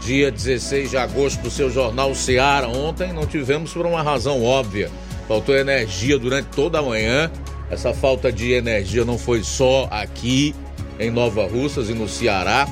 [0.00, 2.68] dia 16 de agosto do seu jornal Seara.
[2.68, 4.90] Ontem não tivemos por uma razão óbvia.
[5.28, 7.30] Faltou energia durante toda a manhã.
[7.70, 10.54] Essa falta de energia não foi só aqui
[10.98, 12.68] em Nova Russas e no Ceará,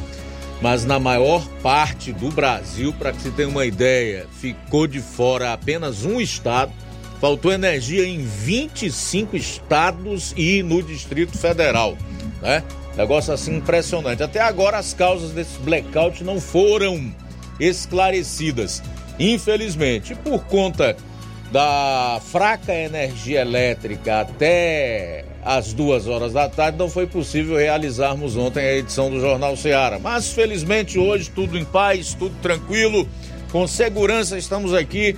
[0.60, 5.52] mas na maior parte do Brasil, para que se tenha uma ideia, ficou de fora
[5.52, 6.72] apenas um estado.
[7.20, 11.96] Faltou energia em 25 estados e no Distrito Federal,
[12.42, 12.62] né?
[12.98, 14.24] Negócio assim impressionante.
[14.24, 17.14] Até agora as causas desse blackout não foram
[17.60, 18.82] esclarecidas.
[19.20, 20.96] Infelizmente, por conta
[21.52, 28.66] da fraca energia elétrica até as duas horas da tarde, não foi possível realizarmos ontem
[28.66, 30.00] a edição do Jornal Seara.
[30.00, 33.08] Mas felizmente hoje tudo em paz, tudo tranquilo,
[33.52, 35.16] com segurança estamos aqui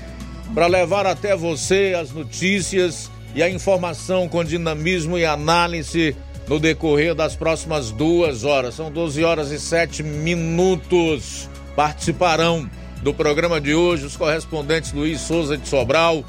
[0.52, 6.14] para levar até você as notícias e a informação com dinamismo e análise
[6.50, 8.74] no decorrer das próximas duas horas.
[8.74, 11.48] São 12 horas e 7 minutos.
[11.76, 12.68] Participarão
[13.02, 16.24] do programa de hoje os correspondentes Luiz Souza de Sobral,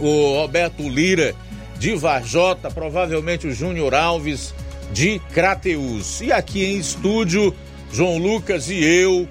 [0.00, 1.32] o Roberto Lira
[1.78, 4.52] de Varjota, provavelmente o Júnior Alves
[4.92, 6.20] de Crateus.
[6.20, 7.54] E aqui em estúdio,
[7.92, 9.28] João Lucas e eu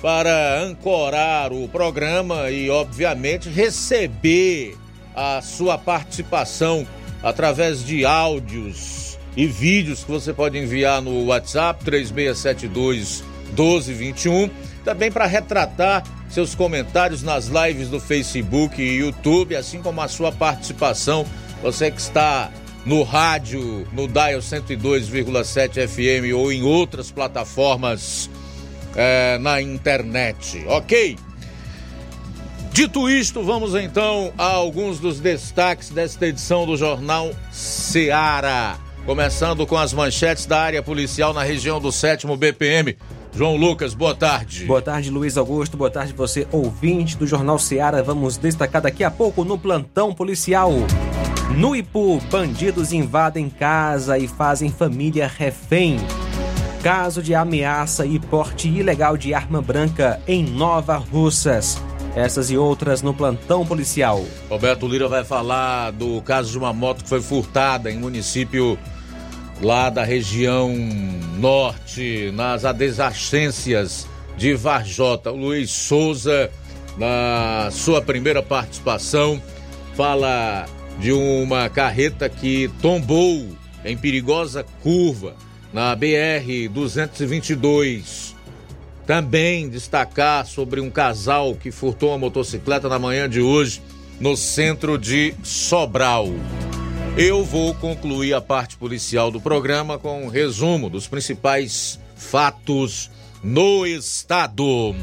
[0.00, 4.76] para ancorar o programa e, obviamente, receber
[5.14, 6.86] a sua participação
[7.20, 9.01] através de áudios
[9.36, 14.50] e vídeos que você pode enviar no WhatsApp 3672 1221.
[14.84, 20.32] Também para retratar seus comentários nas lives do Facebook e YouTube, assim como a sua
[20.32, 21.24] participação.
[21.62, 22.50] Você que está
[22.84, 28.28] no rádio, no Dial 102,7 FM ou em outras plataformas
[28.96, 31.16] é, na internet, ok?
[32.72, 38.78] Dito isto, vamos então a alguns dos destaques desta edição do Jornal Seara.
[39.04, 42.96] Começando com as manchetes da área policial na região do 7 BPM.
[43.34, 44.64] João Lucas, boa tarde.
[44.64, 45.76] Boa tarde, Luiz Augusto.
[45.76, 48.00] Boa tarde, você ouvinte do Jornal Seara.
[48.00, 50.70] Vamos destacar daqui a pouco no plantão policial.
[51.56, 55.96] No Ipu, bandidos invadem casa e fazem família refém.
[56.80, 61.76] Caso de ameaça e porte ilegal de arma branca em Nova Russas.
[62.14, 64.24] Essas e outras no plantão policial.
[64.48, 68.78] Roberto Lira vai falar do caso de uma moto que foi furtada em município
[69.62, 70.74] lá da região
[71.38, 74.06] norte, nas adjacências
[74.36, 75.30] de Varjota.
[75.30, 76.50] O Luiz Souza,
[76.98, 79.40] na sua primeira participação,
[79.94, 80.66] fala
[80.98, 83.46] de uma carreta que tombou
[83.84, 85.34] em perigosa curva
[85.72, 88.34] na BR 222.
[89.06, 93.80] Também destacar sobre um casal que furtou uma motocicleta na manhã de hoje
[94.20, 96.28] no centro de Sobral.
[97.16, 103.10] Eu vou concluir a parte policial do programa com um resumo dos principais fatos
[103.42, 104.94] no estado.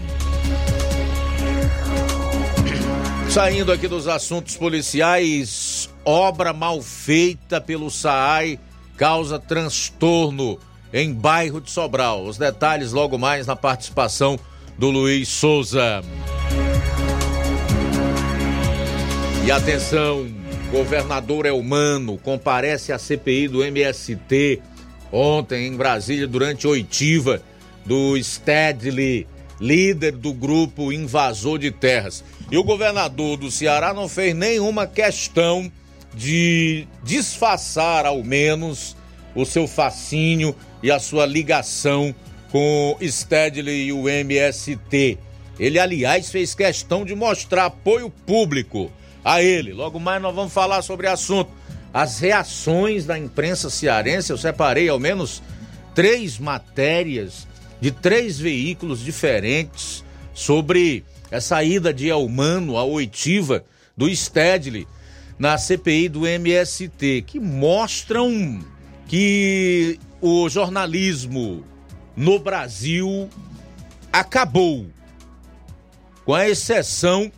[3.29, 8.59] Saindo aqui dos assuntos policiais, obra mal feita pelo SAAI
[8.97, 10.57] causa transtorno
[10.91, 12.25] em bairro de Sobral.
[12.25, 14.39] Os detalhes logo mais na participação
[14.79, 16.01] do Luiz Souza.
[19.45, 20.38] E atenção,
[20.71, 24.61] Governador Elmano comparece à CPI do MST
[25.11, 27.41] ontem em Brasília durante oitiva
[27.83, 29.25] do Stedley,
[29.59, 32.23] líder do grupo invasor de terras.
[32.51, 35.71] E o governador do Ceará não fez nenhuma questão
[36.13, 38.95] de disfarçar, ao menos,
[39.33, 42.13] o seu fascínio e a sua ligação
[42.51, 45.17] com Stedley e o MST.
[45.59, 48.91] Ele, aliás, fez questão de mostrar apoio público
[49.23, 49.73] a ele.
[49.73, 51.49] Logo mais nós vamos falar sobre o assunto.
[51.93, 55.41] As reações da imprensa cearense, eu separei ao menos
[55.95, 57.47] três matérias
[57.81, 63.63] de três veículos diferentes sobre essa ida de Elmano à oitiva
[63.95, 64.87] do Stedley
[65.37, 68.59] na CPI do MST, que mostram
[69.07, 71.63] que o jornalismo
[72.15, 73.29] no Brasil
[74.11, 74.87] acabou,
[76.25, 77.31] com a exceção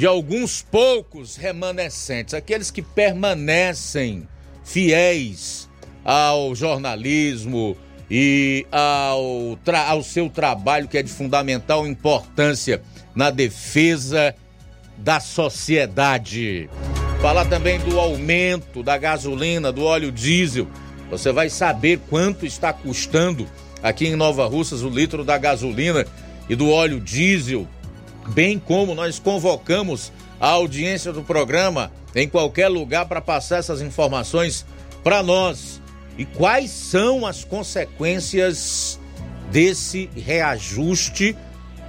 [0.00, 4.26] de alguns poucos remanescentes, aqueles que permanecem
[4.64, 5.68] fiéis
[6.02, 7.76] ao jornalismo,
[8.10, 12.80] e ao, ao seu trabalho que é de fundamental importância
[13.14, 14.34] na defesa
[14.96, 16.70] da sociedade.
[17.20, 20.66] Falar também do aumento da gasolina, do óleo diesel.
[21.10, 23.46] Você vai saber quanto está custando
[23.82, 26.06] aqui em Nova Russas o litro da gasolina
[26.48, 27.68] e do óleo diesel,
[28.28, 34.64] bem como nós convocamos a audiência do programa em qualquer lugar para passar essas informações
[35.02, 35.80] para nós.
[36.18, 38.98] E quais são as consequências
[39.50, 41.36] desse reajuste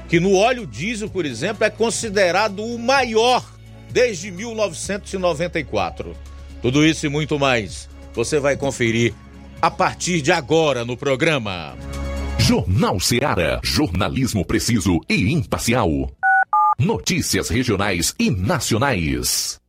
[0.07, 3.45] que no óleo diesel, por exemplo, é considerado o maior
[3.89, 6.15] desde 1994.
[6.61, 9.13] Tudo isso e muito mais você vai conferir
[9.61, 11.77] a partir de agora no programa.
[12.37, 16.11] Jornal Ceará, jornalismo preciso e imparcial.
[16.83, 19.61] Notícias regionais e nacionais.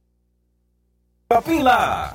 [1.62, 2.14] Lá.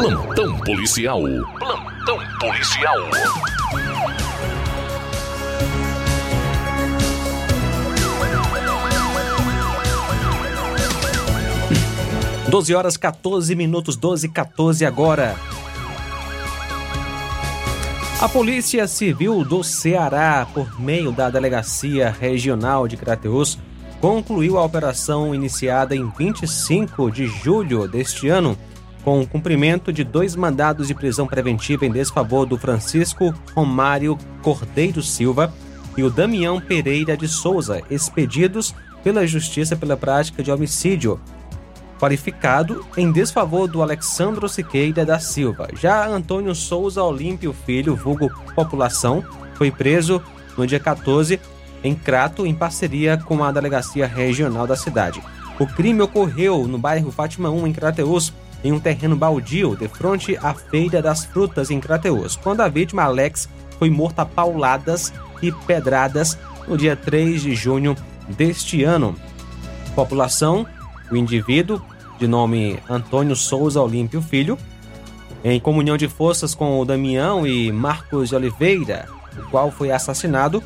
[0.00, 1.20] Plantão policial.
[1.58, 2.96] Plantão policial.
[12.48, 15.36] Doze horas 14 minutos, 12 14 agora.
[18.22, 23.58] A Polícia Civil do Ceará, por meio da Delegacia Regional de Crateus,
[24.00, 28.56] concluiu a operação iniciada em 25 de julho deste ano
[29.04, 35.02] com o cumprimento de dois mandados de prisão preventiva em desfavor do Francisco Romário Cordeiro
[35.02, 35.52] Silva
[35.96, 41.20] e o Damião Pereira de Souza, expedidos pela Justiça pela prática de homicídio
[41.98, 45.68] qualificado em desfavor do Alexandro Siqueira da Silva.
[45.78, 49.22] Já Antônio Souza Olímpio Filho, vulgo População,
[49.54, 50.22] foi preso
[50.56, 51.38] no dia 14
[51.84, 55.22] em Crato, em parceria com a Delegacia Regional da cidade.
[55.58, 60.36] O crime ocorreu no bairro Fátima 1, em Crateus, em um terreno baldio, de frente
[60.36, 63.48] à Feira das Frutas, em Crateus, quando a vítima, Alex,
[63.78, 65.12] foi morta a pauladas
[65.42, 66.38] e pedradas
[66.68, 67.96] no dia 3 de junho
[68.28, 69.16] deste ano.
[69.94, 70.66] População,
[71.10, 71.80] o indivíduo,
[72.18, 74.58] de nome Antônio Souza Olímpio Filho,
[75.42, 80.62] em comunhão de forças com o Damião e Marcos de Oliveira, o qual foi assassinado,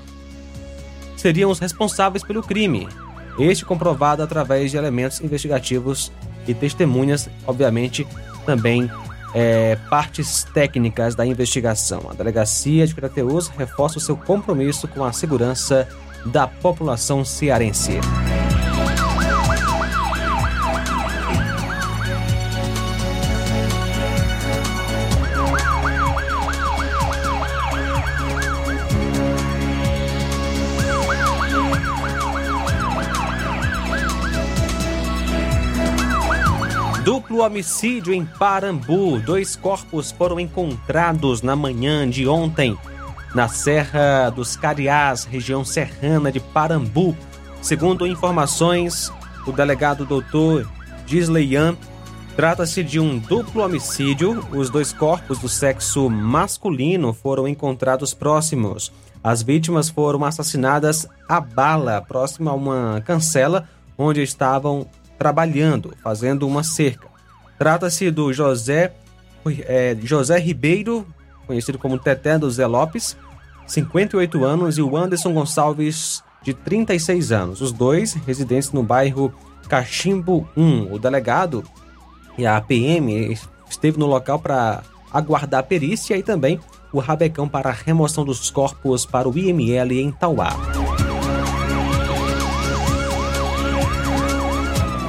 [1.16, 2.88] seriam os responsáveis pelo crime.
[3.38, 6.12] Este comprovado através de elementos investigativos
[6.46, 8.06] e testemunhas, obviamente,
[8.44, 8.90] também
[9.34, 12.02] é, partes técnicas da investigação.
[12.10, 15.88] A delegacia de Crateus reforça o seu compromisso com a segurança
[16.26, 17.98] da população cearense.
[37.44, 39.18] Homicídio em Parambu.
[39.20, 42.76] Dois corpos foram encontrados na manhã de ontem
[43.34, 47.16] na Serra dos Cariás, região serrana de Parambu.
[47.60, 49.12] Segundo informações
[49.44, 50.68] do delegado doutor
[51.06, 51.76] Gisleian,
[52.36, 54.42] trata-se de um duplo homicídio.
[54.50, 58.92] Os dois corpos do sexo masculino foram encontrados próximos.
[59.22, 64.86] As vítimas foram assassinadas a bala, próximo a uma cancela onde estavam
[65.18, 67.13] trabalhando, fazendo uma cerca.
[67.58, 68.92] Trata-se do José,
[69.66, 71.06] é, José Ribeiro,
[71.46, 73.16] conhecido como Teté do Zé Lopes,
[73.66, 77.60] 58 anos, e o Anderson Gonçalves, de 36 anos.
[77.60, 79.32] Os dois residentes no bairro
[79.68, 80.92] Cachimbo 1.
[80.92, 81.64] O delegado
[82.36, 83.36] e a PM
[83.68, 84.82] esteve no local para
[85.12, 86.60] aguardar a perícia e também
[86.92, 90.50] o rabecão para a remoção dos corpos para o IML em Tauá.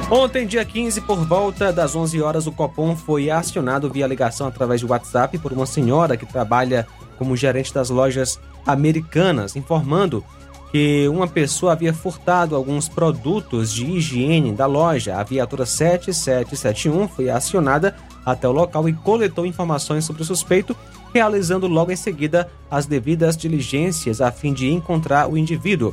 [0.08, 4.78] Ontem, dia 15, por volta das 11 horas, o Copom foi acionado via ligação através
[4.78, 6.86] de WhatsApp por uma senhora que trabalha
[7.18, 10.24] como gerente das lojas americanas, informando
[10.70, 15.16] que uma pessoa havia furtado alguns produtos de higiene da loja.
[15.16, 20.76] A viatura 7771 foi acionada até o local e coletou informações sobre o suspeito,
[21.12, 25.92] realizando logo em seguida as devidas diligências a fim de encontrar o indivíduo.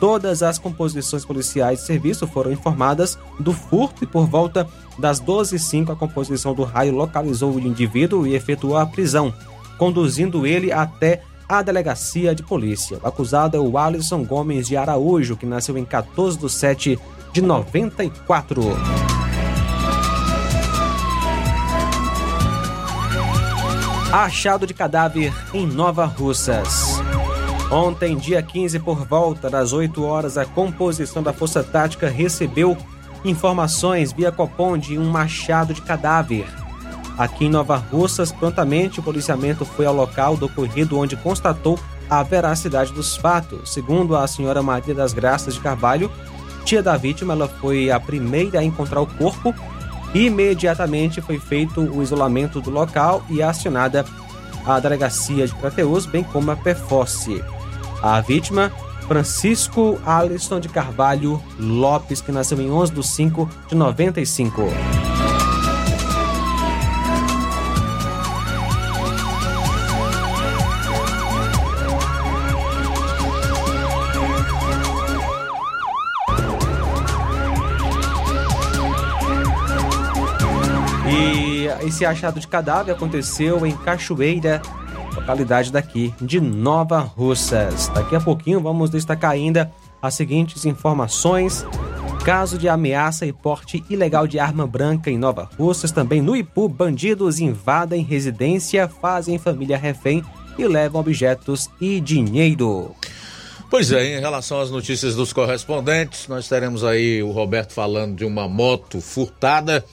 [0.00, 5.90] Todas as composições policiais de serviço foram informadas do furto e por volta das 12h05
[5.90, 9.32] a composição do raio localizou o indivíduo e efetuou a prisão,
[9.78, 12.98] conduzindo ele até a delegacia de polícia.
[13.02, 16.98] O acusado é o Alisson Gomes de Araújo, que nasceu em 14 de 7
[17.32, 18.62] de 94.
[24.12, 27.03] Achado de cadáver em Nova Russas.
[27.74, 32.76] Ontem, dia 15, por volta das 8 horas, a composição da Força Tática recebeu
[33.24, 36.46] informações via Copom de um machado de cadáver.
[37.18, 41.76] Aqui em Nova Russas, prontamente o policiamento foi ao local do ocorrido onde constatou
[42.08, 43.72] a veracidade dos fatos.
[43.72, 46.08] Segundo a senhora Maria das Graças de Carvalho,
[46.64, 49.52] tia da vítima, ela foi a primeira a encontrar o corpo
[50.14, 54.04] e imediatamente foi feito o isolamento do local e acionada
[54.64, 57.42] a delegacia de Crateus, bem como a PFOSSE.
[58.06, 58.70] A vítima,
[59.08, 64.60] Francisco Alisson de Carvalho Lopes, que nasceu em 11 de 5 de 95.
[81.08, 84.60] E esse achado de cadáver aconteceu em Cachoeira,
[85.24, 87.88] localidade daqui de Nova Russas.
[87.88, 91.64] Daqui a pouquinho vamos destacar ainda as seguintes informações.
[92.26, 96.68] Caso de ameaça e porte ilegal de arma branca em Nova Russas, também no Ipu,
[96.68, 100.22] bandidos invadem residência, fazem família refém
[100.58, 102.94] e levam objetos e dinheiro.
[103.70, 108.24] Pois é, em relação às notícias dos correspondentes, nós teremos aí o Roberto falando de
[108.26, 109.84] uma moto furtada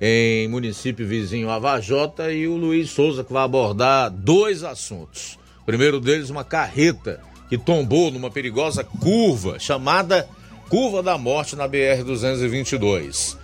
[0.00, 5.38] em município vizinho a Vajota e o Luiz Souza que vai abordar dois assuntos.
[5.62, 10.28] O primeiro deles, uma carreta que tombou numa perigosa curva chamada
[10.68, 13.36] Curva da Morte na BR-222.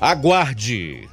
[0.00, 1.08] Aguarde!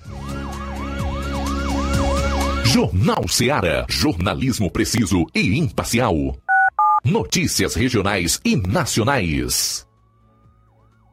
[2.66, 3.86] Jornal Seara.
[3.90, 6.36] Jornalismo preciso e imparcial.
[7.04, 9.86] Notícias regionais e nacionais.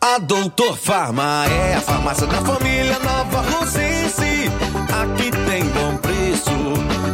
[0.00, 4.50] A Doutor Farma é a farmácia da família Nova Rosense.
[5.00, 6.50] Aqui tem bom preço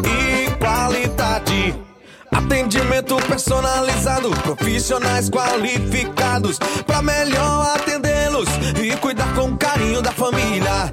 [0.06, 1.74] e qualidade.
[2.32, 8.48] Atendimento personalizado, profissionais qualificados para melhor atendê-los
[8.82, 10.92] e cuidar com carinho da família.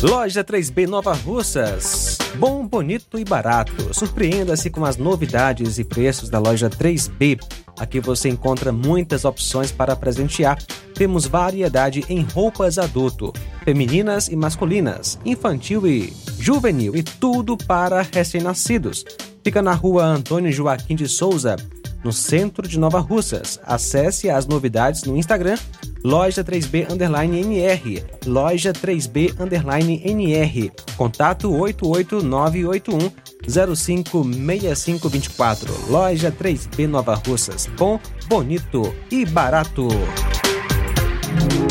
[0.00, 2.18] Loja 3B Nova Russas.
[2.36, 3.92] Bom, bonito e barato.
[3.92, 7.40] Surpreenda-se com as novidades e preços da loja 3B.
[7.76, 10.56] Aqui você encontra muitas opções para presentear.
[10.94, 13.32] Temos variedade em roupas adulto,
[13.64, 19.04] femininas e masculinas, infantil e juvenil e tudo para recém-nascidos.
[19.42, 21.56] Fica na rua Antônio Joaquim de Souza,
[22.04, 23.60] no centro de Nova Russas.
[23.64, 25.58] Acesse as novidades no Instagram
[26.04, 28.04] Loja 3B Underline NR.
[28.26, 30.70] Loja 3B Underline NR.
[30.96, 33.10] Contato 88981
[33.46, 35.88] 056524.
[35.88, 37.68] Loja 3B Nova Russas.
[37.76, 39.88] Bom, bonito e barato.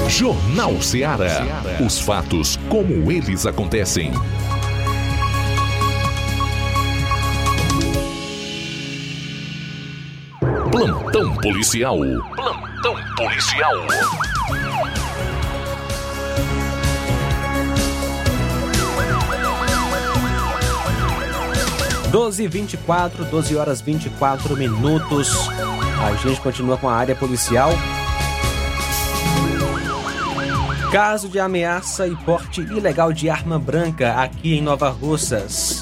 [0.10, 1.46] Jornal Ceará.
[1.86, 4.12] Os fatos como eles acontecem.
[10.78, 11.98] Plantão policial.
[12.36, 13.74] Plantão policial.
[22.12, 25.50] Doze e 24, 12 horas 24 minutos.
[26.00, 27.72] A gente continua com a área policial.
[30.92, 35.77] Caso de ameaça e porte ilegal de arma branca aqui em Nova Russas.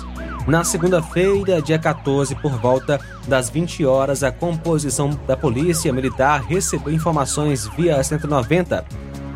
[0.47, 6.93] Na segunda-feira, dia 14, por volta das 20 horas, a composição da Polícia Militar recebeu
[6.93, 8.85] informações via 190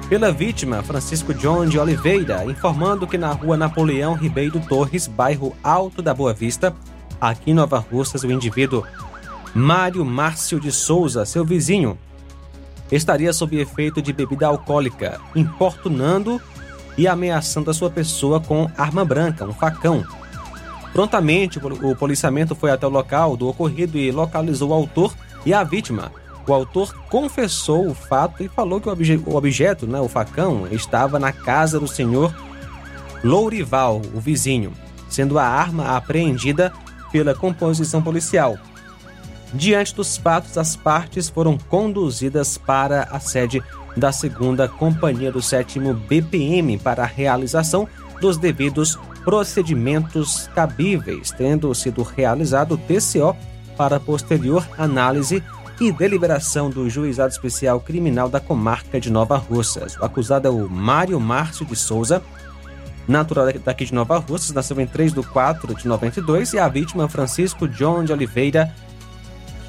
[0.07, 6.03] pela vítima, Francisco John de Oliveira, informando que na rua Napoleão Ribeiro Torres, bairro Alto
[6.03, 6.75] da Boa Vista,
[7.19, 8.85] aqui em Nova Russas, o indivíduo
[9.51, 11.97] Mário Márcio de Souza, seu vizinho,
[12.91, 16.39] estaria sob efeito de bebida alcoólica, importunando
[16.95, 20.05] e ameaçando a sua pessoa com arma branca, um facão.
[20.93, 25.13] Prontamente, o policiamento foi até o local do ocorrido e localizou o autor
[25.45, 26.11] e a vítima.
[26.47, 30.67] O autor confessou o fato e falou que o, obje o objeto, né, o facão,
[30.71, 32.33] estava na casa do senhor
[33.23, 34.73] Lourival, o vizinho,
[35.09, 36.73] sendo a arma apreendida
[37.11, 38.57] pela composição policial.
[39.53, 43.61] Diante dos fatos, as partes foram conduzidas para a sede
[43.97, 47.87] da segunda Companhia do Sétimo BPM para a realização
[48.21, 53.35] dos devidos procedimentos cabíveis, tendo sido realizado o TCO
[53.77, 55.43] para posterior análise
[55.79, 59.95] e deliberação do Juizado Especial Criminal da Comarca de Nova Russas.
[59.97, 62.21] O acusado é o Mário Márcio de Souza,
[63.07, 67.07] natural daqui de Nova Russas, nasceu em 3 de 4 de 92, e a vítima
[67.07, 68.73] Francisco John de Oliveira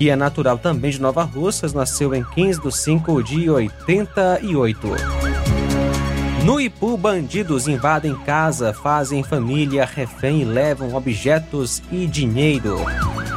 [0.01, 5.50] que é natural também de Nova Russas, nasceu em 15 de 5 de 88.
[6.44, 12.79] No Ipu, bandidos invadem casa, fazem família refém e levam objetos e dinheiro.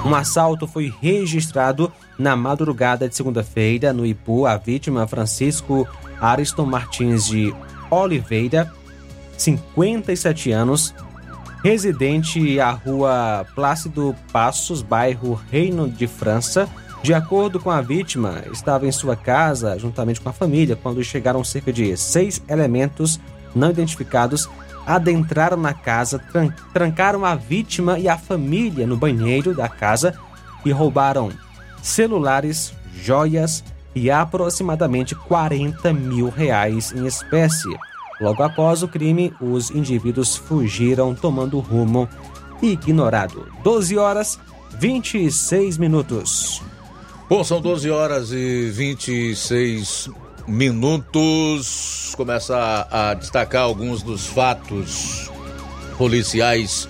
[0.05, 4.45] Um assalto foi registrado na madrugada de segunda-feira no Ipu.
[4.45, 5.85] A vítima, Francisco
[6.19, 7.53] Ariston Martins de
[7.91, 8.71] Oliveira,
[9.37, 10.95] 57 anos,
[11.61, 16.69] residente à rua Plácido Passos, bairro Reino de França.
[17.03, 21.43] De acordo com a vítima, estava em sua casa juntamente com a família quando chegaram
[21.43, 23.19] cerca de seis elementos
[23.53, 24.49] não identificados,
[24.87, 30.17] adentraram na casa, tran trancaram a vítima e a família no banheiro da casa
[30.65, 31.29] e roubaram
[31.81, 37.77] celulares, joias e aproximadamente 40 mil reais em espécie.
[38.21, 42.07] Logo após o crime, os indivíduos fugiram tomando rumo
[42.61, 43.45] ignorado.
[43.61, 44.39] 12 horas
[44.79, 46.61] 26 minutos.
[47.35, 50.07] Bom, são 12 horas e 26
[50.47, 52.13] minutos.
[52.15, 55.31] Começa a, destacar alguns dos fatos
[55.97, 56.87] policiais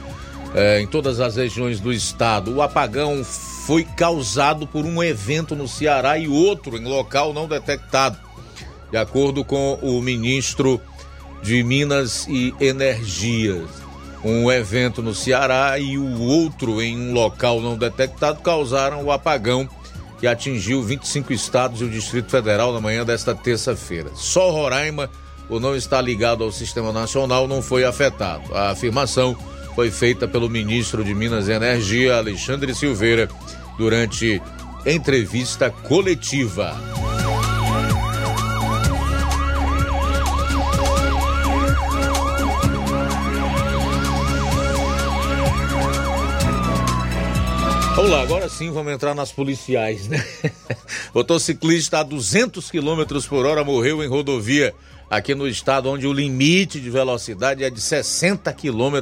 [0.53, 2.53] eh, em todas as regiões do estado.
[2.53, 8.17] O apagão foi causado por um evento no Ceará e outro em local não detectado.
[8.91, 10.82] De acordo com o ministro
[11.41, 13.69] de Minas e Energias.
[14.21, 19.69] Um evento no Ceará e o outro em um local não detectado causaram o apagão
[20.24, 24.10] que atingiu 25 estados e o Distrito Federal na manhã desta terça-feira.
[24.16, 25.10] Só Roraima,
[25.50, 28.56] por não estar ligado ao Sistema Nacional, não foi afetado.
[28.56, 29.36] A afirmação
[29.76, 33.28] foi feita pelo ministro de Minas e Energia, Alexandre Silveira,
[33.78, 34.42] durante
[34.86, 36.74] entrevista coletiva.
[48.04, 50.22] Vamos lá, agora sim vamos entrar nas policiais, né?
[51.16, 54.76] Motociclista a 200 km por hora morreu em rodovia
[55.10, 59.00] aqui no estado, onde o limite de velocidade é de 60 km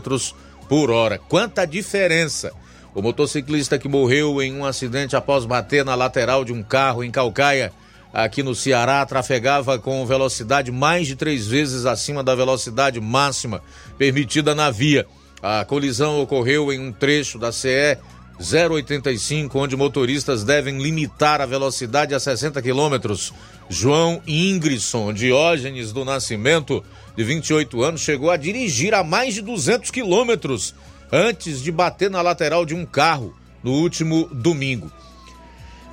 [0.69, 1.17] por hora.
[1.17, 2.53] Quanta diferença!
[2.93, 7.09] O motociclista que morreu em um acidente após bater na lateral de um carro em
[7.09, 7.73] Calcaia,
[8.13, 13.63] aqui no Ceará, trafegava com velocidade mais de três vezes acima da velocidade máxima
[13.97, 15.07] permitida na via.
[15.41, 17.97] A colisão ocorreu em um trecho da CE
[18.41, 23.31] 085, onde motoristas devem limitar a velocidade a 60 quilômetros.
[23.69, 26.83] João Ingrisson Diógenes do Nascimento,
[27.15, 30.73] de 28 anos, chegou a dirigir a mais de 200 quilômetros
[31.11, 34.91] antes de bater na lateral de um carro no último domingo.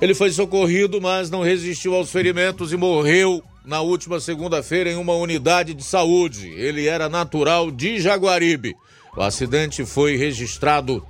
[0.01, 5.13] Ele foi socorrido, mas não resistiu aos ferimentos e morreu na última segunda-feira em uma
[5.13, 6.47] unidade de saúde.
[6.47, 8.75] Ele era natural de Jaguaribe.
[9.15, 11.05] O acidente foi registrado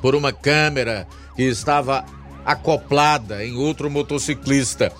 [0.00, 2.04] por uma câmera que estava
[2.44, 4.92] acoplada em outro motociclista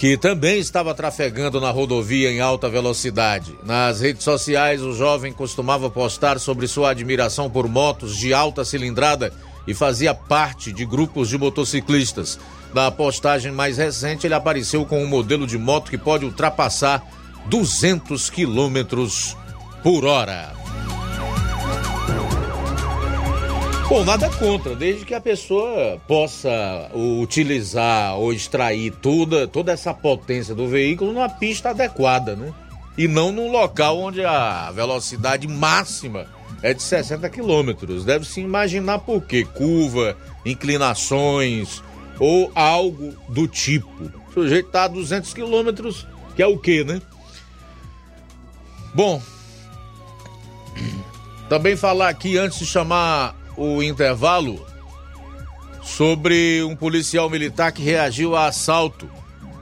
[0.00, 3.54] que também estava trafegando na rodovia em alta velocidade.
[3.62, 9.30] Nas redes sociais, o jovem costumava postar sobre sua admiração por motos de alta cilindrada
[9.66, 12.38] e fazia parte de grupos de motociclistas.
[12.72, 17.06] Na postagem mais recente, ele apareceu com um modelo de moto que pode ultrapassar
[17.50, 19.36] 200 quilômetros
[19.82, 20.59] por hora.
[23.90, 30.54] Bom, nada contra, desde que a pessoa possa utilizar ou extrair toda, toda essa potência
[30.54, 32.54] do veículo numa pista adequada, né?
[32.96, 36.26] E não num local onde a velocidade máxima
[36.62, 38.04] é de 60 quilômetros.
[38.04, 39.44] Deve-se imaginar por quê?
[39.44, 41.82] Curva, inclinações
[42.20, 43.90] ou algo do tipo.
[44.28, 47.02] O sujeito está a 200 quilômetros, que é o quê, né?
[48.94, 49.20] Bom,
[51.50, 54.64] também falar aqui antes de chamar o intervalo
[55.82, 59.08] sobre um policial militar que reagiu a assalto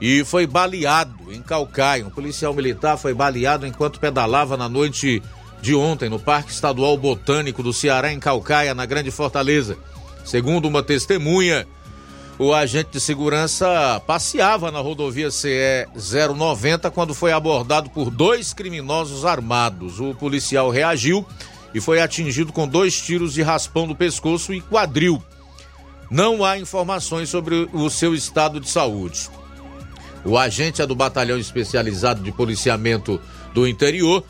[0.01, 2.05] e foi baleado em Calcaia.
[2.05, 5.21] Um policial militar foi baleado enquanto pedalava na noite
[5.61, 9.77] de ontem no Parque Estadual Botânico do Ceará, em Calcaia, na Grande Fortaleza.
[10.23, 11.67] Segundo uma testemunha,
[12.37, 19.25] o agente de segurança passeava na rodovia CE 090 quando foi abordado por dois criminosos
[19.25, 19.99] armados.
[19.99, 21.27] O policial reagiu
[21.73, 25.21] e foi atingido com dois tiros de raspão no pescoço e quadril.
[26.09, 29.29] Não há informações sobre o seu estado de saúde.
[30.25, 33.21] O agente é do Batalhão Especializado de Policiamento
[33.53, 34.23] do Interior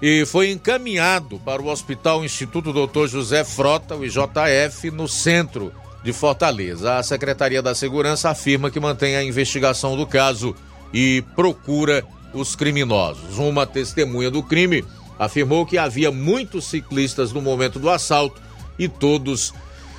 [0.00, 3.06] e foi encaminhado para o Hospital Instituto Dr.
[3.06, 5.72] José Frota, o IJF, no centro
[6.04, 6.96] de Fortaleza.
[6.96, 10.54] A Secretaria da Segurança afirma que mantém a investigação do caso
[10.92, 13.38] e procura os criminosos.
[13.38, 14.84] Uma testemunha do crime
[15.18, 18.40] afirmou que havia muitos ciclistas no momento do assalto
[18.78, 19.52] e todos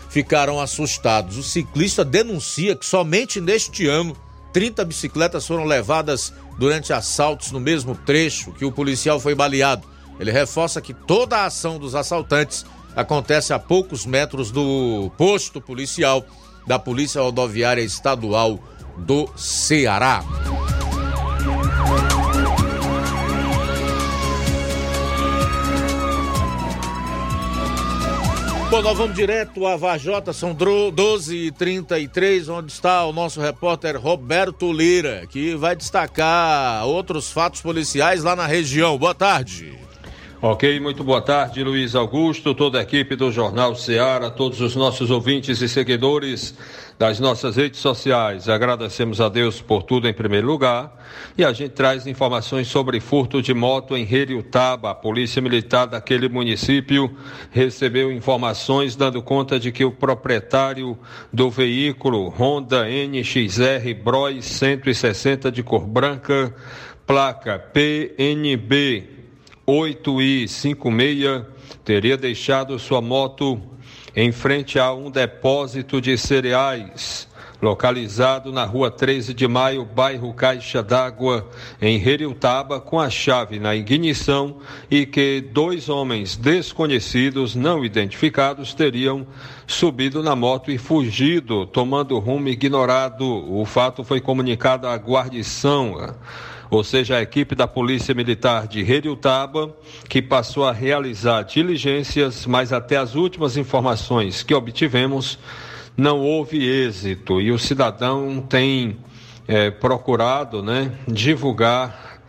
[0.10, 1.38] ficaram assustados.
[1.38, 4.16] O ciclista denuncia que somente neste ano
[4.54, 9.88] 30 bicicletas foram levadas durante assaltos no mesmo trecho que o policial foi baleado.
[10.20, 16.26] Ele reforça que toda a ação dos assaltantes acontece a poucos metros do posto policial
[16.66, 18.60] da Polícia Rodoviária Estadual
[18.98, 20.24] do Ceará.
[28.70, 35.26] Bom, nós vamos direto a Vajota, são 12h33, onde está o nosso repórter Roberto Lira,
[35.26, 38.98] que vai destacar outros fatos policiais lá na região.
[38.98, 39.87] Boa tarde.
[40.40, 45.10] Ok, muito boa tarde, Luiz Augusto, toda a equipe do Jornal Ceará, todos os nossos
[45.10, 46.54] ouvintes e seguidores
[46.96, 48.48] das nossas redes sociais.
[48.48, 50.96] Agradecemos a Deus por tudo em primeiro lugar
[51.36, 54.92] e a gente traz informações sobre furto de moto em Heriutaba.
[54.92, 57.18] A Polícia Militar daquele município
[57.50, 60.96] recebeu informações dando conta de que o proprietário
[61.34, 66.54] do veículo Honda NXR Bros 160 de cor branca,
[67.08, 69.17] placa PNB
[69.70, 71.46] 8i56,
[71.84, 73.62] teria deixado sua moto
[74.16, 77.28] em frente a um depósito de cereais,
[77.62, 81.50] localizado na rua 13 de maio, bairro Caixa d'Água,
[81.82, 89.28] em Heriutaba, com a chave na ignição e que dois homens desconhecidos, não identificados, teriam
[89.68, 93.26] subido na moto e fugido, tomando rumo ignorado.
[93.26, 96.16] O fato foi comunicado à guarnição
[96.70, 99.74] ou seja, a equipe da Polícia Militar de Heriutaba,
[100.10, 105.40] que passou a realizar diligências, mas até as últimas informações que obtivemos,
[105.96, 107.42] não houve êxito.
[107.42, 108.98] E o cidadão tem
[109.48, 112.22] é, procurado né, divulgar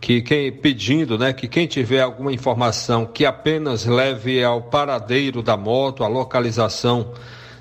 [0.00, 5.56] que quem pedindo né, que quem tiver alguma informação que apenas leve ao paradeiro da
[5.56, 7.12] moto, a localização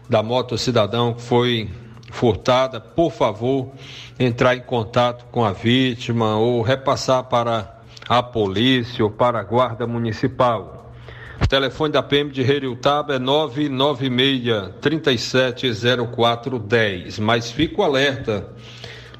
[0.09, 1.69] da moto cidadão que foi
[2.13, 3.73] furtada, por favor,
[4.19, 9.87] entrar em contato com a vítima ou repassar para a polícia ou para a guarda
[9.87, 10.93] municipal.
[11.41, 17.17] O telefone da PM de Heriutaba é 996 370410.
[17.19, 18.47] Mas fico alerta,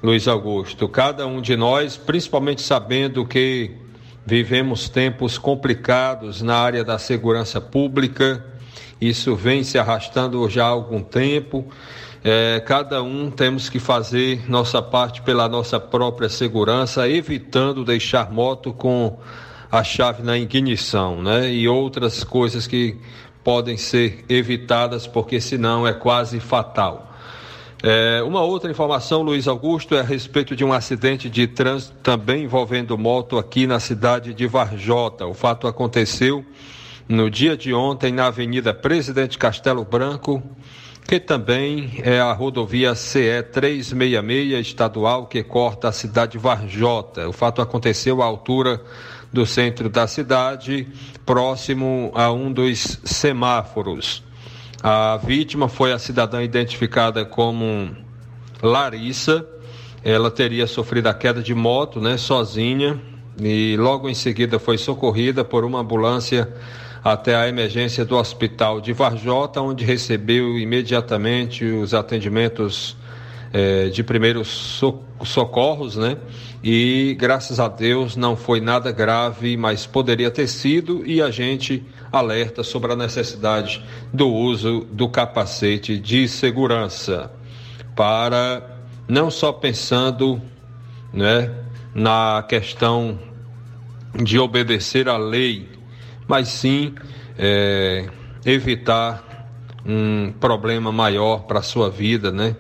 [0.02, 3.72] Luiz Augusto, cada um de nós, principalmente sabendo que
[4.24, 8.46] vivemos tempos complicados na área da segurança pública,
[9.02, 11.68] isso vem se arrastando já há algum tempo
[12.24, 18.72] é, cada um temos que fazer nossa parte pela nossa própria segurança, evitando deixar moto
[18.72, 19.20] com
[19.70, 21.52] a chave na ignição, né?
[21.52, 22.98] E outras coisas que
[23.44, 27.12] podem ser evitadas, porque senão é quase fatal.
[27.86, 32.46] É, uma outra informação, Luiz Augusto, é a respeito de um acidente de trânsito também
[32.46, 35.26] envolvendo moto aqui na cidade de Varjota.
[35.26, 36.46] O fato aconteceu
[37.10, 40.42] no dia de ontem na Avenida Presidente Castelo Branco,
[41.08, 47.28] que também é a rodovia CE 366 estadual que corta a cidade de Varjota.
[47.28, 48.82] O fato aconteceu à altura
[49.32, 50.88] do centro da cidade,
[51.26, 54.24] próximo a um dos semáforos.
[54.82, 57.96] A vítima foi a cidadã identificada como
[58.62, 59.46] Larissa.
[60.04, 63.02] Ela teria sofrido a queda de moto, né, sozinha,
[63.42, 66.54] e logo em seguida foi socorrida por uma ambulância
[67.04, 72.96] até a emergência do hospital de Varjota, onde recebeu imediatamente os atendimentos
[73.52, 74.82] eh, de primeiros
[75.26, 76.18] socorros, né?
[76.64, 81.84] E graças a Deus não foi nada grave, mas poderia ter sido, e a gente
[82.12, 87.32] alerta sobre a necessidade do uso do capacete de segurança
[87.96, 90.42] para não só pensando
[91.12, 91.52] né,
[91.94, 93.20] na questão
[94.16, 95.68] de obedecer à lei,
[96.28, 96.94] mas sim
[97.38, 98.06] é,
[98.46, 99.24] evitar
[99.86, 102.56] um problema maior para a sua vida, né?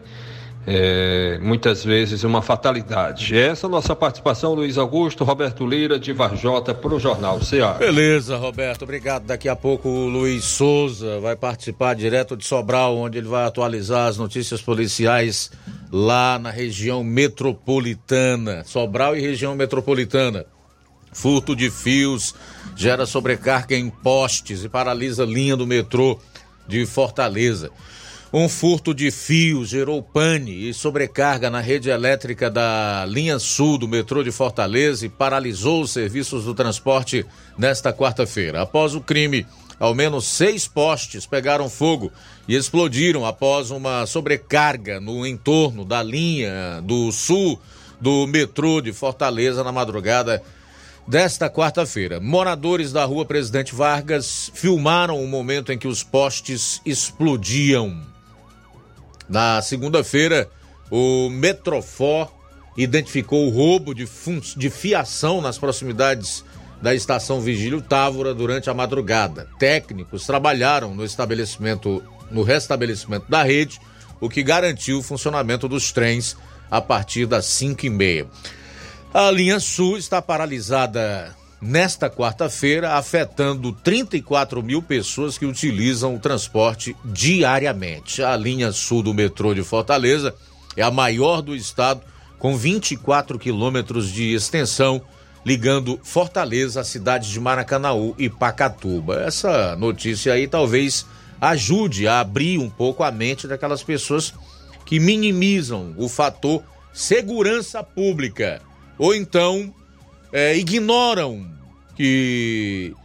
[0.65, 3.38] É, muitas vezes uma fatalidade.
[3.38, 7.73] Essa é a nossa participação, Luiz Augusto, Roberto Lira, de Varjota, para o Jornal CA.
[7.73, 9.26] Beleza, Roberto, obrigado.
[9.26, 14.08] Daqui a pouco o Luiz Souza vai participar direto de Sobral, onde ele vai atualizar
[14.08, 15.52] as notícias policiais
[15.91, 18.63] lá na região metropolitana.
[18.63, 20.45] Sobral e região metropolitana.
[21.12, 22.34] Furto de fios
[22.76, 26.19] gera sobrecarga em postes e paralisa linha do metrô
[26.67, 27.71] de Fortaleza.
[28.36, 33.88] Um furto de fios gerou pane e sobrecarga na rede elétrica da linha sul do
[33.88, 37.23] metrô de Fortaleza e paralisou os serviços do transporte
[37.56, 38.63] nesta quarta-feira.
[38.63, 39.45] Após o crime,
[39.80, 42.12] ao menos seis postes pegaram fogo
[42.47, 47.62] e explodiram após uma sobrecarga no entorno da linha do sul
[48.02, 50.41] do metrô de Fortaleza na madrugada
[51.07, 52.19] desta quarta-feira.
[52.19, 58.01] Moradores da rua Presidente Vargas filmaram o momento em que os postes explodiam.
[59.27, 60.49] Na segunda-feira,
[60.89, 62.31] o Metrofor
[62.77, 64.07] identificou o roubo de,
[64.57, 66.43] de fiação nas proximidades
[66.81, 69.47] da estação Vigílio Távora durante a madrugada.
[69.57, 73.79] Técnicos trabalharam no estabelecimento, no restabelecimento da rede,
[74.19, 76.35] o que garantiu o funcionamento dos trens
[76.69, 78.27] a partir das 5 e meia.
[79.13, 86.95] A linha Sul está paralisada nesta quarta-feira, afetando 34 mil pessoas que utilizam o transporte
[87.06, 88.23] diariamente.
[88.23, 90.34] A linha sul do metrô de Fortaleza
[90.76, 92.02] é a maior do estado,
[92.39, 94.99] com 24 quilômetros de extensão,
[95.45, 99.21] ligando Fortaleza às cidades de Maracanaú e Pacatuba.
[99.21, 101.06] Essa notícia aí talvez
[101.39, 104.34] ajude a abrir um pouco a mente daquelas pessoas
[104.88, 108.60] que minimizam o fator segurança pública
[108.97, 109.73] ou então
[110.32, 111.47] é, ignoram
[111.95, 112.95] que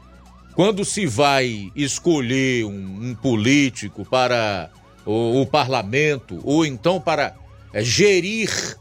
[0.55, 4.70] quando se vai escolher um, um político para
[5.05, 7.37] o, o, parlamento ou então para
[7.72, 8.77] é, gerir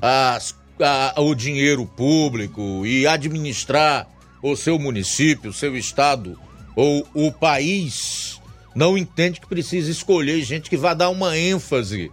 [0.00, 4.08] as, a, o dinheiro público e administrar
[4.42, 6.38] o seu município, o seu estado
[6.74, 8.40] ou o país,
[8.74, 12.12] não entende que precisa escolher gente que vai dar uma ênfase,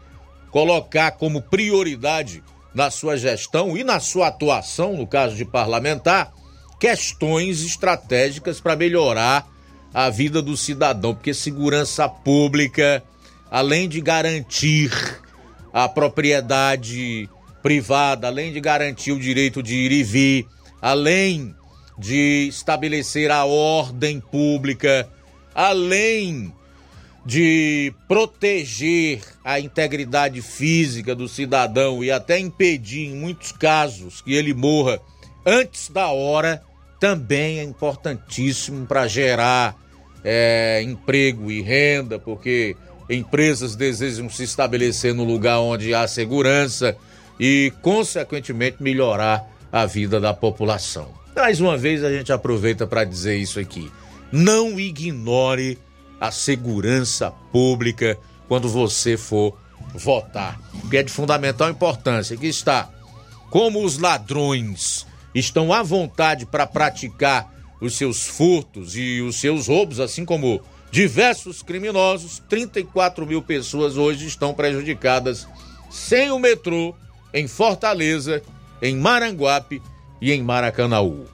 [0.49, 2.41] colocar como prioridade
[2.73, 6.33] na sua gestão e na sua atuação, no caso de parlamentar,
[6.79, 9.47] questões estratégicas para melhorar
[9.93, 13.03] a vida do cidadão, porque segurança pública,
[13.49, 14.91] além de garantir
[15.71, 17.29] a propriedade
[17.61, 20.47] privada, além de garantir o direito de ir e vir,
[20.81, 21.55] além
[21.97, 25.07] de estabelecer a ordem pública,
[25.53, 26.51] além
[27.25, 34.53] de proteger a integridade física do cidadão e até impedir, em muitos casos, que ele
[34.53, 34.99] morra
[35.45, 36.61] antes da hora,
[36.99, 39.75] também é importantíssimo para gerar
[40.23, 42.75] é, emprego e renda, porque
[43.09, 46.95] empresas desejam se estabelecer no lugar onde há segurança
[47.39, 51.11] e, consequentemente, melhorar a vida da população.
[51.35, 53.91] Mais uma vez, a gente aproveita para dizer isso aqui.
[54.31, 55.77] Não ignore
[56.23, 59.57] a segurança pública quando você for
[59.93, 60.57] votar,
[60.89, 62.33] que é de fundamental importância.
[62.33, 62.89] Aqui está.
[63.49, 65.05] Como os ladrões
[65.35, 71.61] estão à vontade para praticar os seus furtos e os seus roubos, assim como diversos
[71.61, 75.45] criminosos, 34 mil pessoas hoje estão prejudicadas
[75.91, 76.95] sem o metrô
[77.33, 78.41] em Fortaleza,
[78.81, 79.81] em Maranguape
[80.21, 81.25] e em Maracanaú.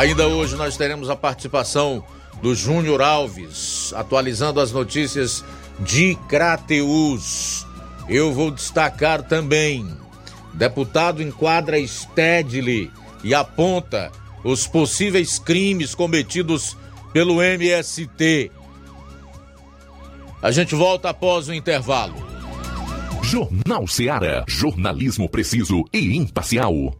[0.00, 2.02] Ainda hoje nós teremos a participação
[2.40, 5.44] do Júnior Alves, atualizando as notícias
[5.78, 7.66] de Crateus.
[8.08, 9.86] Eu vou destacar também:
[10.54, 12.90] deputado enquadra Stedley
[13.22, 14.10] e aponta
[14.42, 16.78] os possíveis crimes cometidos
[17.12, 18.50] pelo MST.
[20.40, 22.14] A gente volta após o intervalo.
[23.22, 24.46] Jornal Seara.
[24.48, 26.99] Jornalismo preciso e imparcial.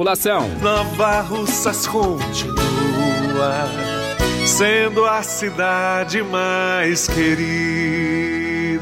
[0.59, 3.67] Nova Russas continua
[4.47, 8.81] sendo a cidade mais querida.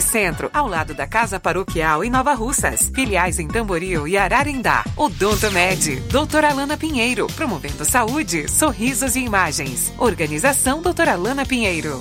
[0.00, 2.90] Centro, ao lado da Casa Paroquial em Nova Russas.
[2.94, 4.84] Filiais em Tamboril e Ararindá.
[4.96, 9.92] Odonto Med, doutora Alana Pinheiro, promovendo saúde, sorrisos e imagens.
[9.98, 12.00] Organização doutora Alana Pinheiro.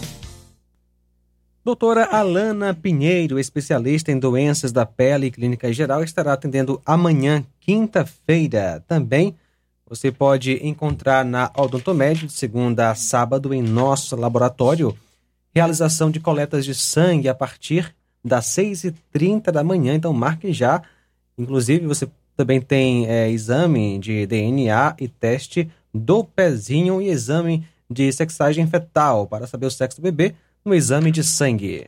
[1.66, 8.84] Doutora Alana Pinheiro, especialista em doenças da pele e clínica geral, estará atendendo amanhã, quinta-feira.
[8.88, 9.36] Também
[9.88, 14.96] você pode encontrar na Odontomed de segunda a sábado em nosso laboratório
[15.56, 19.95] realização de coletas de sangue a partir das 6h30 da manhã.
[19.95, 20.82] Então marque já.
[21.38, 28.12] Inclusive, você também tem é, exame de DNA e teste do pezinho e exame de
[28.12, 31.88] sexagem fetal para saber o sexo do bebê no exame de sangue.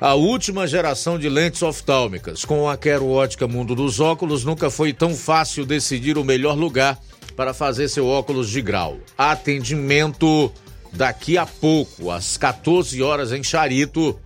[0.00, 2.44] a última geração de lentes oftálmicas.
[2.44, 6.98] Com a Quero Ótica Mundo dos Óculos, nunca foi tão fácil decidir o melhor lugar
[7.36, 8.98] para fazer seu óculos de grau.
[9.16, 10.50] Atendimento
[10.90, 14.18] daqui a pouco, às 14 horas em Charito,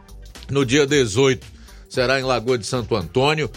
[0.48, 1.44] no dia 18.
[1.88, 3.50] Será em Lagoa de Santo Antônio,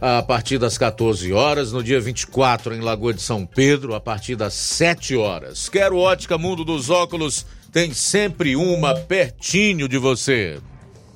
[0.00, 1.72] a partir das 14 horas.
[1.72, 5.68] No dia 24, em Lagoa de São Pedro, a partir das 7 horas.
[5.68, 10.58] Quero Ótica Mundo dos Óculos, tem sempre uma pertinho de você.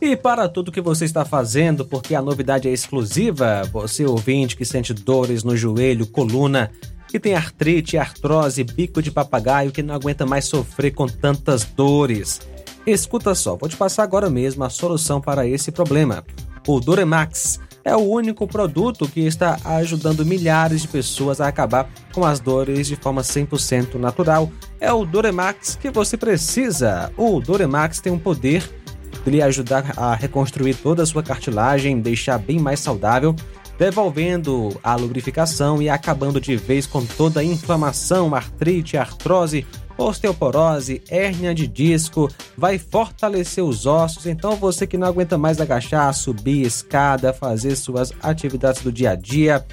[0.04, 4.62] E para tudo que você está fazendo, porque a novidade é exclusiva, você ouvinte que
[4.62, 6.70] sente dores no joelho, coluna,
[7.08, 12.42] que tem artrite, artrose, bico de papagaio, que não aguenta mais sofrer com tantas dores.
[12.86, 16.22] Escuta só, vou te passar agora mesmo a solução para esse problema.
[16.68, 22.26] O Doremax é o único produto que está ajudando milhares de pessoas a acabar com
[22.26, 24.52] as dores de forma 100% natural.
[24.78, 27.10] É o Doremax que você precisa.
[27.16, 28.83] O Doremax tem um poder
[29.30, 33.34] lhe ajudar a reconstruir toda a sua cartilagem, deixar bem mais saudável,
[33.78, 39.66] devolvendo a lubrificação e acabando de vez com toda a inflamação, artrite, artrose,
[39.96, 44.26] osteoporose, hérnia de disco, vai fortalecer os ossos.
[44.26, 49.14] Então você que não aguenta mais agachar, subir escada, fazer suas atividades do dia a
[49.14, 49.64] dia,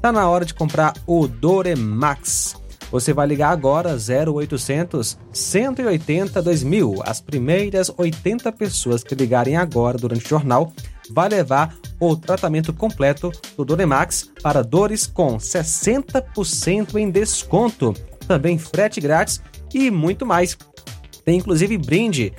[0.00, 2.63] tá na hora de comprar o Doremax.
[2.94, 7.02] Você vai ligar agora 0800 180 2000.
[7.04, 10.72] As primeiras 80 pessoas que ligarem agora durante o jornal
[11.10, 17.94] vai levar o tratamento completo do Doremax para dores com 60% em desconto.
[18.28, 19.42] Também frete grátis
[19.74, 20.56] e muito mais.
[21.24, 22.32] Tem inclusive brinde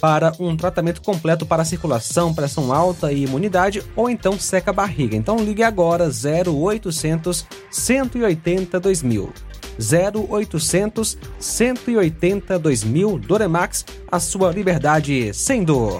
[0.00, 5.16] para um tratamento completo para circulação, pressão alta e imunidade ou então seca a barriga.
[5.16, 9.51] Então ligue agora 0800 180 2000.
[9.82, 15.98] 0800 180 2000 Doremax, a sua liberdade sem dor.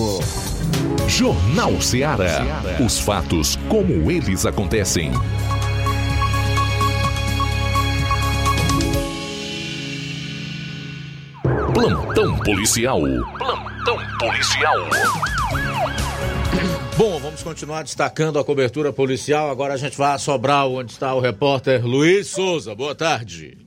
[1.08, 2.40] Jornal Ceará.
[2.84, 5.12] Os fatos como eles acontecem.
[11.74, 13.00] Plantão policial.
[13.38, 14.76] Plantão policial.
[16.96, 19.50] Bom, vamos continuar destacando a cobertura policial.
[19.50, 22.74] Agora a gente vai a Sobral, onde está o repórter Luiz Souza.
[22.74, 23.61] Boa tarde.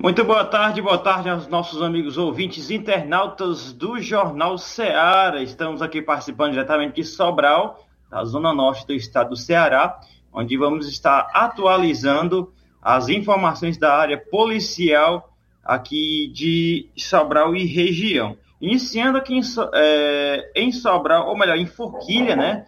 [0.00, 5.42] Muito boa tarde, boa tarde aos nossos amigos ouvintes internautas do Jornal Ceará.
[5.42, 9.98] Estamos aqui participando diretamente de Sobral, da zona norte do estado do Ceará,
[10.32, 15.32] onde vamos estar atualizando as informações da área policial
[15.64, 18.36] aqui de Sobral e região.
[18.60, 19.42] Iniciando aqui em,
[19.74, 22.66] é, em Sobral, ou melhor, em Forquilha, né?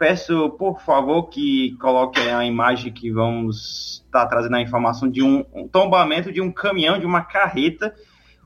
[0.00, 5.44] Peço, por favor, que coloquem a imagem que vamos estar trazendo a informação de um,
[5.52, 7.94] um tombamento de um caminhão, de uma carreta.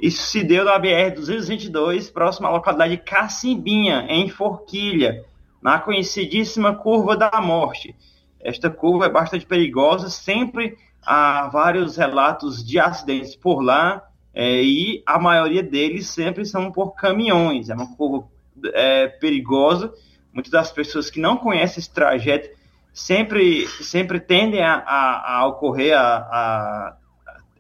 [0.01, 5.25] Isso se deu na BR-222, próximo à localidade Cacimbinha, em Forquilha,
[5.63, 7.95] na conhecidíssima Curva da Morte.
[8.41, 10.77] Esta curva é bastante perigosa, sempre
[11.07, 14.03] há vários relatos de acidentes por lá,
[14.35, 17.71] é, e a maioria deles sempre são por caminhões.
[17.71, 18.27] É uma curva
[18.73, 19.95] é, perigosa.
[20.35, 22.51] Muitas das pessoas que não conhecem esse trajeto
[22.93, 26.97] sempre, sempre tendem a, a, a ocorrer a, a,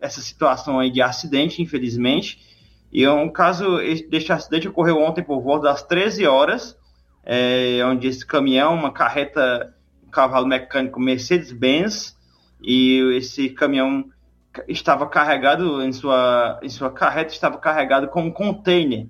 [0.01, 2.39] essa situação aí de acidente, infelizmente.
[2.93, 3.79] E é um caso
[4.11, 6.77] deste acidente ocorreu ontem por volta das 13 horas,
[7.25, 9.73] é, onde esse caminhão, uma carreta,
[10.07, 12.17] um cavalo mecânico Mercedes-Benz,
[12.61, 14.05] e esse caminhão
[14.69, 19.07] estava carregado em sua, em sua carreta, estava carregado com um container.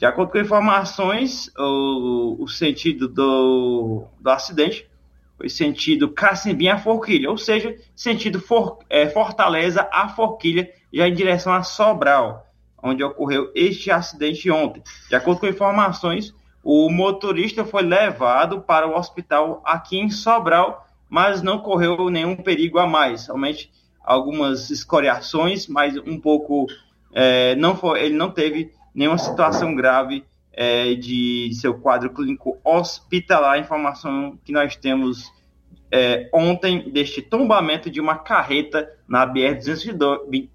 [0.00, 4.88] De acordo com informações, o, o sentido do, do acidente
[5.36, 11.12] foi sentido Cacimbinha a Forquilha, ou seja, sentido for, é, Fortaleza a Forquilha, já em
[11.12, 12.46] direção a Sobral,
[12.82, 14.82] onde ocorreu este acidente ontem.
[15.10, 16.34] De acordo com informações,
[16.64, 22.78] o motorista foi levado para o hospital aqui em Sobral, mas não correu nenhum perigo
[22.78, 23.70] a mais, somente
[24.02, 26.68] algumas escoriações, mas um pouco
[27.12, 33.58] é, não foi, ele não teve nenhuma situação grave é, de seu quadro clínico hospitalar.
[33.58, 35.32] Informação que nós temos
[35.90, 39.58] é, ontem deste tombamento de uma carreta na BR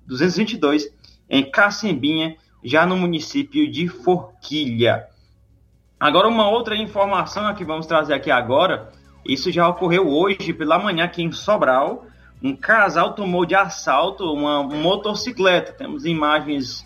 [0.05, 0.93] 222
[1.29, 5.07] em Cacimbinha, já no município de Forquilha.
[5.99, 8.91] Agora uma outra informação que vamos trazer aqui agora,
[9.25, 12.05] isso já ocorreu hoje pela manhã aqui em Sobral
[12.45, 15.73] um casal tomou de assalto uma motocicleta.
[15.73, 16.85] Temos imagens,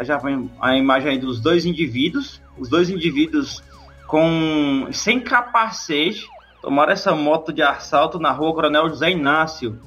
[0.00, 3.62] já vem a imagem aí dos dois indivíduos, os dois indivíduos
[4.06, 6.26] com sem capacete
[6.60, 9.80] tomaram essa moto de assalto na rua Coronel José Inácio,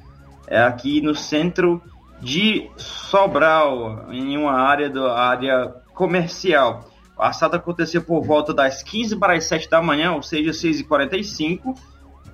[0.47, 1.81] é aqui no centro
[2.19, 6.89] de Sobral, em uma área da área comercial.
[7.17, 11.77] O assalto aconteceu por volta das 15 para as 7 da manhã, ou seja, 6h45,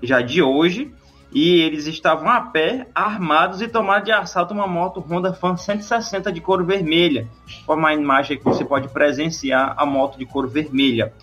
[0.02, 0.94] já de hoje
[1.32, 6.32] e eles estavam a pé, armados e tomaram de assalto uma moto Honda Fan 160
[6.32, 7.28] de cor vermelha.
[7.66, 11.14] Como a imagem que você pode presenciar a moto de cor vermelha.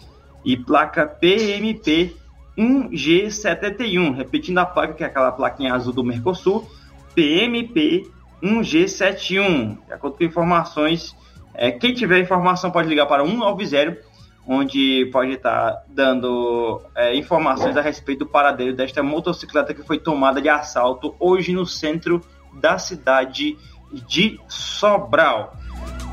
[0.44, 2.14] E placa PMP
[2.56, 6.64] 1G71, repetindo a placa, que é aquela plaquinha azul do Mercosul,
[7.12, 8.08] PMP
[8.40, 9.78] 1G71.
[9.86, 11.16] De acordo com informações,
[11.52, 14.05] é, quem tiver informação pode ligar para 190
[14.46, 20.40] onde pode estar dando é, informações a respeito do paradeiro desta motocicleta que foi tomada
[20.40, 22.20] de assalto hoje no centro
[22.60, 23.56] da cidade
[23.92, 25.56] de Sobral.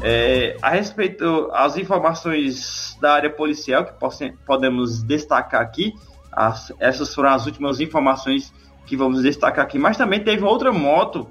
[0.02, 5.94] É, a respeito as informações da área policial que posse, podemos destacar aqui,
[6.32, 8.52] as, essas foram as últimas informações
[8.86, 11.30] que vamos destacar aqui, mas também teve outra moto,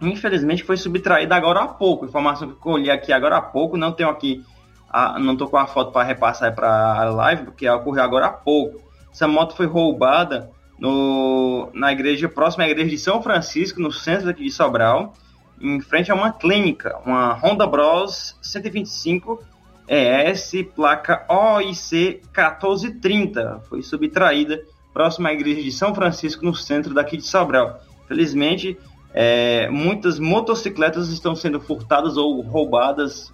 [0.00, 4.08] infelizmente foi subtraída agora há pouco, informação que colhi aqui agora há pouco, não tenho
[4.08, 4.44] aqui
[4.90, 8.32] a, não tô com a foto para repassar para a live, porque ocorreu agora há
[8.32, 8.80] pouco.
[9.12, 14.28] Essa moto foi roubada no, na igreja próxima à igreja de São Francisco, no centro
[14.28, 15.14] aqui de Sobral,
[15.60, 19.42] em frente a uma clínica, uma Honda Bros 125
[19.86, 23.62] ES, placa OIC 1430.
[23.68, 24.62] Foi subtraída
[24.92, 27.80] próxima à igreja de São Francisco, no centro daqui de Sobral.
[28.08, 28.78] Felizmente,
[29.12, 33.32] é, muitas motocicletas estão sendo furtadas ou roubadas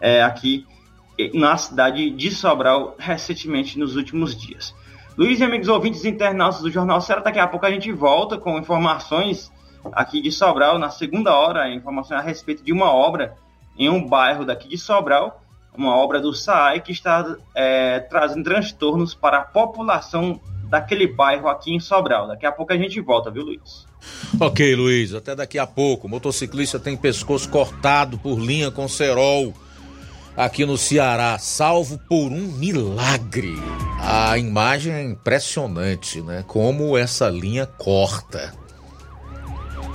[0.00, 0.66] é, aqui
[1.32, 4.74] na cidade de Sobral recentemente nos últimos dias.
[5.16, 8.58] Luiz e amigos ouvintes internautas do Jornal Ceará, daqui a pouco a gente volta com
[8.58, 9.50] informações
[9.92, 13.34] aqui de Sobral, na segunda hora, informações a respeito de uma obra
[13.78, 15.42] em um bairro daqui de Sobral,
[15.74, 21.74] uma obra do SAAI que está é, trazendo transtornos para a população daquele bairro aqui
[21.74, 22.28] em Sobral.
[22.28, 23.86] Daqui a pouco a gente volta, viu, Luiz?
[24.40, 26.06] Ok, Luiz, até daqui a pouco.
[26.06, 29.54] O motociclista tem pescoço cortado por linha com cerol
[30.36, 33.56] aqui no Ceará, salvo por um milagre.
[33.98, 36.44] A imagem é impressionante, né?
[36.46, 38.52] Como essa linha corta.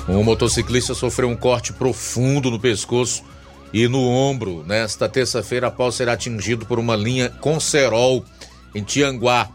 [0.08, 3.24] O motociclista sofreu um corte profundo no pescoço
[3.72, 8.26] e no ombro nesta terça-feira após ser atingido por uma linha com cerol
[8.74, 9.48] em Tianguá.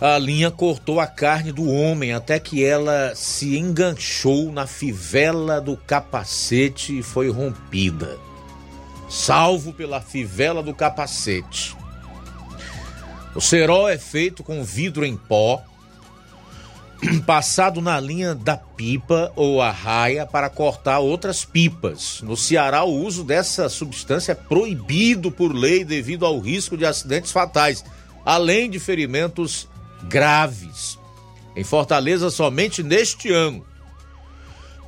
[0.00, 5.76] A linha cortou a carne do homem até que ela se enganchou na fivela do
[5.76, 8.18] capacete e foi rompida
[9.10, 11.76] salvo pela fivela do capacete.
[13.34, 15.62] O cerol é feito com vidro em pó,
[17.26, 22.20] passado na linha da pipa ou a raia para cortar outras pipas.
[22.22, 27.32] No Ceará, o uso dessa substância é proibido por lei devido ao risco de acidentes
[27.32, 27.84] fatais,
[28.24, 29.68] além de ferimentos
[30.04, 30.98] graves.
[31.56, 33.66] Em Fortaleza, somente neste ano,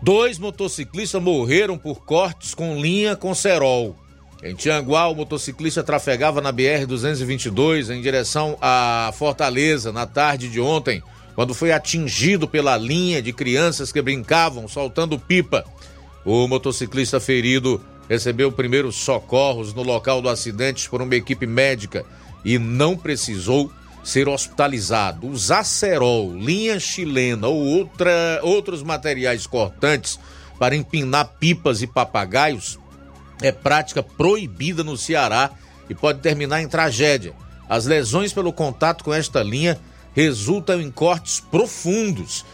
[0.01, 4.02] dois motociclistas morreram por cortes com linha com cerol.
[4.43, 11.01] Em Tianguá, o motociclista trafegava na BR-222 em direção à Fortaleza na tarde de ontem,
[11.37, 15.65] quando foi atingido pela linha de crianças que brincavam soltando pipa.
[16.25, 22.05] O motociclista ferido recebeu primeiros socorros no local do acidente por uma equipe médica
[22.45, 23.71] e não precisou
[24.03, 25.29] ser hospitalizado.
[25.29, 30.19] O Zacerol, linha chilena ou outra, outros materiais cortantes
[30.59, 32.82] para empinar pipas e papagaios
[33.43, 35.51] é prática proibida no Ceará
[35.89, 37.35] e pode terminar em tragédia.
[37.69, 39.79] As lesões pelo contato com esta linha
[40.15, 42.45] resultam em cortes profundos.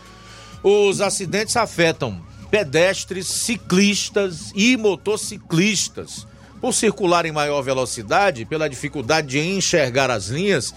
[0.62, 6.26] Os acidentes afetam pedestres, ciclistas e motociclistas.
[6.61, 10.74] Por circular em maior velocidade, pela dificuldade de enxergar as linhas,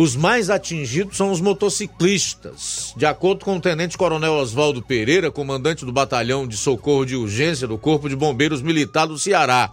[0.00, 2.94] os mais atingidos são os motociclistas.
[2.96, 7.66] De acordo com o Tenente Coronel Oswaldo Pereira, comandante do Batalhão de Socorro de Urgência
[7.66, 9.72] do Corpo de Bombeiros Militar do Ceará,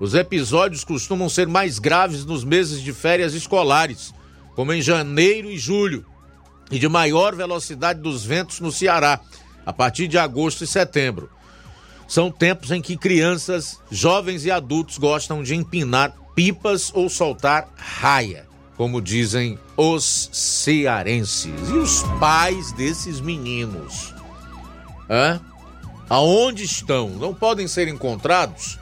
[0.00, 4.12] os episódios costumam ser mais graves nos meses de férias escolares,
[4.56, 6.04] como em janeiro e julho,
[6.68, 9.20] e de maior velocidade dos ventos no Ceará,
[9.64, 11.30] a partir de agosto e setembro.
[12.08, 18.47] São tempos em que crianças, jovens e adultos gostam de empinar pipas ou soltar raia
[18.78, 21.68] como dizem os cearenses.
[21.68, 24.14] E os pais desses meninos?
[25.10, 25.40] Hã?
[26.08, 27.10] Aonde estão?
[27.10, 28.78] Não podem ser encontrados,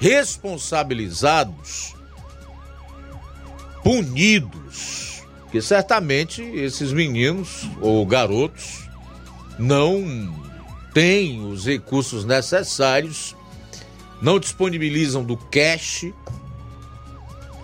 [0.00, 1.94] responsabilizados,
[3.84, 5.22] punidos.
[5.52, 8.80] Que certamente esses meninos ou garotos
[9.60, 10.34] não
[10.92, 13.36] têm os recursos necessários,
[14.20, 16.06] não disponibilizam do cash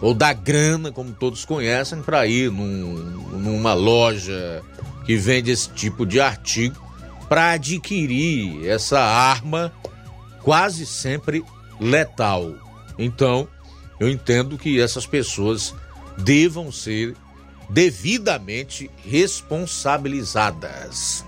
[0.02, 2.96] ou da grana, como todos conhecem, para ir num,
[3.38, 4.60] numa loja
[5.06, 6.74] que vende esse tipo de artigo
[7.28, 9.72] para adquirir essa arma
[10.42, 11.44] quase sempre
[11.80, 12.52] letal.
[12.98, 13.46] Então,
[14.00, 15.72] eu entendo que essas pessoas
[16.18, 17.14] devam ser
[17.70, 21.24] devidamente responsabilizadas.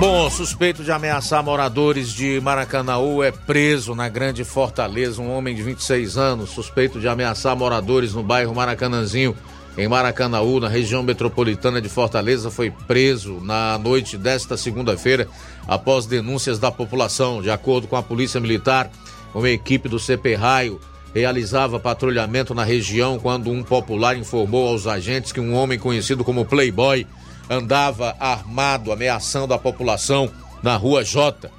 [0.00, 5.20] Bom, suspeito de ameaçar moradores de Maracanaú é preso na Grande Fortaleza.
[5.20, 9.36] Um homem de 26 anos, suspeito de ameaçar moradores no bairro Maracanãzinho,
[9.76, 15.28] em Maracanaú, na região metropolitana de Fortaleza, foi preso na noite desta segunda-feira
[15.68, 17.42] após denúncias da população.
[17.42, 18.90] De acordo com a Polícia Militar,
[19.34, 20.80] uma equipe do CP Raio
[21.14, 26.46] realizava patrulhamento na região quando um popular informou aos agentes que um homem conhecido como
[26.46, 27.06] Playboy
[27.50, 30.30] andava armado, ameaçando a população
[30.62, 31.50] na rua J.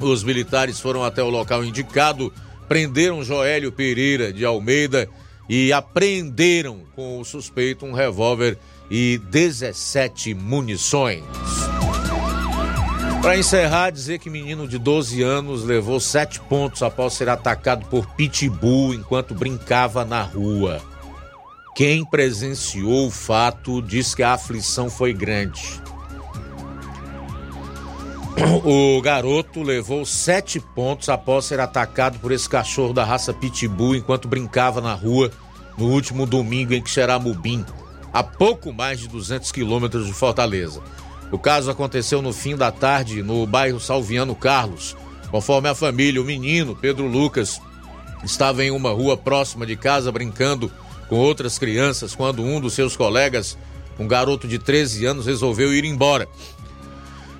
[0.00, 2.32] Os militares foram até o local indicado,
[2.68, 5.08] prenderam Joélio Pereira de Almeida
[5.48, 8.56] e apreenderam com o suspeito um revólver
[8.88, 11.24] e 17 munições.
[13.20, 18.06] Para encerrar, dizer que menino de 12 anos levou sete pontos após ser atacado por
[18.14, 20.93] pitbull enquanto brincava na rua.
[21.74, 25.82] Quem presenciou o fato diz que a aflição foi grande.
[28.64, 34.28] O garoto levou sete pontos após ser atacado por esse cachorro da raça Pitbull enquanto
[34.28, 35.30] brincava na rua
[35.76, 37.64] no último domingo em Xeramubim,
[38.12, 40.80] a pouco mais de 200 quilômetros de Fortaleza.
[41.32, 44.96] O caso aconteceu no fim da tarde no bairro Salviano Carlos.
[45.30, 47.60] Conforme a família, o menino, Pedro Lucas,
[48.22, 50.70] estava em uma rua próxima de casa brincando
[51.14, 53.56] com outras crianças quando um dos seus colegas,
[54.00, 56.26] um garoto de 13 anos, resolveu ir embora.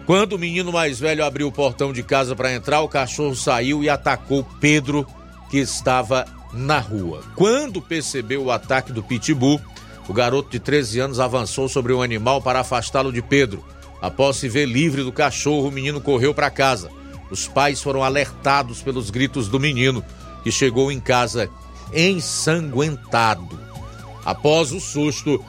[0.07, 3.83] Quando o menino mais velho abriu o portão de casa para entrar, o cachorro saiu
[3.83, 5.05] e atacou Pedro,
[5.51, 7.25] que estava na rua.
[7.35, 9.61] Quando percebeu o ataque do pitbull,
[10.09, 13.65] o garoto de 13 anos avançou sobre o animal para afastá-lo de Pedro.
[14.01, 16.93] Após se ver livre do cachorro, o menino correu para casa.
[17.29, 20.05] Os pais foram alertados pelos gritos do menino,
[20.45, 21.51] que chegou em casa
[21.93, 23.64] ensanguentado.
[24.25, 25.45] Após o susto,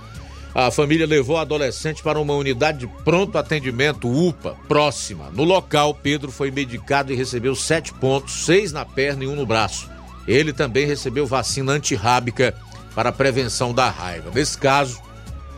[0.54, 5.30] a família levou o adolescente para uma unidade de pronto atendimento UPA próxima.
[5.32, 9.46] No local, Pedro foi medicado e recebeu sete pontos, seis na perna e um no
[9.46, 9.90] braço.
[10.28, 12.56] Ele também recebeu vacina antirrábica
[12.96, 14.32] para prevenção da raiva.
[14.34, 15.02] Nesse caso,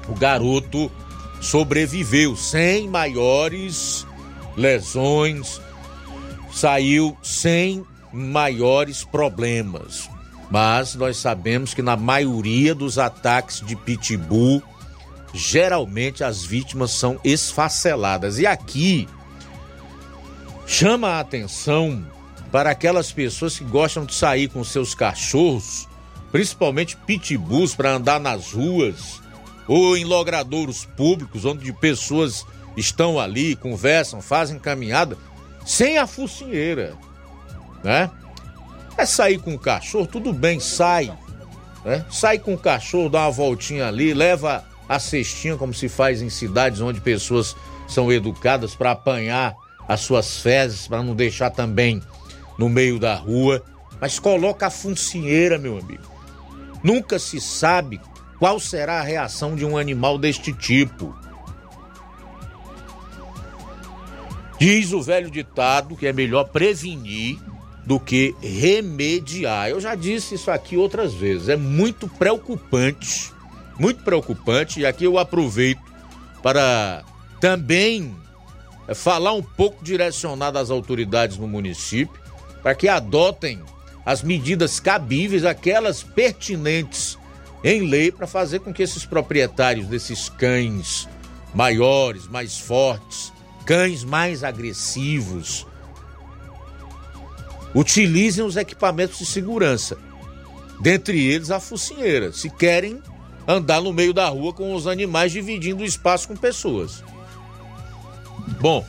[0.10, 0.92] o garoto
[1.40, 4.06] sobreviveu sem maiores
[4.56, 5.62] lesões,
[6.52, 10.10] saiu sem maiores problemas.
[10.50, 14.64] Mas nós sabemos que na maioria dos ataques de pitbull,
[15.34, 18.40] geralmente as vítimas são esfaceladas.
[18.40, 19.08] E aqui
[20.66, 22.06] chama a atenção
[22.52, 25.88] para aquelas pessoas que gostam de sair com seus cachorros,
[26.32, 29.22] principalmente pitbulls, para andar nas ruas
[29.68, 32.46] ou em logradouros públicos, onde pessoas
[32.78, 35.18] estão ali, conversam, fazem caminhada,
[35.66, 36.96] sem a focinheira,
[37.84, 38.10] né?
[38.98, 41.16] É sair com o cachorro, tudo bem, sai,
[41.86, 42.04] né?
[42.10, 46.30] Sai com o cachorro, dá uma voltinha ali, leva a cestinha, como se faz em
[46.30, 47.56] cidades onde pessoas
[47.88, 49.56] são educadas para apanhar
[49.88, 52.02] as suas fezes, para não deixar também
[52.58, 53.64] no meio da rua,
[54.02, 56.04] mas coloca a focinheira, meu amigo.
[56.84, 58.02] Nunca se sabe
[58.40, 61.16] qual será a reação de um animal deste tipo.
[64.60, 67.40] Diz o velho ditado que é melhor prevenir
[67.88, 69.70] do que remediar.
[69.70, 71.48] Eu já disse isso aqui outras vezes.
[71.48, 73.32] É muito preocupante,
[73.80, 75.80] muito preocupante, e aqui eu aproveito
[76.44, 77.06] para
[77.40, 78.14] também
[78.94, 82.14] falar um pouco direcionado às autoridades no município
[82.62, 83.62] para que adotem
[84.06, 87.18] as medidas cabíveis, aquelas pertinentes
[87.64, 91.08] em lei, para fazer com que esses proprietários desses cães
[91.54, 93.32] maiores, mais fortes,
[93.66, 95.66] cães mais agressivos,
[97.76, 99.98] utilizem os equipamentos de segurança,
[100.82, 103.02] dentre eles a focinheira, se querem
[103.48, 107.04] andar no meio da rua com os animais dividindo o espaço com pessoas.
[108.60, 108.86] Bom,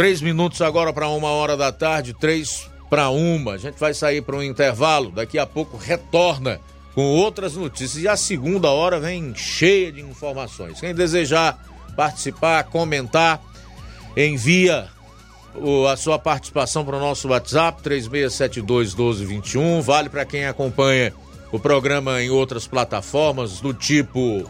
[0.00, 3.52] Três minutos agora para uma hora da tarde, três para uma.
[3.52, 5.10] A gente vai sair para um intervalo.
[5.10, 6.58] Daqui a pouco retorna
[6.94, 8.02] com outras notícias.
[8.02, 10.80] E a segunda hora vem cheia de informações.
[10.80, 11.62] Quem desejar
[11.94, 13.42] participar, comentar,
[14.16, 14.88] envia
[15.90, 19.82] a sua participação para o nosso WhatsApp 3672 1221.
[19.82, 21.12] Vale para quem acompanha
[21.52, 24.48] o programa em outras plataformas, do tipo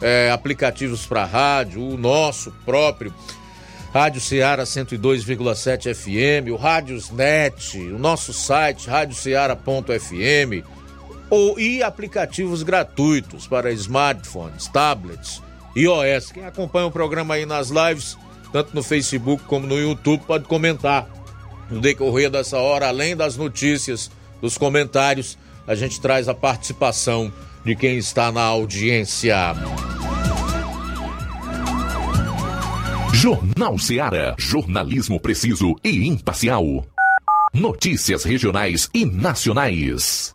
[0.00, 3.12] é, aplicativos para rádio, o nosso próprio
[3.92, 10.64] Rádio Ceará 102,7 FM, o Rádios Net, o nosso site radioceara.fm
[11.28, 15.42] ou e aplicativos gratuitos para smartphones, tablets,
[15.76, 16.30] iOS.
[16.32, 18.16] Quem acompanha o programa aí nas lives,
[18.52, 21.08] tanto no Facebook como no YouTube, pode comentar.
[21.70, 27.32] No decorrer dessa hora, além das notícias, dos comentários, a gente traz a participação
[27.64, 29.54] de quem está na audiência.
[33.12, 36.86] Jornal Ceará, jornalismo preciso e imparcial.
[37.52, 40.34] Notícias regionais e nacionais.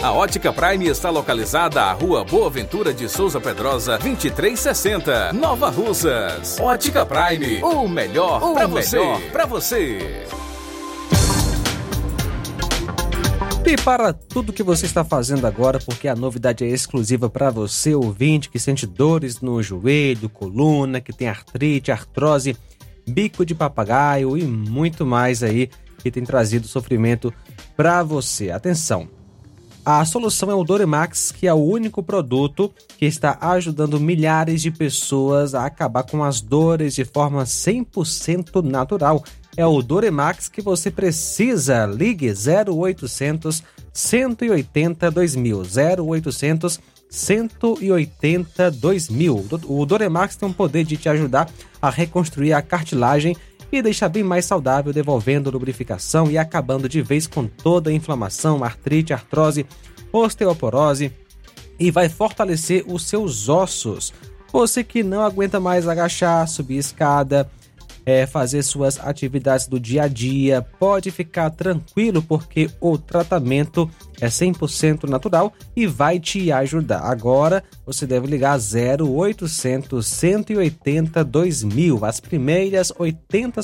[0.00, 6.60] A Ótica Prime está localizada à Rua Boa Ventura de Souza Pedrosa, 2360, Nova Russas.
[6.60, 9.00] Ótica Prime, o melhor para você.
[9.32, 10.26] Para você.
[13.66, 17.96] E para tudo que você está fazendo agora, porque a novidade é exclusiva para você,
[17.96, 22.56] ouvinte, que sente dores no joelho, coluna, que tem artrite, artrose,
[23.04, 25.68] bico de papagaio e muito mais aí
[25.98, 27.34] que tem trazido sofrimento
[27.76, 28.52] para você.
[28.52, 29.21] Atenção!
[29.84, 34.70] A solução é o Doremax, que é o único produto que está ajudando milhares de
[34.70, 39.24] pessoas a acabar com as dores de forma 100% natural.
[39.56, 41.84] É o Doremax que você precisa.
[41.84, 43.60] Ligue 0800
[43.92, 45.62] 180 2000.
[46.06, 46.80] 0800
[47.10, 49.46] 180 2000.
[49.66, 53.36] O Doremax tem o poder de te ajudar a reconstruir a cartilagem
[53.72, 58.62] e deixar bem mais saudável, devolvendo lubrificação e acabando de vez com toda a inflamação,
[58.62, 59.66] artrite, artrose,
[60.12, 61.10] osteoporose
[61.78, 64.12] e vai fortalecer os seus ossos.
[64.52, 67.50] Você que não aguenta mais agachar, subir escada,
[68.04, 73.90] é, fazer suas atividades do dia a dia, pode ficar tranquilo porque o tratamento
[74.20, 77.00] é 100% natural e vai te ajudar.
[77.00, 82.04] Agora você deve ligar 0800 180 2000.
[82.04, 83.60] As primeiras 80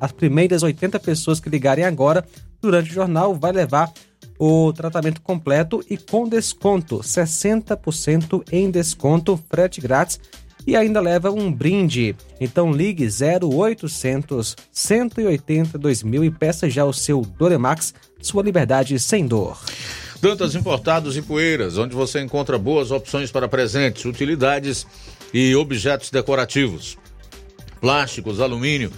[0.00, 2.24] as primeiras 80 pessoas que ligarem agora
[2.60, 3.92] durante o jornal vai levar
[4.38, 10.18] o tratamento completo e com desconto, 60% em desconto, frete grátis
[10.66, 12.14] e ainda leva um brinde.
[12.40, 19.58] Então ligue 0800 180 2000 e peça já o seu Doremax, sua liberdade sem dor.
[20.20, 24.86] Dantas Importados e Poeiras, onde você encontra boas opções para presentes, utilidades
[25.32, 26.98] e objetos decorativos.
[27.80, 28.92] Plásticos, alumínio,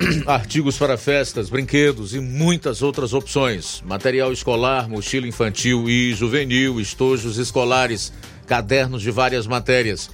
[0.26, 3.80] artigos para festas, brinquedos e muitas outras opções.
[3.86, 8.12] Material escolar, mochila infantil e juvenil, estojos escolares,
[8.46, 10.10] cadernos de várias matérias.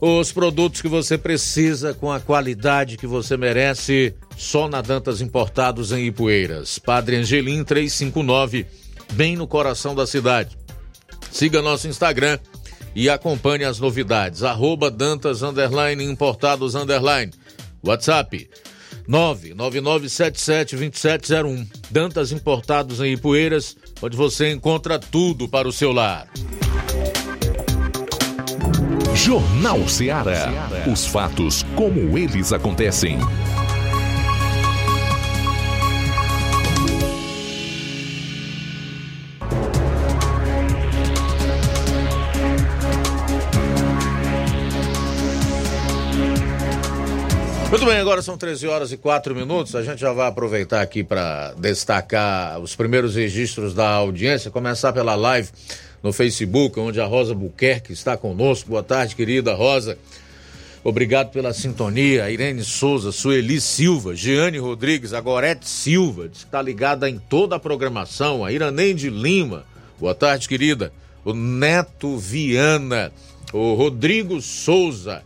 [0.00, 5.90] Os produtos que você precisa com a qualidade que você merece, só na Dantas Importados
[5.90, 6.78] em Ipueiras.
[6.78, 8.64] Padre Angelim 359,
[9.14, 10.56] bem no coração da cidade.
[11.32, 12.38] Siga nosso Instagram
[12.94, 14.44] e acompanhe as novidades.
[14.44, 17.32] Arroba Dantas Underline Importados Underline.
[17.84, 18.48] WhatsApp
[19.08, 21.66] 999772701.
[21.90, 26.28] Dantas Importados em Ipueiras, onde você encontra tudo para o seu lar.
[29.18, 30.70] Jornal Ceará.
[30.90, 33.18] Os fatos como eles acontecem.
[47.70, 49.74] Muito bem, agora são 13 horas e 4 minutos.
[49.74, 55.16] A gente já vai aproveitar aqui para destacar os primeiros registros da audiência, começar pela
[55.16, 55.50] live
[56.02, 58.70] no Facebook, onde a Rosa Buquerque está conosco.
[58.70, 59.98] Boa tarde, querida Rosa.
[60.84, 62.30] Obrigado pela sintonia.
[62.30, 68.44] Irene Souza, Sueli Silva, Giane Rodrigues, a Gorete Silva, está ligada em toda a programação.
[68.44, 69.64] A Iranende Lima,
[69.98, 70.92] boa tarde, querida.
[71.24, 73.12] O Neto Viana,
[73.52, 75.22] o Rodrigo Souza.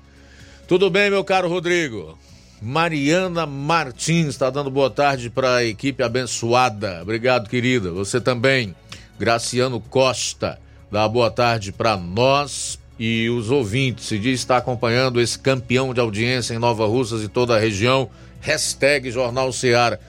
[0.67, 2.19] Tudo bem, meu caro Rodrigo?
[2.61, 7.03] Mariana Martins está dando boa tarde para a equipe abençoada.
[7.03, 7.91] Obrigado, querida.
[7.91, 8.75] Você também.
[9.23, 10.59] Graciano Costa,
[10.91, 14.07] dá boa tarde para nós, e os ouvintes.
[14.07, 18.11] Se diz está acompanhando esse campeão de audiência em Nova Russas e toda a região.
[18.41, 20.01] Hashtag Jornal Seara.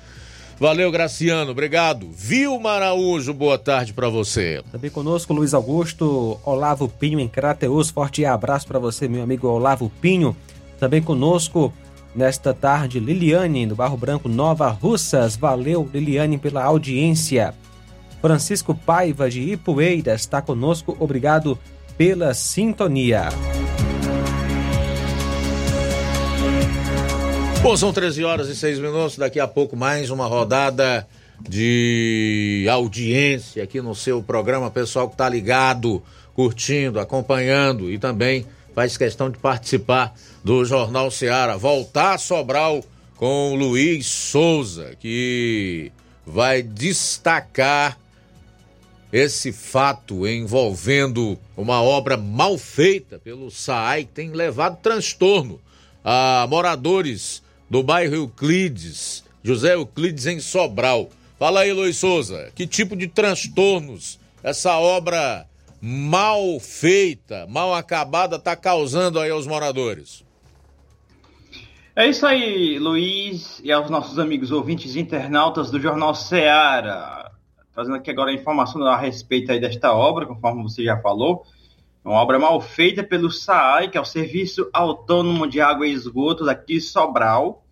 [0.59, 1.51] Valeu, Graciano.
[1.51, 2.09] Obrigado.
[2.11, 4.63] Vilma Araújo, boa tarde para você.
[4.71, 7.91] Também conosco, Luiz Augusto, Olavo Pinho em Crateus.
[7.91, 10.35] Forte abraço para você, meu amigo Olavo Pinho.
[10.79, 11.71] Também conosco,
[12.15, 15.35] nesta tarde, Liliane, do Barro Branco, Nova Russas.
[15.35, 17.53] Valeu, Liliane, pela audiência.
[18.23, 20.95] Francisco Paiva, de Ipueiras, está conosco.
[20.97, 21.59] Obrigado
[21.97, 23.27] pela sintonia.
[27.61, 29.17] Bom, são 13 horas e 6 minutos.
[29.17, 31.05] Daqui a pouco, mais uma rodada
[31.37, 34.71] de audiência aqui no seu programa.
[34.71, 36.01] Pessoal que está ligado,
[36.33, 41.57] curtindo, acompanhando e também faz questão de participar do Jornal Seara.
[41.57, 42.85] Voltar a Sobral
[43.17, 45.91] com Luiz Souza, que
[46.25, 48.01] vai destacar
[49.13, 55.61] esse fato envolvendo uma obra mal feita pelo SAAI tem levado transtorno
[56.03, 61.11] a moradores do bairro Euclides, José Euclides em Sobral.
[61.37, 65.45] Fala aí, Luiz Souza, que tipo de transtornos essa obra
[65.79, 70.23] mal feita, mal acabada está causando aí aos moradores?
[71.95, 77.23] É isso aí, Luiz, e aos nossos amigos ouvintes internautas do Jornal Ceará
[77.73, 81.43] trazendo aqui agora a informação a respeito aí desta obra, conforme você já falou.
[82.05, 85.91] É uma obra mal feita pelo SAAI, que é o Serviço Autônomo de Água e
[85.91, 87.63] Esgoto daqui de Sobral.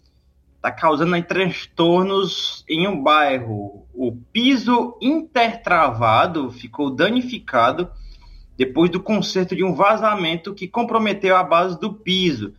[0.56, 3.86] Está causando aí transtornos em um bairro.
[3.94, 7.92] O piso intertravado ficou danificado
[8.58, 12.54] depois do conserto de um vazamento que comprometeu a base do piso.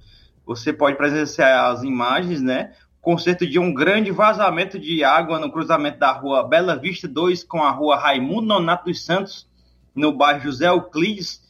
[0.45, 2.72] Você pode presenciar as imagens, né?
[3.03, 7.61] Conserto de um grande vazamento de água no cruzamento da rua Bela Vista 2 com
[7.61, 9.51] a rua Raimundo Nonato dos Santos,
[9.93, 11.43] no bairro José Euclides,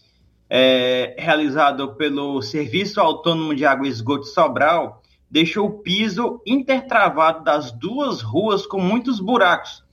[0.49, 7.71] é, realizado pelo Serviço Autônomo de Água e Esgoto Sobral, deixou o piso intertravado das
[7.71, 9.85] duas ruas com muitos buracos.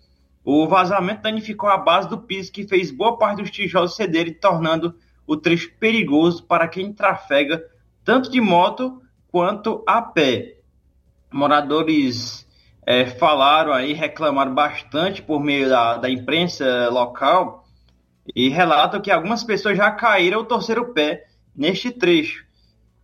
[0.46, 4.96] O vazamento danificou a base do piso, que fez boa parte dos tijolos cederem, tornando
[5.28, 7.62] o trecho perigoso para quem trafega
[8.06, 10.59] tanto de moto quanto a pé
[11.32, 12.48] moradores
[12.86, 17.68] é, falaram aí, reclamaram bastante por meio da, da imprensa local
[18.36, 21.26] e relatam que algumas pessoas já caíram ou torceram o pé
[21.56, 22.48] neste trecho.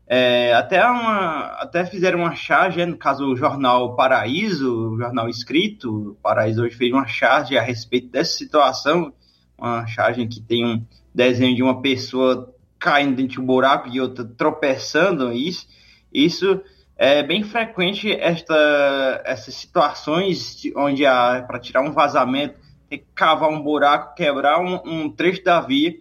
[0.07, 6.11] É, até, uma, até fizeram uma charge, no caso o jornal Paraíso, o jornal escrito,
[6.11, 9.11] o Paraíso hoje fez uma charge a respeito dessa situação,
[9.57, 13.99] uma charge que tem um desenho de uma pessoa caindo dentro de um buraco e
[13.99, 15.67] outra tropeçando, isso,
[16.13, 16.61] isso
[16.97, 22.55] é bem frequente esta, essas situações onde para tirar um vazamento
[22.89, 25.95] tem que cavar um buraco, quebrar um, um, trecho da via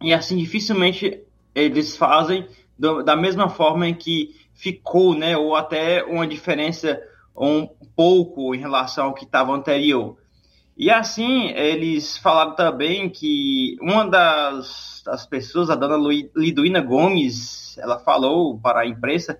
[0.00, 1.20] e assim dificilmente
[1.54, 2.46] eles fazem
[2.78, 7.00] do, da mesma forma em que ficou, né, ou até uma diferença
[7.36, 10.16] um pouco em relação ao que estava anterior.
[10.76, 15.96] E assim, eles falaram também que uma das, das pessoas, a dona
[16.34, 19.38] Liduína Gomes, ela falou para a imprensa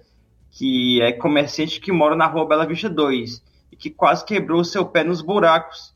[0.55, 3.43] que é comerciante que mora na rua Bela Vista 2
[3.73, 5.93] e que quase quebrou seu pé nos buracos.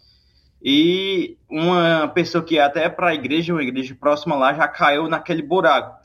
[0.61, 5.09] E uma pessoa que ia até para a igreja, uma igreja próxima lá, já caiu
[5.09, 6.03] naquele buraco.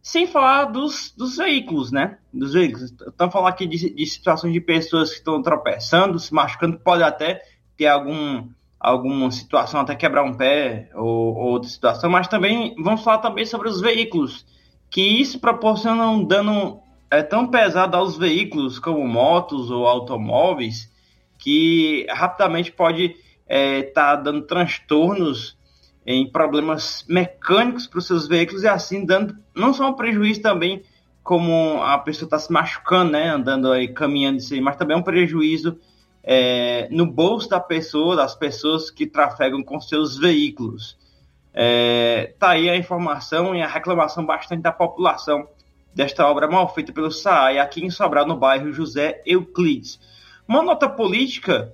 [0.00, 2.18] Sem falar dos, dos veículos, né?
[2.32, 2.92] Dos veículos.
[2.92, 7.42] Estamos falando aqui de, de situações de pessoas que estão tropeçando, se machucando, pode até
[7.76, 8.48] ter algum,
[8.78, 13.44] alguma situação, até quebrar um pé ou, ou outra situação, mas também vamos falar também
[13.44, 14.46] sobre os veículos,
[14.88, 20.92] que isso proporciona um dano é tão pesado aos veículos como motos ou automóveis
[21.38, 25.56] que rapidamente pode estar é, tá dando transtornos
[26.04, 30.82] em problemas mecânicos para os seus veículos e assim dando não só um prejuízo também
[31.22, 35.02] como a pessoa está se machucando, né, andando aí, caminhando isso aí, mas também um
[35.02, 35.76] prejuízo
[36.22, 40.96] é, no bolso da pessoa, das pessoas que trafegam com seus veículos.
[41.52, 45.48] É, tá aí a informação e a reclamação bastante da população
[45.96, 49.98] desta obra mal feita pelo SAAI aqui em Sobral, no bairro José Euclides.
[50.46, 51.72] Uma nota política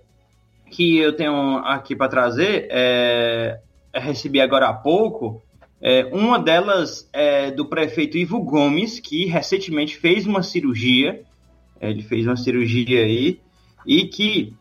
[0.71, 3.59] que eu tenho aqui para trazer, é,
[3.93, 5.43] recebi agora há pouco,
[5.85, 11.25] É, uma delas é do prefeito Ivo Gomes, que recentemente fez uma cirurgia,
[11.81, 13.41] é, ele fez uma cirurgia aí,
[13.85, 14.55] e que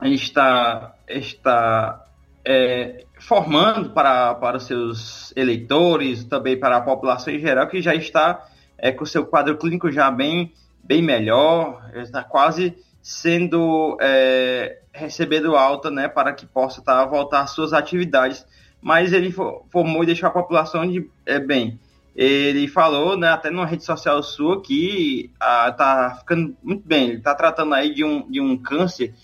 [0.00, 2.06] está, está
[2.44, 8.46] é, formando para, para seus eleitores, também para a população em geral, que já está
[8.78, 10.52] é, com seu quadro clínico já bem,
[10.82, 17.50] bem melhor, está quase sendo é, recebendo alta, né, para que possa tá, voltar às
[17.50, 18.46] suas atividades.
[18.80, 21.78] Mas ele formou e deixou a população de é, bem.
[22.14, 27.08] Ele falou, né, até numa rede social sua, que está ficando muito bem.
[27.08, 29.14] Ele está tratando aí de um, de um câncer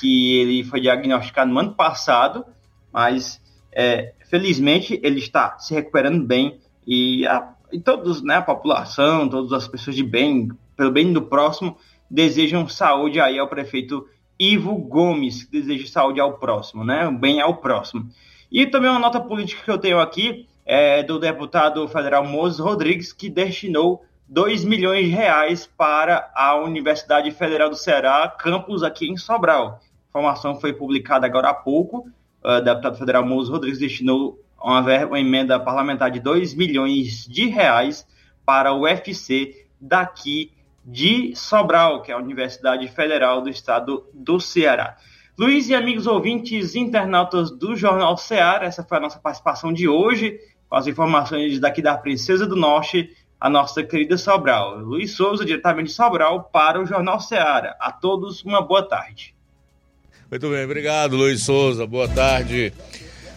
[0.00, 2.44] que ele foi diagnosticado no ano passado,
[2.92, 3.40] mas
[3.72, 9.52] é, felizmente ele está se recuperando bem e, a, e todos, né, a população, todas
[9.52, 11.76] as pessoas de bem, pelo bem do próximo,
[12.10, 14.06] desejam saúde aí ao prefeito
[14.38, 17.10] Ivo Gomes, que deseja saúde ao próximo, né?
[17.10, 18.08] Bem ao próximo.
[18.50, 23.12] E também uma nota política que eu tenho aqui é do deputado federal Moses Rodrigues,
[23.12, 29.16] que destinou 2 milhões de reais para a Universidade Federal do Ceará, campus aqui em
[29.16, 29.80] Sobral.
[29.80, 32.06] A informação foi publicada agora há pouco.
[32.44, 38.06] O deputado federal Moses Rodrigues destinou uma, uma emenda parlamentar de 2 milhões de reais
[38.44, 40.52] para o UFC daqui
[40.84, 44.96] de Sobral, que é a Universidade Federal do Estado do Ceará.
[45.38, 50.40] Luiz e amigos ouvintes internautas do Jornal Ceará, essa foi a nossa participação de hoje,
[50.68, 54.78] com as informações daqui da Princesa do Norte, a nossa querida Sobral.
[54.78, 57.76] Luiz Souza, diretamente de Sobral, para o Jornal Ceará.
[57.78, 59.34] A todos, uma boa tarde.
[60.30, 61.86] Muito bem, obrigado, Luiz Souza.
[61.86, 62.72] Boa tarde.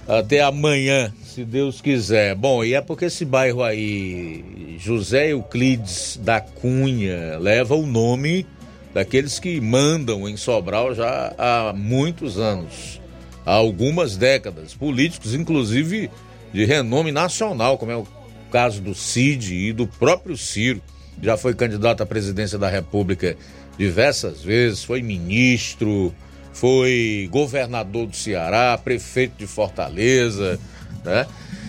[0.07, 2.35] Até amanhã, se Deus quiser.
[2.35, 8.45] Bom, e é porque esse bairro aí, José Euclides da Cunha, leva o nome
[8.93, 12.99] daqueles que mandam em Sobral já há muitos anos,
[13.45, 14.73] há algumas décadas.
[14.73, 16.09] Políticos, inclusive,
[16.51, 18.07] de renome nacional, como é o
[18.51, 20.81] caso do Cid e do próprio Ciro.
[21.21, 23.37] Já foi candidato à presidência da República
[23.77, 26.13] diversas vezes, foi ministro
[26.53, 30.59] foi governador do Ceará, prefeito de Fortaleza,
[31.03, 31.25] né?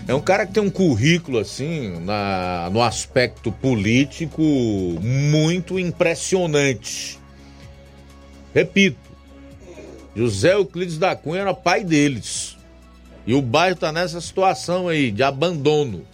[0.07, 4.43] É um cara que tem um currículo, assim, na, no aspecto político
[5.01, 7.20] muito impressionante.
[8.53, 8.99] Repito,
[10.14, 12.57] José Euclides da Cunha era pai deles.
[13.24, 16.05] E o bairro está nessa situação aí de abandono,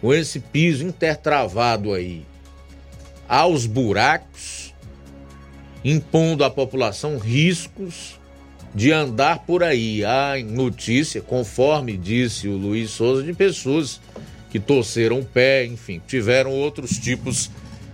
[0.00, 2.24] com esse piso intertravado aí.
[3.28, 4.63] Aos buracos,
[5.84, 8.18] impondo à população riscos
[8.74, 10.04] de andar por aí.
[10.04, 14.00] Há notícia, conforme disse o Luiz Souza, de pessoas
[14.50, 17.50] que torceram o pé, enfim, tiveram outros tipos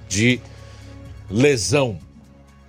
[0.09, 0.41] de
[1.29, 1.99] lesão.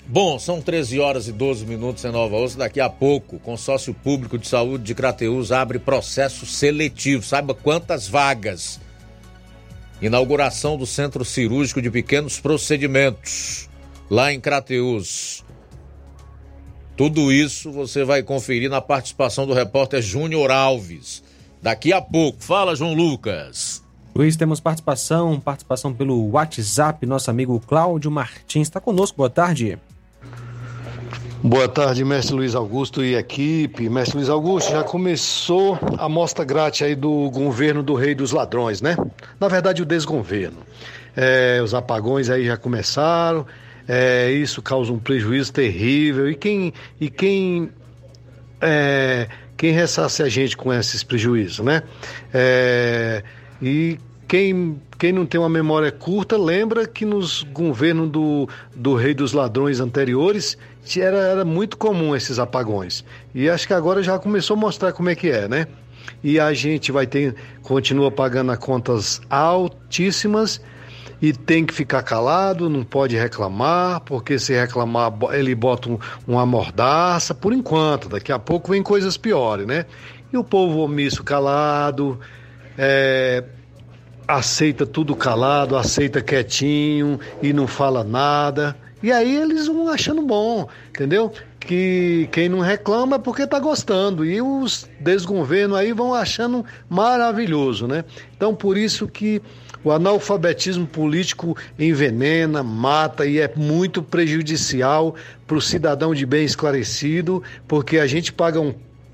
[0.07, 2.57] Bom, são 13 horas e 12 minutos em Nova Osso.
[2.57, 7.23] Daqui a pouco, Consórcio Público de Saúde de Crateus abre processo seletivo.
[7.23, 8.79] Saiba quantas vagas.
[10.01, 13.69] Inauguração do Centro Cirúrgico de Pequenos Procedimentos
[14.11, 15.41] lá em Crateus.
[16.97, 21.23] Tudo isso você vai conferir na participação do repórter Júnior Alves.
[21.61, 22.43] Daqui a pouco.
[22.43, 23.81] Fala, João Lucas.
[24.13, 27.05] Luiz, temos participação, participação pelo WhatsApp.
[27.05, 29.15] Nosso amigo Cláudio Martins está conosco.
[29.15, 29.79] Boa tarde.
[31.41, 33.89] Boa tarde, mestre Luiz Augusto e equipe.
[33.89, 38.81] Mestre Luiz Augusto, já começou a mostra grátis aí do governo do rei dos ladrões,
[38.81, 38.97] né?
[39.39, 40.57] Na verdade, o desgoverno.
[41.15, 43.47] É, os apagões aí já começaram,
[43.93, 46.31] é, isso causa um prejuízo terrível.
[46.31, 47.69] E quem, e quem,
[48.61, 49.27] é,
[49.57, 51.83] quem ressarce a gente com esses prejuízos, né?
[52.33, 53.21] É,
[53.61, 59.13] e quem, quem não tem uma memória curta lembra que nos governos do, do rei
[59.13, 60.57] dos ladrões anteriores
[60.95, 63.03] era, era muito comum esses apagões.
[63.35, 65.67] E acho que agora já começou a mostrar como é que é, né?
[66.23, 70.61] E a gente vai ter, continua pagando contas altíssimas
[71.21, 76.45] e tem que ficar calado, não pode reclamar, porque se reclamar ele bota um, uma
[76.45, 79.85] mordaça, por enquanto, daqui a pouco vem coisas piores, né?
[80.33, 82.19] E o povo omisso calado,
[82.77, 83.43] é,
[84.27, 88.75] aceita tudo calado, aceita quietinho e não fala nada.
[89.03, 91.33] E aí eles vão achando bom, entendeu?
[91.59, 94.23] Que quem não reclama é porque tá gostando.
[94.23, 98.05] E os desgovernos aí vão achando maravilhoso, né?
[98.35, 99.41] Então por isso que
[99.83, 105.15] o analfabetismo político envenena, mata e é muito prejudicial
[105.47, 108.73] para o cidadão de bem esclarecido, porque a gente paga um,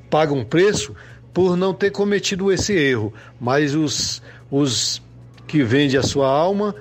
[0.10, 0.94] paga um preço
[1.34, 4.22] por não ter cometido esse erro, mas os,
[4.52, 5.02] os
[5.48, 6.76] que vendem a sua alma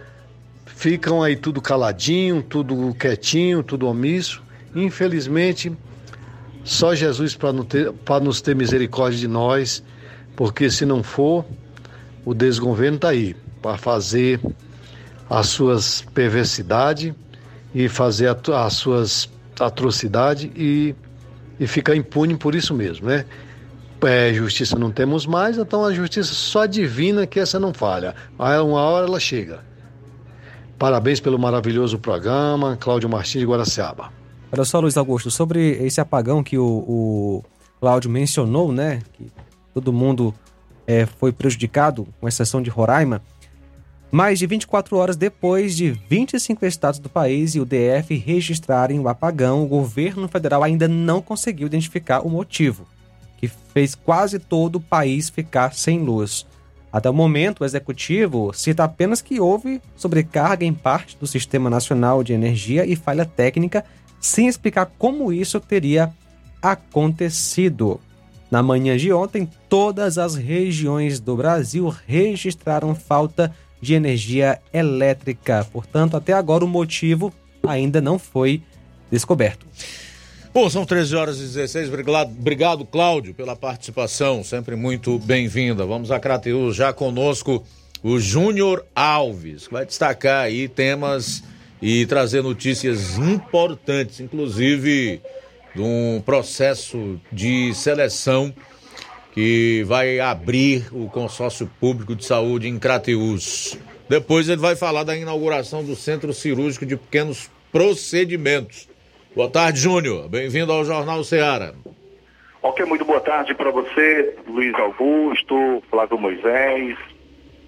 [0.64, 4.42] ficam aí tudo caladinho, tudo quietinho, tudo omisso.
[4.74, 5.72] Infelizmente,
[6.64, 9.82] só Jesus para nos ter misericórdia de nós,
[10.34, 11.44] porque se não for,
[12.24, 13.36] o desgoverno está aí
[13.66, 14.40] para fazer
[15.28, 17.12] as suas perversidades
[17.74, 19.28] e fazer as suas
[19.58, 20.94] atrocidades e,
[21.58, 23.24] e ficar impune por isso mesmo, né?
[24.04, 28.14] É, justiça não temos mais, então a justiça só adivina que essa não falha.
[28.38, 29.64] Aí uma hora ela chega.
[30.78, 34.12] Parabéns pelo maravilhoso programa, Cláudio Martins de Guaraciaba.
[34.52, 37.44] Olha só, Luiz Augusto, sobre esse apagão que o, o
[37.80, 39.02] Cláudio mencionou, né?
[39.14, 39.26] Que
[39.74, 40.32] todo mundo
[40.86, 43.20] é, foi prejudicado, com exceção de Roraima.
[44.10, 49.08] Mais de 24 horas depois de 25 estados do país e o DF registrarem o
[49.08, 52.86] apagão, o governo federal ainda não conseguiu identificar o motivo,
[53.36, 56.46] que fez quase todo o país ficar sem luz.
[56.92, 62.22] Até o momento, o executivo cita apenas que houve sobrecarga em parte do Sistema Nacional
[62.22, 63.84] de Energia e falha técnica,
[64.20, 66.12] sem explicar como isso teria
[66.62, 68.00] acontecido.
[68.50, 75.66] Na manhã de ontem, todas as regiões do Brasil registraram falta de energia elétrica.
[75.72, 77.32] Portanto, até agora o motivo
[77.66, 78.62] ainda não foi
[79.10, 79.66] descoberto.
[80.52, 81.88] Bom, são 13 horas e 16.
[81.88, 84.42] Obrigado, obrigado Cláudio, pela participação.
[84.42, 85.84] Sempre muito bem-vinda.
[85.84, 87.62] Vamos a Crateus já conosco
[88.02, 91.42] o Júnior Alves, que vai destacar aí temas
[91.82, 95.20] e trazer notícias importantes, inclusive
[95.74, 98.54] de um processo de seleção
[99.36, 103.78] que vai abrir o consórcio público de saúde em Crateus.
[104.08, 108.88] Depois ele vai falar da inauguração do Centro Cirúrgico de Pequenos Procedimentos.
[109.34, 110.26] Boa tarde, Júnior.
[110.30, 111.74] Bem-vindo ao Jornal Ceará.
[112.62, 116.96] Ok, muito boa tarde para você, Luiz Augusto, Flávio Moisés,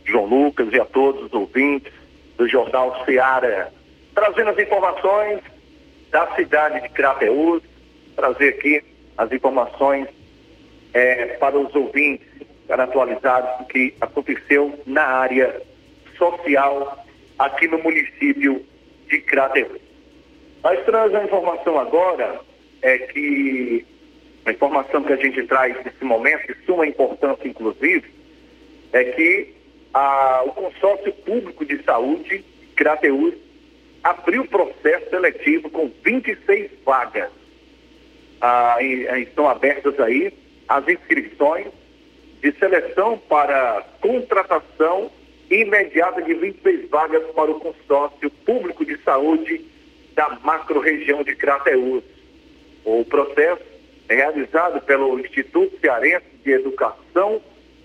[0.06, 1.92] João Lucas e a todos os ouvintes
[2.38, 3.68] do Jornal Ceará.
[4.14, 5.40] Trazendo as informações
[6.10, 7.62] da cidade de Crateús,
[8.16, 8.82] trazer aqui
[9.18, 10.08] as informações
[10.92, 12.26] é, para os ouvintes,
[12.66, 15.62] para atualizados, do que aconteceu na área
[16.16, 17.04] social
[17.38, 18.64] aqui no município
[19.08, 19.80] de Crateús.
[20.62, 22.40] Nós trazemos a informação agora
[22.82, 23.86] é que
[24.44, 28.04] a informação que a gente traz nesse momento, de suma importância inclusive,
[28.92, 29.54] é que
[29.92, 32.44] a, o consórcio público de saúde,
[32.74, 33.34] Crateus,
[34.02, 37.30] abriu processo seletivo com 26 vagas.
[38.40, 40.32] Ah, e, estão abertas aí
[40.68, 41.66] as inscrições
[42.42, 45.10] de seleção para contratação
[45.50, 49.64] imediata de 26 vagas para o consórcio público de saúde
[50.14, 52.04] da macro-região de Crateús.
[52.84, 53.62] O processo
[54.08, 57.40] é realizado pelo Instituto Cearense de Educação,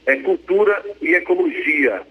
[0.05, 2.01] é, Cultura e Ecologia.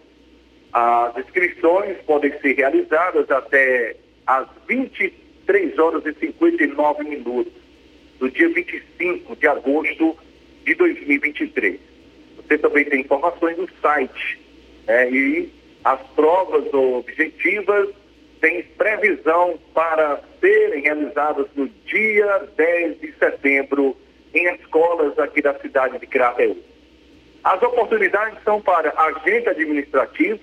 [0.73, 3.97] As inscrições podem ser realizadas até
[4.27, 7.53] às 23 horas e 59 minutos
[8.19, 10.17] do dia 25 de agosto
[10.65, 11.81] de 2023.
[12.37, 14.41] Você também tem informações no site
[14.87, 15.53] é, e
[15.85, 17.89] as provas objetivas
[18.41, 23.97] tem previsão para serem realizadas no dia 10 de setembro
[24.35, 26.59] em escolas aqui da cidade de Crateús.
[27.45, 30.41] As oportunidades são para agente administrativo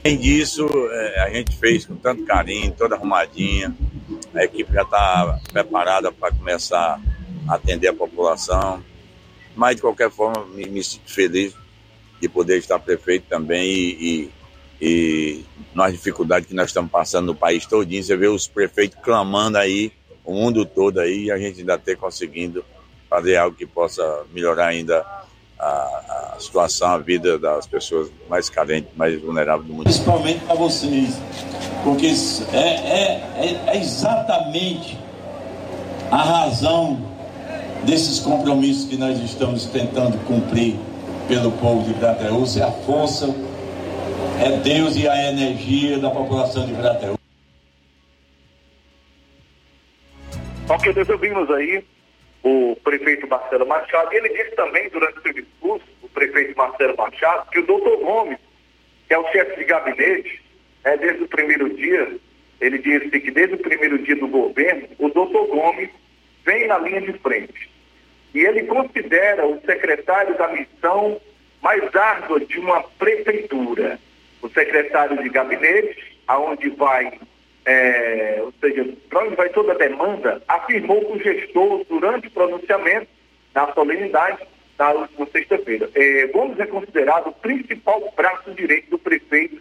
[0.05, 3.73] Além disso, é, a gente fez com tanto carinho, toda arrumadinha.
[4.35, 7.01] A equipe já está preparada para começar
[7.49, 8.83] atender a população.
[9.55, 11.55] Mas, de qualquer forma, me, me sinto feliz
[12.21, 14.31] de poder estar prefeito também e,
[14.81, 15.45] e, e
[15.75, 18.03] nas dificuldades que nós estamos passando no país todinho.
[18.03, 19.93] Você vê os prefeitos clamando aí,
[20.25, 22.65] o mundo todo aí, e a gente ainda ter conseguindo
[23.11, 25.05] fazer algo que possa melhorar ainda
[25.59, 29.85] a, a, situação, a vida das pessoas mais carentes, mais vulneráveis do mundo.
[29.85, 31.21] Principalmente para vocês,
[31.85, 32.07] porque
[32.53, 34.99] é, é, é, é exatamente
[36.11, 37.12] a razão
[37.85, 40.77] desses compromissos que nós estamos tentando cumprir
[41.29, 43.27] pelo povo de Crateús, é a força,
[44.41, 47.17] é Deus e a energia da população de Crateús.
[50.69, 51.85] Ok, nós ouvimos aí
[52.43, 54.13] o prefeito Marcelo Machado.
[54.13, 58.39] Ele disse também, durante o seu discurso, o prefeito Marcelo Machado, que o doutor Gomes,
[59.07, 60.43] que é o chefe de gabinete,
[60.85, 62.17] é, desde o primeiro dia,
[62.61, 65.91] ele disse que desde o primeiro dia do governo, o doutor Gomes
[66.45, 67.72] vem na linha de frente.
[68.35, 71.21] E ele considera o secretário da missão
[71.63, 73.99] mais árdua de uma prefeitura.
[74.41, 77.13] O secretário de gabinete, aonde vai
[77.65, 82.31] é, ou seja, para onde vai toda a demanda, afirmou que o gestor, durante o
[82.31, 83.09] pronunciamento
[83.55, 84.43] da solenidade,
[84.79, 89.61] na última sexta-feira, é, Gomes é considerado o principal braço direito do prefeito,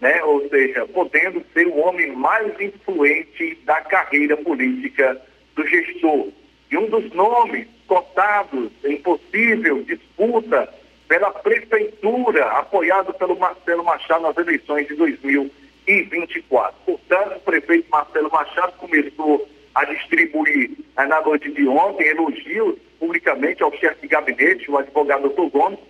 [0.00, 0.22] né?
[0.24, 5.20] ou seja, podendo ser o homem mais influente da carreira política
[5.54, 6.28] do gestor.
[6.70, 10.72] E um dos nomes cotados em possível disputa
[11.08, 15.52] pela prefeitura, apoiado pelo Marcelo Machado nas eleições de 2020
[15.88, 16.72] e 24.
[16.86, 19.44] Portanto, o prefeito Marcelo Machado começou
[19.74, 25.28] a distribuir eh, na noite de ontem elogios publicamente ao chefe de gabinete, o advogado
[25.28, 25.50] Dr.
[25.50, 25.80] Gomes,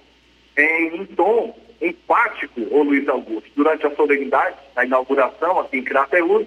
[0.57, 6.47] em um tom empático, o Luiz Augusto, durante a solenidade, a inauguração aqui em Crateús,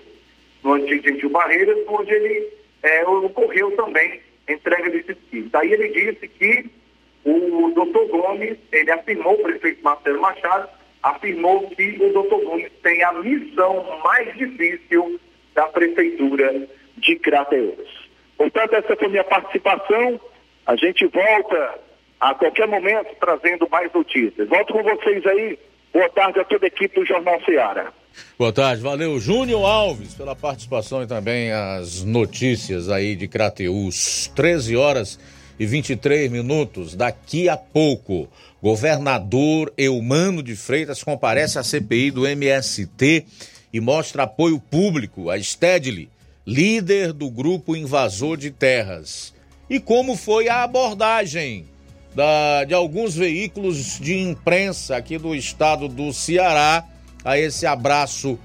[0.63, 2.49] no antigo Gentil Barreiras, onde ele
[2.81, 5.49] é, ocorreu também entrega desse kits.
[5.51, 6.69] Daí ele disse que
[7.25, 10.69] o doutor Gomes, ele afirmou, o prefeito Marcelo Machado,
[11.01, 15.19] afirmou que o doutor Gomes tem a missão mais difícil
[15.53, 16.67] da Prefeitura
[16.97, 18.09] de Crateus.
[18.37, 20.19] Portanto, essa foi minha participação.
[20.65, 21.79] A gente volta
[22.19, 24.47] a qualquer momento trazendo mais notícias.
[24.47, 25.59] Volto com vocês aí.
[25.93, 27.93] Boa tarde a toda a equipe do Jornal Ceará.
[28.37, 34.31] Boa tarde, valeu Júnior Alves pela participação e também as notícias aí de Crateus.
[34.35, 35.19] 13 horas
[35.59, 36.95] e 23 minutos.
[36.95, 38.27] Daqui a pouco,
[38.61, 43.25] Governador Eumano de Freitas comparece à CPI do MST
[43.71, 46.09] e mostra apoio público a Stedley,
[46.45, 49.33] líder do grupo invasor de terras.
[49.69, 51.65] E como foi a abordagem
[52.13, 56.87] da, de alguns veículos de imprensa aqui do estado do Ceará
[57.23, 58.37] a esse abraço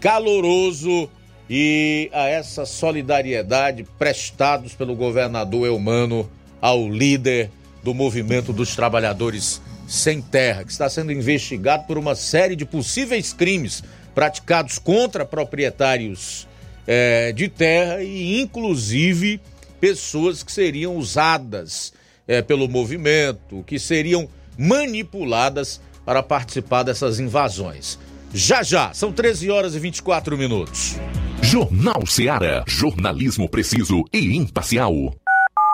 [0.00, 1.08] caloroso
[1.48, 6.28] e a essa solidariedade prestados pelo governador Eumano
[6.60, 7.50] ao líder
[7.82, 13.32] do movimento dos trabalhadores sem terra, que está sendo investigado por uma série de possíveis
[13.32, 13.82] crimes
[14.14, 16.48] praticados contra proprietários
[16.86, 19.40] é, de terra e, inclusive,
[19.80, 21.92] pessoas que seriam usadas
[22.26, 27.98] é, pelo movimento, que seriam manipuladas para participar dessas invasões.
[28.36, 30.96] Já já, são 13 horas e 24 minutos.
[31.40, 32.64] Jornal Seara.
[32.66, 34.92] Jornalismo preciso e imparcial.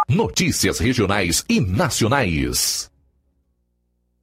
[0.06, 2.89] Notícias regionais e nacionais.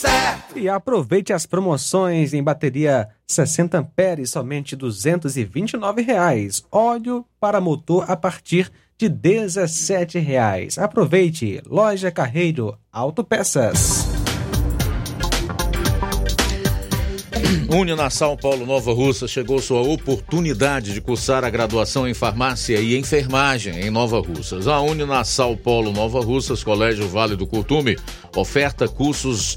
[0.00, 0.58] certo.
[0.58, 6.64] E aproveite as promoções em bateria 60 amperes, somente 229 reais.
[6.72, 10.78] Óleo para motor a partir de 17 reais.
[10.78, 14.08] Aproveite, Loja Carreiro Autopeças.
[17.70, 23.80] Uninassal Paulo Nova Russa chegou sua oportunidade de cursar a graduação em farmácia e enfermagem
[23.80, 24.66] em Nova Russas.
[24.66, 27.96] A Uninassal Paulo Nova Russas, Colégio Vale do Curtume,
[28.34, 29.56] oferta cursos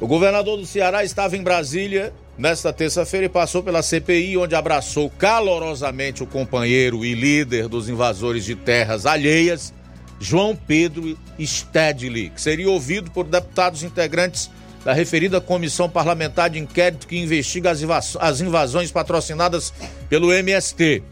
[0.00, 5.10] O governador do Ceará estava em Brasília nesta terça-feira e passou pela CPI, onde abraçou
[5.10, 9.74] calorosamente o companheiro e líder dos invasores de terras alheias,
[10.18, 14.50] João Pedro Stedley, que seria ouvido por deputados integrantes
[14.82, 19.70] da referida comissão parlamentar de inquérito que investiga as invasões patrocinadas
[20.08, 21.02] pelo MST.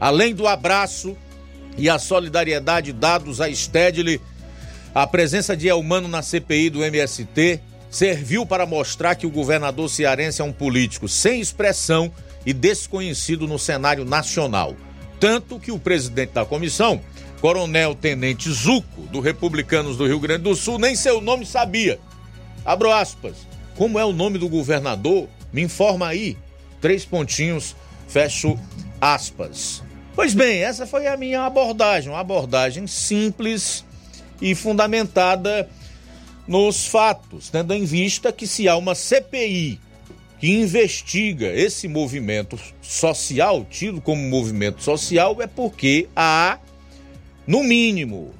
[0.00, 1.14] Além do abraço
[1.76, 4.18] e a solidariedade dados a Stedley,
[4.94, 7.60] a presença de Elmano na CPI do MST
[7.90, 12.10] serviu para mostrar que o governador cearense é um político sem expressão
[12.46, 14.76] e desconhecido no cenário nacional.
[15.18, 17.00] Tanto que o presidente da comissão,
[17.40, 21.98] Coronel Tenente Zuco, do Republicanos do Rio Grande do Sul, nem seu nome sabia.
[22.64, 23.36] Abro aspas.
[23.76, 25.28] Como é o nome do governador?
[25.52, 26.36] Me informa aí.
[26.80, 27.76] Três pontinhos,
[28.08, 28.58] fecho
[29.00, 29.82] aspas.
[30.14, 33.84] Pois bem, essa foi a minha abordagem, uma abordagem simples
[34.40, 35.68] e fundamentada
[36.46, 39.80] nos fatos, tendo em vista que se há uma CPI
[40.40, 46.58] que investiga esse movimento social, tido como movimento social, é porque há,
[47.46, 48.32] no mínimo,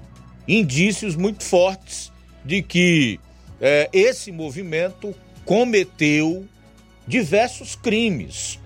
[0.48, 2.10] indícios muito fortes
[2.42, 3.20] de que
[3.60, 5.14] é, esse movimento
[5.44, 6.46] cometeu
[7.06, 8.58] diversos crimes.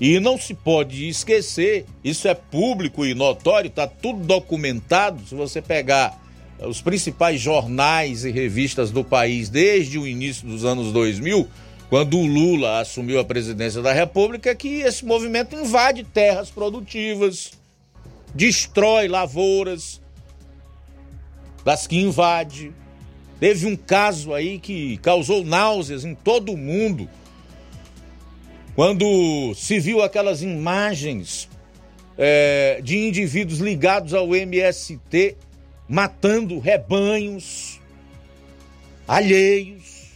[0.00, 5.26] E não se pode esquecer, isso é público e notório, está tudo documentado.
[5.26, 6.20] Se você pegar
[6.60, 11.48] os principais jornais e revistas do país desde o início dos anos 2000,
[11.88, 17.52] quando o Lula assumiu a presidência da República, que esse movimento invade terras produtivas,
[18.34, 20.00] destrói lavouras,
[21.64, 22.72] das que invade.
[23.40, 27.08] Teve um caso aí que causou náuseas em todo o mundo,
[28.74, 31.48] quando se viu aquelas imagens
[32.18, 35.36] é, de indivíduos ligados ao MST
[35.88, 37.80] matando rebanhos
[39.06, 40.12] alheios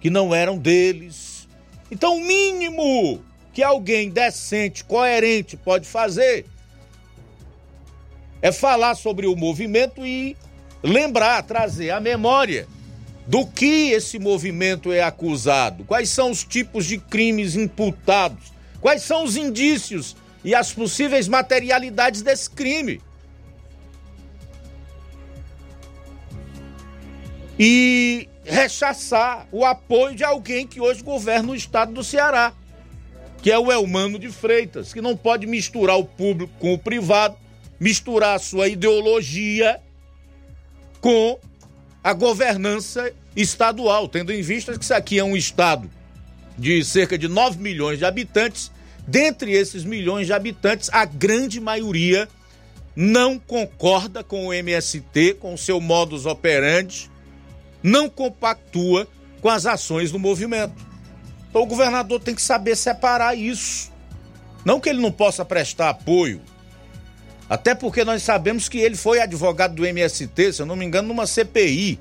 [0.00, 1.48] que não eram deles.
[1.90, 3.22] Então, o mínimo
[3.52, 6.46] que alguém decente, coerente pode fazer
[8.40, 10.36] é falar sobre o movimento e
[10.82, 12.66] lembrar, trazer a memória
[13.26, 19.22] do que esse movimento é acusado, quais são os tipos de crimes imputados, quais são
[19.22, 23.00] os indícios e as possíveis materialidades desse crime.
[27.58, 32.52] E rechaçar o apoio de alguém que hoje governa o estado do Ceará,
[33.40, 37.36] que é o Elmano de Freitas, que não pode misturar o público com o privado,
[37.78, 39.80] misturar a sua ideologia
[41.00, 41.38] com
[42.02, 45.90] a governança estadual, tendo em vista que isso aqui é um estado
[46.56, 48.70] de cerca de 9 milhões de habitantes.
[49.06, 52.28] Dentre esses milhões de habitantes, a grande maioria
[52.94, 57.10] não concorda com o MST, com o seu modus operandi,
[57.82, 59.08] não compactua
[59.40, 60.74] com as ações do movimento.
[61.50, 63.90] Então o governador tem que saber separar isso.
[64.64, 66.40] Não que ele não possa prestar apoio,
[67.52, 71.08] até porque nós sabemos que ele foi advogado do MST, se eu não me engano,
[71.08, 71.98] numa CPI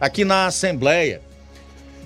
[0.00, 1.20] aqui na Assembleia.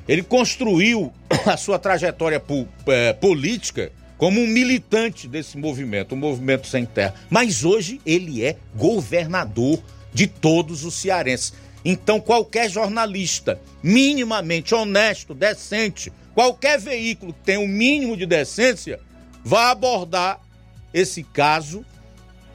[0.09, 1.13] Ele construiu
[1.47, 2.43] a sua trajetória
[2.87, 7.15] é, política como um militante desse movimento, o um movimento sem terra.
[7.31, 9.81] Mas hoje ele é governador
[10.13, 11.53] de todos os cearenses.
[11.91, 19.01] Então, qualquer jornalista minimamente honesto, decente, qualquer veículo que tenha um mínimo de decência,
[19.43, 20.39] vai abordar
[20.93, 21.83] esse caso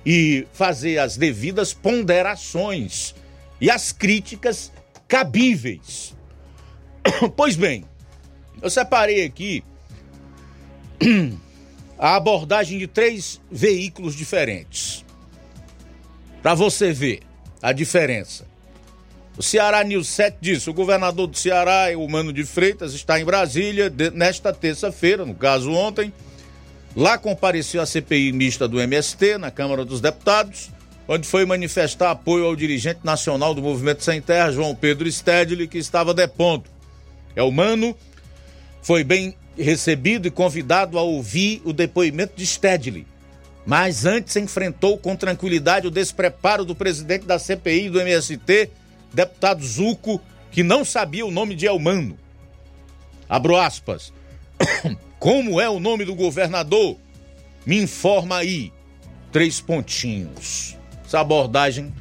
[0.06, 3.16] e fazer as devidas ponderações
[3.60, 4.72] e as críticas
[5.08, 6.16] cabíveis.
[7.36, 7.86] Pois bem,
[8.62, 9.64] eu separei aqui
[11.98, 15.04] a abordagem de três veículos diferentes.
[16.40, 17.22] Para você ver
[17.64, 18.53] a diferença.
[19.38, 23.26] O Ceará News 7 diz: o governador do Ceará, o Mano de Freitas, está em
[23.26, 26.14] Brasília nesta terça-feira, no caso ontem.
[26.96, 30.70] Lá compareceu a CPI mista do MST na Câmara dos Deputados,
[31.08, 35.80] onde foi manifestar apoio ao dirigente nacional do Movimento Sem Terra, João Pedro Stedley, que
[35.80, 36.66] estava depondo.
[37.36, 37.98] É o Mano
[38.84, 43.08] foi bem recebido e convidado a ouvir o depoimento de Stedley.
[43.66, 48.70] Mas antes enfrentou com tranquilidade o despreparo do presidente da CPI do MST,
[49.14, 50.22] deputado Zuco,
[50.52, 52.18] que não sabia o nome de Elmano.
[53.30, 54.12] Abro aspas.
[55.20, 56.98] Como é o nome do governador?
[57.66, 58.72] Me informa aí.
[59.32, 60.78] Três pontinhos.
[61.06, 61.94] Essa abordagem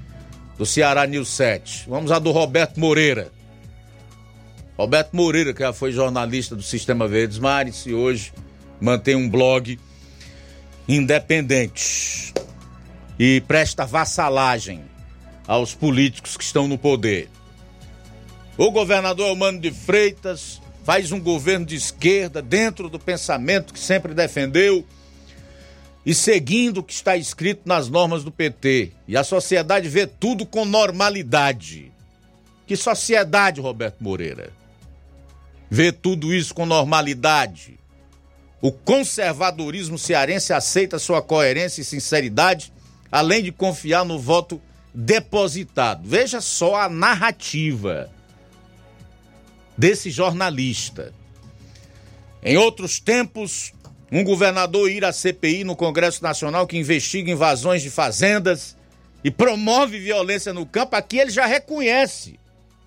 [0.58, 1.84] do Ceará News 7.
[1.88, 3.30] Vamos à do Roberto Moreira.
[4.76, 8.32] Roberto Moreira, que já foi jornalista do Sistema Verdes Mares e hoje
[8.80, 9.78] mantém um blog
[10.88, 12.34] independente
[13.18, 14.82] e presta vassalagem
[15.46, 17.28] aos políticos que estão no poder.
[18.56, 24.14] O governador Elmano de Freitas faz um governo de esquerda dentro do pensamento que sempre
[24.14, 24.86] defendeu
[26.04, 28.92] e seguindo o que está escrito nas normas do PT.
[29.06, 31.92] E a sociedade vê tudo com normalidade.
[32.66, 34.52] Que sociedade, Roberto Moreira?
[35.70, 37.78] Vê tudo isso com normalidade.
[38.60, 42.72] O conservadorismo cearense aceita sua coerência e sinceridade,
[43.10, 44.60] além de confiar no voto
[44.94, 46.08] depositado.
[46.08, 48.10] Veja só a narrativa
[49.76, 51.12] desse jornalista.
[52.42, 53.72] Em outros tempos,
[54.10, 58.76] um governador ir à CPI no Congresso Nacional que investiga invasões de fazendas
[59.24, 62.38] e promove violência no campo, aqui ele já reconhece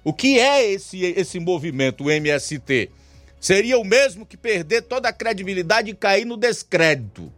[0.03, 2.91] o que é esse, esse movimento, o MST.
[3.39, 7.31] Seria o mesmo que perder toda a credibilidade e cair no descrédito.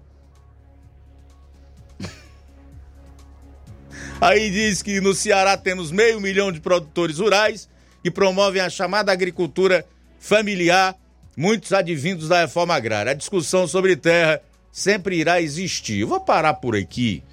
[4.20, 7.70] Aí diz que no Ceará temos meio milhão de produtores rurais
[8.04, 9.86] que promovem a chamada agricultura
[10.20, 10.96] familiar,
[11.36, 13.12] muitos advindos da reforma agrária.
[13.12, 14.42] A discussão sobre terra
[14.72, 16.00] sempre irá existir.
[16.00, 17.24] Eu vou parar por aqui,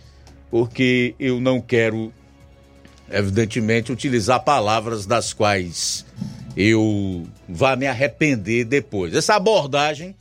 [0.50, 2.12] porque eu não quero,
[3.10, 6.04] evidentemente, utilizar palavras das quais
[6.54, 9.14] eu vá me arrepender depois.
[9.14, 10.14] Essa abordagem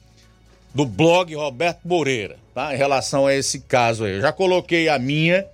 [0.73, 2.73] do blog Roberto Moreira, tá?
[2.73, 4.15] Em relação a esse caso aí.
[4.15, 5.45] Eu já coloquei a minha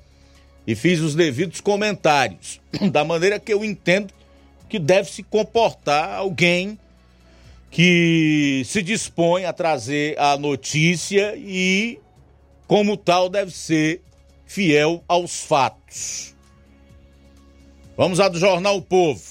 [0.70, 2.62] e fiz os devidos comentários,
[2.94, 4.14] da maneira que eu entendo
[4.70, 6.78] que deve se comportar alguém
[7.72, 12.00] que se dispõe a trazer a notícia e,
[12.68, 14.04] como tal, deve ser
[14.46, 16.36] fiel aos fatos.
[17.98, 19.24] Vamos à do Jornal o Povo.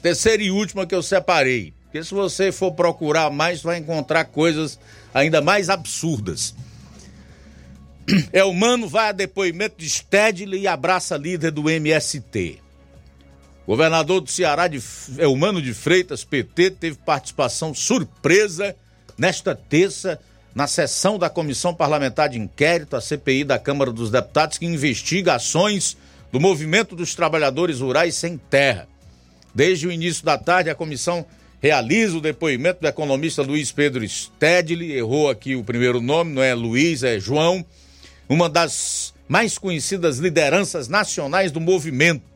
[0.00, 1.74] Terceira e última que eu separei.
[1.82, 4.78] Porque se você for procurar mais, vai encontrar coisas
[5.12, 6.54] ainda mais absurdas.
[8.32, 12.58] É humano vai a depoimento de Stedley e abraça líder do MST.
[13.66, 14.78] Governador do Ceará, de,
[15.18, 18.76] Elmano de Freitas, PT, teve participação surpresa
[19.16, 20.20] nesta terça
[20.54, 25.34] na sessão da Comissão Parlamentar de Inquérito, a CPI da Câmara dos Deputados, que investiga
[25.34, 25.96] ações
[26.30, 28.86] do Movimento dos Trabalhadores Rurais Sem Terra.
[29.54, 31.26] Desde o início da tarde, a comissão
[31.60, 36.54] realiza o depoimento do economista Luiz Pedro Stedley, errou aqui o primeiro nome, não é
[36.54, 37.64] Luiz, é João,
[38.28, 42.34] uma das mais conhecidas lideranças nacionais do movimento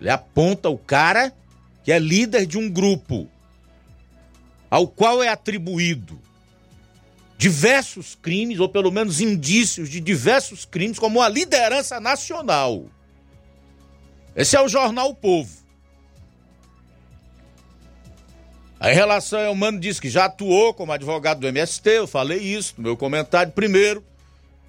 [0.00, 1.32] ele aponta o cara
[1.82, 3.28] que é líder de um grupo
[4.70, 6.20] ao qual é atribuído
[7.38, 12.84] diversos crimes, ou pelo menos indícios de diversos crimes, como a liderança nacional.
[14.36, 15.64] Esse é o jornal o Povo.
[18.78, 22.74] A relação é humano diz que já atuou como advogado do MST, eu falei isso
[22.76, 24.04] no meu comentário primeiro,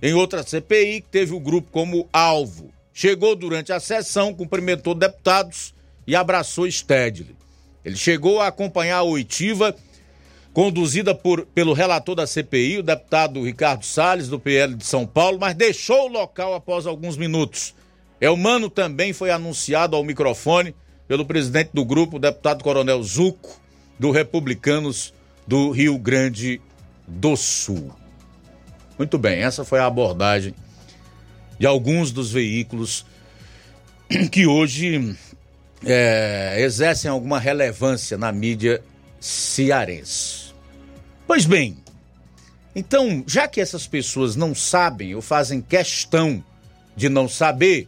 [0.05, 5.73] em outra CPI, que teve o grupo como alvo chegou durante a sessão, cumprimentou deputados
[6.07, 7.35] e abraçou Stedley.
[7.83, 9.75] Ele chegou a acompanhar a oitiva
[10.53, 15.37] conduzida por, pelo relator da CPI, o deputado Ricardo Salles, do PL de São Paulo,
[15.37, 17.75] mas deixou o local após alguns minutos.
[18.21, 20.73] Elmano também foi anunciado ao microfone
[21.05, 23.59] pelo presidente do grupo, o deputado Coronel Zuco,
[23.99, 25.13] do Republicanos
[25.45, 26.61] do Rio Grande
[27.05, 28.04] do Sul.
[28.97, 30.53] Muito bem, essa foi a abordagem
[31.59, 33.05] de alguns dos veículos
[34.31, 35.15] que hoje
[35.85, 38.81] é, exercem alguma relevância na mídia
[39.19, 40.53] cearense.
[41.27, 41.77] Pois bem,
[42.75, 46.43] então, já que essas pessoas não sabem ou fazem questão
[46.95, 47.87] de não saber,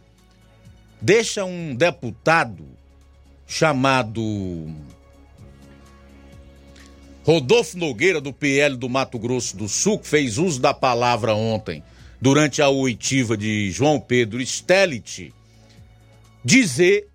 [1.00, 2.66] deixa um deputado
[3.46, 4.66] chamado
[7.28, 11.82] Rodolfo Nogueira, do PL do Mato Grosso do Sul, fez uso da palavra ontem
[12.18, 15.34] durante a oitiva de João Pedro Stellit,
[16.42, 17.06] dizer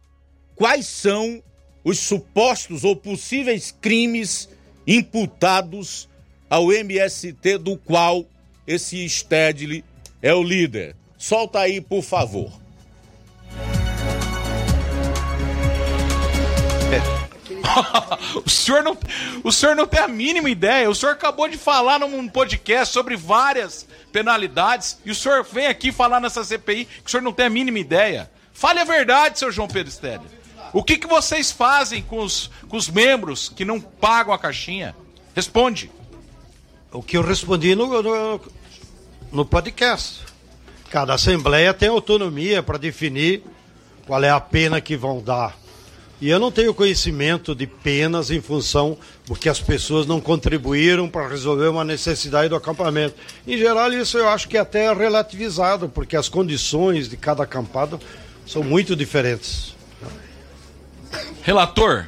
[0.55, 1.41] quais são
[1.83, 4.47] os supostos ou possíveis crimes
[4.85, 6.07] imputados
[6.47, 8.23] ao MST do qual
[8.67, 9.83] esse Stedley
[10.21, 10.95] é o líder.
[11.17, 12.62] Solta aí, por favor.
[18.45, 18.97] o, senhor não,
[19.43, 20.89] o senhor não tem a mínima ideia.
[20.89, 25.91] O senhor acabou de falar num podcast sobre várias penalidades e o senhor vem aqui
[25.91, 28.29] falar nessa CPI que o senhor não tem a mínima ideia.
[28.53, 30.27] Fale a verdade, seu João Pedro Stélio.
[30.71, 34.95] O que, que vocês fazem com os, com os membros que não pagam a caixinha?
[35.35, 35.91] Responde.
[36.91, 38.41] O que eu respondi no, no,
[39.31, 40.21] no podcast.
[40.89, 43.43] Cada assembleia tem autonomia para definir
[44.05, 45.55] qual é a pena que vão dar.
[46.23, 51.27] E eu não tenho conhecimento de penas em função porque as pessoas não contribuíram para
[51.27, 53.15] resolver uma necessidade do acampamento.
[53.45, 57.99] Em geral, isso eu acho que é até relativizado, porque as condições de cada acampado
[58.47, 59.75] são muito diferentes.
[61.41, 62.05] Relator,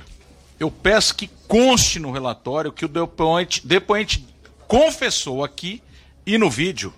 [0.58, 4.26] eu peço que conste no relatório que o depoente, depoente
[4.66, 5.84] confessou aqui
[6.26, 6.94] e no vídeo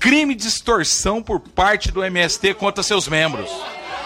[0.00, 3.48] crime de extorsão por parte do MST contra seus membros.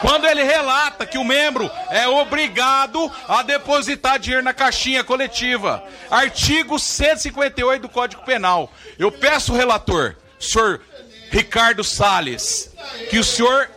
[0.05, 5.83] Quando ele relata que o membro é obrigado a depositar dinheiro na caixinha coletiva.
[6.11, 8.71] Artigo 158 do Código Penal.
[8.99, 10.83] Eu peço, relator, senhor
[11.31, 12.71] Ricardo Salles,
[13.09, 13.71] que o senhor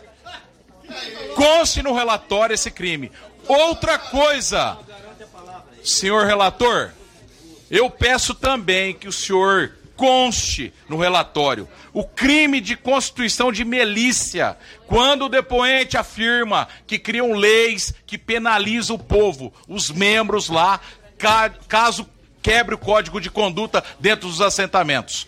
[1.34, 3.10] conste no relatório esse crime.
[3.46, 4.76] Outra coisa,
[5.82, 6.90] senhor relator,
[7.70, 14.56] eu peço também que o senhor conste no relatório o crime de constituição de milícia,
[14.86, 20.80] quando o depoente afirma que criam leis que penalizam o povo, os membros lá,
[21.66, 22.08] caso
[22.40, 25.26] quebre o código de conduta dentro dos assentamentos.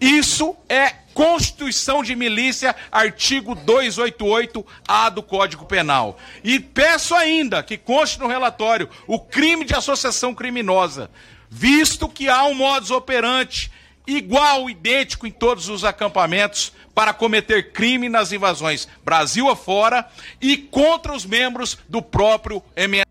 [0.00, 6.18] Isso é constituição de milícia, artigo 288-A do Código Penal.
[6.42, 11.08] E peço ainda que conste no relatório o crime de associação criminosa,
[11.48, 13.70] visto que há um modus operandi
[14.08, 20.08] igual, idêntico em todos os acampamentos para cometer crime nas invasões Brasil afora
[20.40, 23.04] e contra os membros do próprio MS.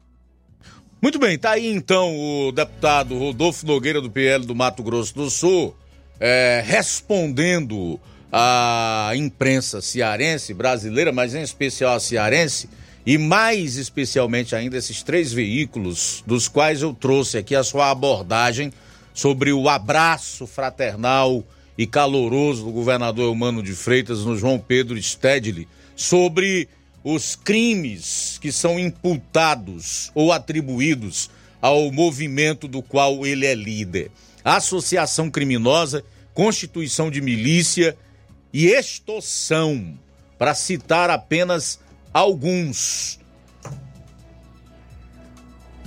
[0.99, 5.29] Muito bem, tá aí então o deputado Rodolfo Nogueira do PL do Mato Grosso do
[5.29, 5.75] Sul
[6.19, 7.99] é, respondendo
[8.31, 12.67] à imprensa cearense, brasileira, mas em especial a cearense,
[13.05, 18.73] e mais especialmente ainda esses três veículos, dos quais eu trouxe aqui a sua abordagem
[19.17, 21.43] sobre o abraço fraternal
[21.75, 26.69] e caloroso do governador Humano de Freitas no João Pedro Stedley sobre
[27.03, 34.11] os crimes que são imputados ou atribuídos ao movimento do qual ele é líder.
[34.43, 37.97] Associação criminosa, constituição de milícia
[38.53, 39.97] e extorsão,
[40.37, 41.79] para citar apenas
[42.13, 43.19] alguns.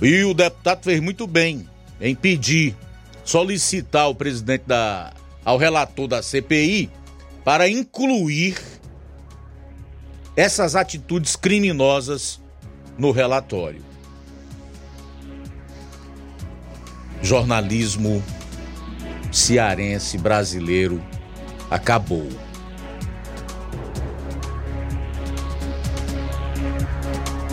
[0.01, 1.65] E o deputado fez muito bem
[2.01, 2.75] em pedir,
[3.23, 6.89] solicitar ao presidente da ao relator da CPI
[7.43, 8.57] para incluir
[10.35, 12.39] essas atitudes criminosas
[12.97, 13.83] no relatório.
[17.21, 18.23] Jornalismo
[19.31, 21.03] cearense brasileiro
[21.69, 22.27] acabou.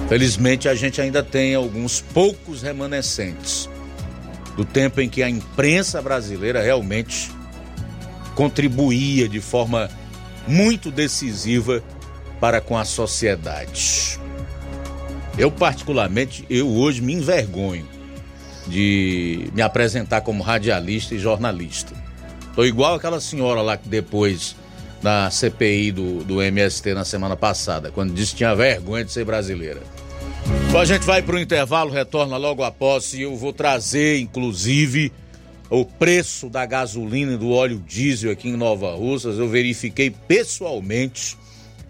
[0.08, 3.67] Felizmente a gente ainda tem alguns poucos remanescentes
[4.58, 7.30] do tempo em que a imprensa brasileira realmente
[8.34, 9.88] contribuía de forma
[10.48, 11.80] muito decisiva
[12.40, 14.18] para com a sociedade.
[15.38, 17.86] Eu particularmente, eu hoje me envergonho
[18.66, 21.94] de me apresentar como radialista e jornalista.
[22.56, 24.56] Tô igual aquela senhora lá que depois
[25.00, 29.24] na CPI do, do MST na semana passada, quando disse que tinha vergonha de ser
[29.24, 29.80] brasileira.
[30.68, 35.10] Então a gente vai para o intervalo, retorna logo após e eu vou trazer, inclusive,
[35.70, 39.38] o preço da gasolina e do óleo diesel aqui em Nova Russas.
[39.38, 41.38] Eu verifiquei pessoalmente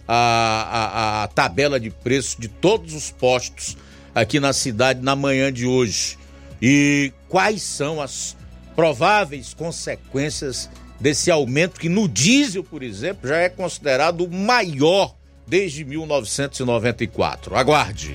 [0.06, 3.76] a, a, a tabela de preço de todos os postos
[4.14, 6.16] aqui na cidade na manhã de hoje.
[6.62, 8.36] E quais são as
[8.76, 15.16] prováveis consequências desse aumento que no diesel, por exemplo, já é considerado o maior
[15.48, 17.56] desde 1994.
[17.56, 18.14] Aguarde.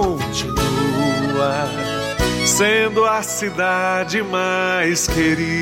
[0.00, 1.68] continua
[2.46, 5.60] sendo a cidade mais querida.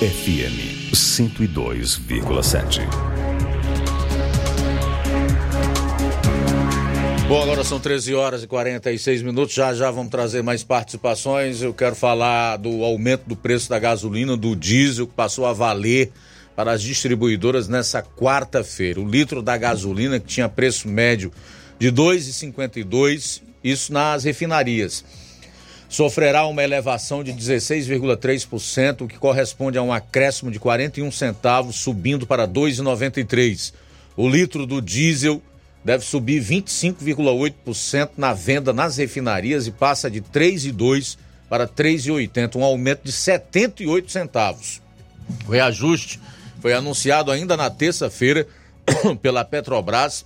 [0.00, 3.15] FM 102,7.
[7.28, 9.52] Bom, agora são 13 horas e 46 minutos.
[9.52, 11.60] Já já vamos trazer mais participações.
[11.60, 16.12] Eu quero falar do aumento do preço da gasolina, do diesel, que passou a valer
[16.54, 19.00] para as distribuidoras nessa quarta-feira.
[19.00, 21.32] O litro da gasolina, que tinha preço médio
[21.80, 25.04] de R$ 2,52, isso nas refinarias,
[25.88, 32.24] sofrerá uma elevação de 16,3%, o que corresponde a um acréscimo de 41 centavos, subindo
[32.24, 33.72] para R$ 2,93.
[34.16, 35.42] O litro do diesel
[35.86, 41.16] deve subir 25,8% na venda nas refinarias e passa de 3,2
[41.48, 44.82] para 3,80, um aumento de 78 centavos.
[45.46, 46.20] O reajuste
[46.60, 48.48] foi anunciado ainda na terça-feira
[49.22, 50.24] pela Petrobras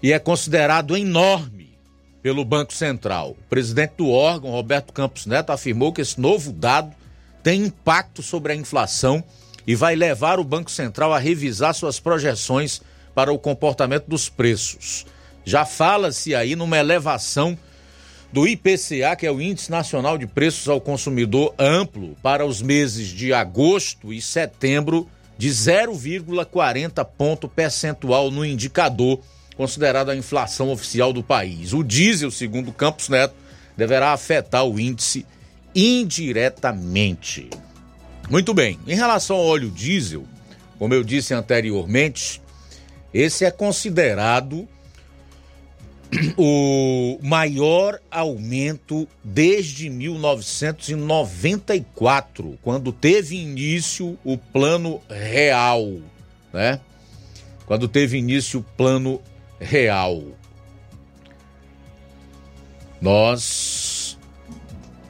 [0.00, 1.76] e é considerado enorme
[2.22, 3.30] pelo Banco Central.
[3.30, 6.94] O presidente do órgão, Roberto Campos Neto, afirmou que esse novo dado
[7.42, 9.24] tem impacto sobre a inflação
[9.66, 12.80] e vai levar o Banco Central a revisar suas projeções
[13.14, 15.06] para o comportamento dos preços.
[15.44, 17.58] Já fala-se aí numa elevação
[18.32, 23.08] do IPCA, que é o Índice Nacional de Preços ao Consumidor Amplo, para os meses
[23.08, 29.20] de agosto e setembro, de 0,40 ponto percentual no indicador
[29.60, 31.74] considerado a inflação oficial do país.
[31.74, 33.34] O diesel, segundo Campos Neto,
[33.76, 35.26] deverá afetar o índice
[35.74, 37.50] indiretamente.
[38.30, 40.24] Muito bem, em relação ao óleo diesel,
[40.78, 42.40] como eu disse anteriormente,
[43.12, 44.66] esse é considerado
[46.36, 55.86] o maior aumento desde 1994, quando teve início o Plano Real,
[56.52, 56.80] né?
[57.66, 59.22] Quando teve início o Plano
[59.60, 60.24] Real.
[63.00, 64.18] Nós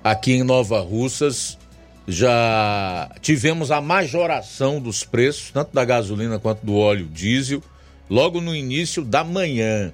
[0.05, 1.59] aqui em Nova Russas
[2.07, 7.63] já tivemos a majoração dos preços, tanto da gasolina quanto do óleo diesel
[8.11, 9.93] logo no início da manhã.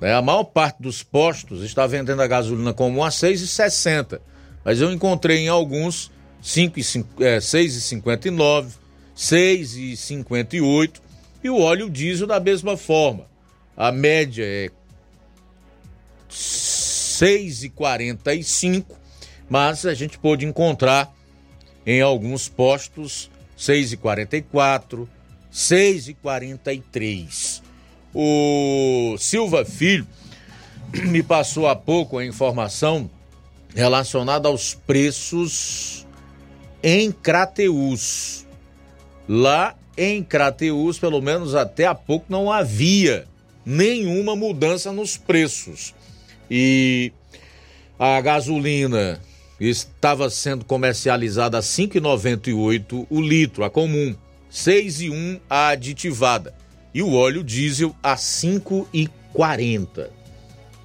[0.00, 0.12] Né?
[0.12, 4.20] A maior parte dos postos está vendendo a gasolina como a R$ 6,60,
[4.64, 6.10] mas eu encontrei em alguns
[6.42, 8.70] R$ 6,59, R$
[9.16, 11.00] 6,58
[11.44, 13.28] e o óleo diesel da mesma forma.
[13.76, 14.72] A média é R$
[16.28, 18.84] 6,45,
[19.48, 21.14] mas a gente pôde encontrar
[21.86, 25.06] em alguns postos R$ 6,44,
[25.54, 27.62] 6 e 43
[28.12, 30.04] O Silva Filho
[31.06, 33.08] me passou há pouco a informação
[33.72, 36.04] relacionada aos preços
[36.82, 38.44] em Crateus.
[39.28, 43.24] Lá em Crateus, pelo menos até há pouco, não havia
[43.64, 45.94] nenhuma mudança nos preços.
[46.50, 47.12] E
[47.96, 49.20] a gasolina
[49.60, 54.16] estava sendo comercializada a 5,98 o litro, a comum.
[54.54, 56.54] 6 e 1 a aditivada
[56.94, 60.12] e o óleo diesel a 5 e 40.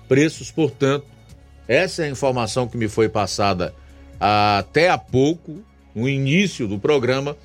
[0.08, 1.06] Preços, portanto,
[1.68, 3.76] essa é a informação que me foi passada
[4.20, 5.64] até há pouco,
[5.94, 7.38] no início do programa,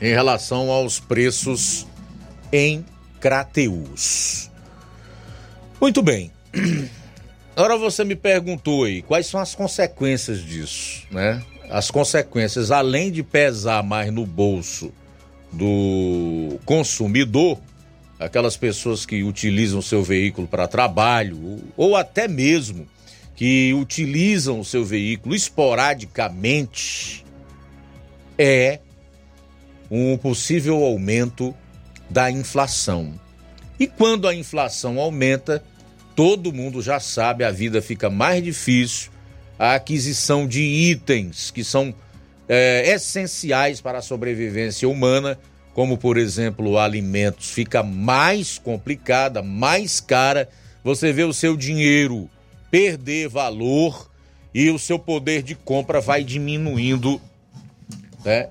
[0.00, 1.86] em relação aos preços
[2.52, 2.84] em
[3.20, 4.50] Crateus.
[5.80, 6.32] Muito bem.
[7.54, 11.40] Agora você me perguntou aí quais são as consequências disso, né?
[11.70, 14.92] As consequências, além de pesar mais no bolso
[15.52, 17.58] do consumidor,
[18.18, 22.86] aquelas pessoas que utilizam seu veículo para trabalho ou até mesmo
[23.34, 27.24] que utilizam o seu veículo esporadicamente,
[28.36, 28.80] é
[29.88, 31.54] um possível aumento
[32.10, 33.14] da inflação.
[33.78, 35.62] E quando a inflação aumenta,
[36.16, 39.12] todo mundo já sabe, a vida fica mais difícil,
[39.56, 41.94] a aquisição de itens que são
[42.48, 45.38] é, essenciais para a sobrevivência humana
[45.78, 50.48] como por exemplo alimentos, fica mais complicada, mais cara.
[50.82, 52.28] Você vê o seu dinheiro
[52.68, 54.10] perder valor
[54.52, 57.20] e o seu poder de compra vai diminuindo
[58.24, 58.48] né,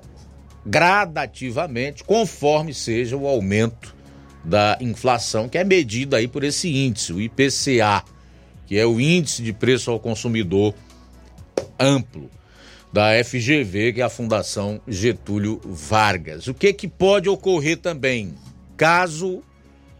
[0.65, 3.93] gradativamente, conforme seja o aumento
[4.41, 8.05] da inflação, que é medida aí por esse índice, o IPCA,
[8.65, 10.73] que é o índice de preço ao consumidor
[11.77, 12.29] amplo
[12.91, 16.47] da FGV, que é a Fundação Getúlio Vargas.
[16.47, 18.33] O que, que pode ocorrer também
[18.75, 19.43] caso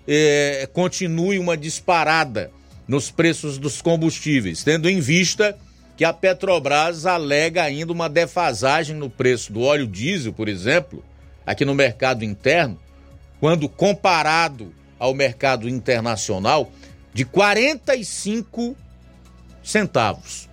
[0.08, 2.52] é, continue uma disparada
[2.88, 5.58] nos preços dos combustíveis, tendo em vista
[5.98, 11.04] que a Petrobras alega ainda uma defasagem no preço do óleo diesel, por exemplo,
[11.46, 12.80] aqui no mercado interno,
[13.40, 16.72] quando comparado ao mercado internacional,
[17.14, 18.76] de 45
[19.64, 20.48] centavos.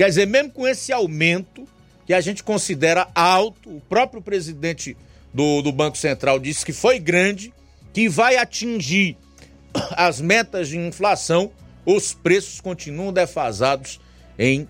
[0.00, 1.68] Quer dizer, mesmo com esse aumento,
[2.06, 4.96] que a gente considera alto, o próprio presidente
[5.30, 7.52] do, do Banco Central disse que foi grande,
[7.92, 9.14] que vai atingir
[9.94, 11.52] as metas de inflação,
[11.84, 14.00] os preços continuam defasados
[14.38, 14.66] em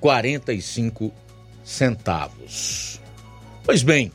[0.00, 1.12] 45
[1.62, 3.00] centavos.
[3.62, 4.10] Pois bem,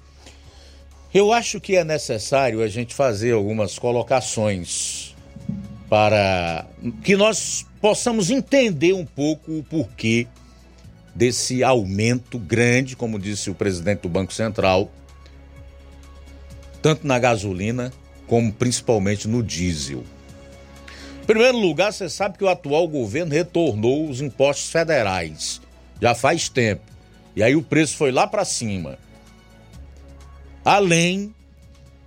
[1.14, 5.16] eu acho que é necessário a gente fazer algumas colocações
[5.90, 6.66] para
[7.06, 10.26] que nós possamos entender um pouco o porquê
[11.14, 14.92] desse aumento grande, como disse o presidente do Banco Central,
[16.82, 17.94] tanto na gasolina
[18.26, 20.04] como principalmente no diesel.
[21.22, 25.62] Em primeiro lugar, você sabe que o atual governo retornou os impostos federais
[26.02, 26.92] já faz tempo.
[27.36, 28.98] E aí o preço foi lá para cima.
[30.64, 31.36] Além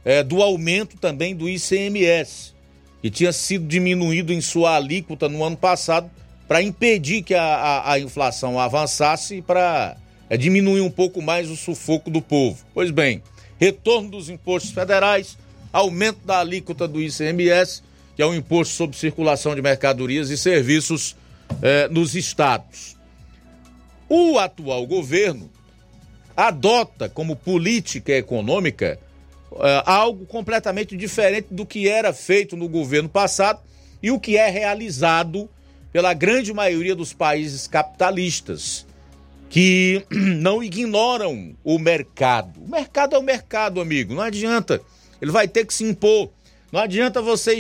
[0.04, 2.52] é, do aumento também do ICMS
[3.00, 6.10] que tinha sido diminuído em sua alíquota no ano passado
[6.46, 9.96] para impedir que a, a, a, inflação avançasse e para
[10.30, 12.64] é, diminuir um pouco mais o sufoco do povo.
[12.72, 13.22] Pois bem,
[13.58, 15.36] retorno dos impostos federais,
[15.72, 17.82] aumento da alíquota do ICMS,
[18.16, 21.14] que é o imposto sobre circulação de mercadorias e serviços
[21.62, 22.96] é, nos estados.
[24.08, 25.50] O atual governo
[26.34, 28.98] adota como política econômica
[29.56, 33.60] é, algo completamente diferente do que era feito no governo passado
[34.02, 35.48] e o que é realizado
[35.92, 38.86] pela grande maioria dos países capitalistas,
[39.48, 42.60] que não ignoram o mercado.
[42.62, 44.80] O mercado é o mercado, amigo, não adianta.
[45.20, 46.30] Ele vai ter que se impor.
[46.70, 47.58] Não adianta você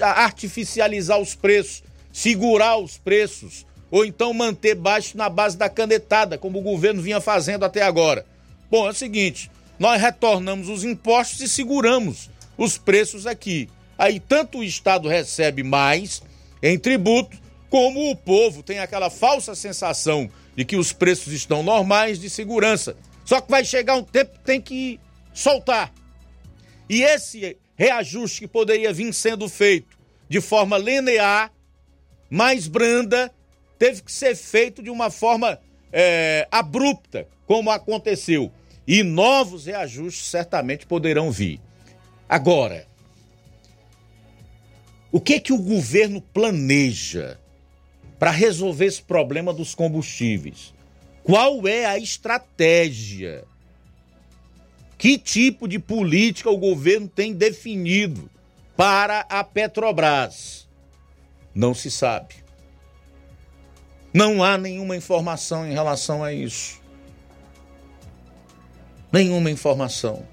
[0.00, 6.58] artificializar os preços, segurar os preços, ou então manter baixo na base da canetada, como
[6.58, 8.24] o governo vinha fazendo até agora.
[8.70, 13.68] Bom, é o seguinte: nós retornamos os impostos e seguramos os preços aqui.
[13.98, 16.22] Aí tanto o Estado recebe mais
[16.62, 17.36] em tributo,
[17.68, 22.96] como o povo tem aquela falsa sensação de que os preços estão normais de segurança.
[23.24, 25.00] Só que vai chegar um tempo que tem que
[25.34, 25.92] soltar.
[26.88, 29.98] E esse reajuste que poderia vir sendo feito
[30.28, 31.52] de forma linear,
[32.30, 33.32] mais branda,
[33.78, 35.60] teve que ser feito de uma forma
[35.92, 38.50] é, abrupta, como aconteceu
[38.86, 41.60] e novos reajustes certamente poderão vir.
[42.28, 42.86] Agora,
[45.10, 47.38] o que que o governo planeja
[48.18, 50.72] para resolver esse problema dos combustíveis?
[51.24, 53.44] Qual é a estratégia?
[54.96, 58.30] Que tipo de política o governo tem definido
[58.76, 60.68] para a Petrobras?
[61.54, 62.36] Não se sabe.
[64.12, 66.85] Não há nenhuma informação em relação a isso
[69.12, 70.24] nenhuma informação.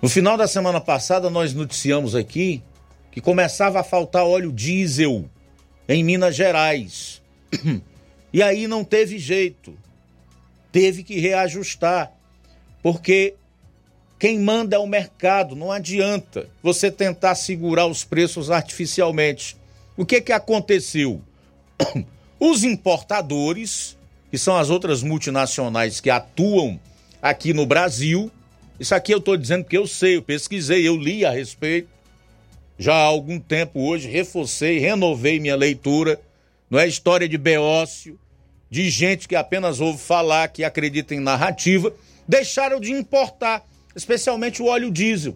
[0.00, 2.62] No final da semana passada, nós noticiamos aqui
[3.10, 5.24] que começava a faltar óleo diesel
[5.88, 7.22] em Minas Gerais.
[8.32, 9.74] E aí não teve jeito.
[10.70, 12.12] Teve que reajustar.
[12.82, 13.34] Porque
[14.18, 19.56] quem manda é o mercado, não adianta você tentar segurar os preços artificialmente.
[19.96, 21.22] O que que aconteceu?
[22.38, 23.95] Os importadores
[24.36, 26.78] que são as outras multinacionais que atuam
[27.22, 28.30] aqui no Brasil.
[28.78, 31.88] Isso aqui eu estou dizendo que eu sei, eu pesquisei, eu li a respeito.
[32.78, 36.20] Já há algum tempo hoje, reforcei, renovei minha leitura.
[36.68, 38.20] Não é história de beócio,
[38.68, 41.90] de gente que apenas ouve falar, que acredita em narrativa.
[42.28, 45.34] Deixaram de importar, especialmente o óleo diesel.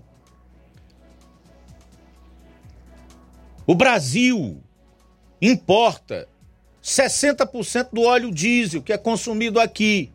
[3.66, 4.62] O Brasil
[5.40, 6.28] importa
[6.82, 10.10] 60% do óleo diesel que é consumido aqui.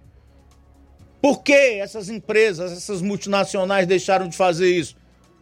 [1.21, 4.95] Por que essas empresas, essas multinacionais deixaram de fazer isso?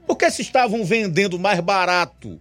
[0.08, 2.40] Porque se estavam vendendo mais barato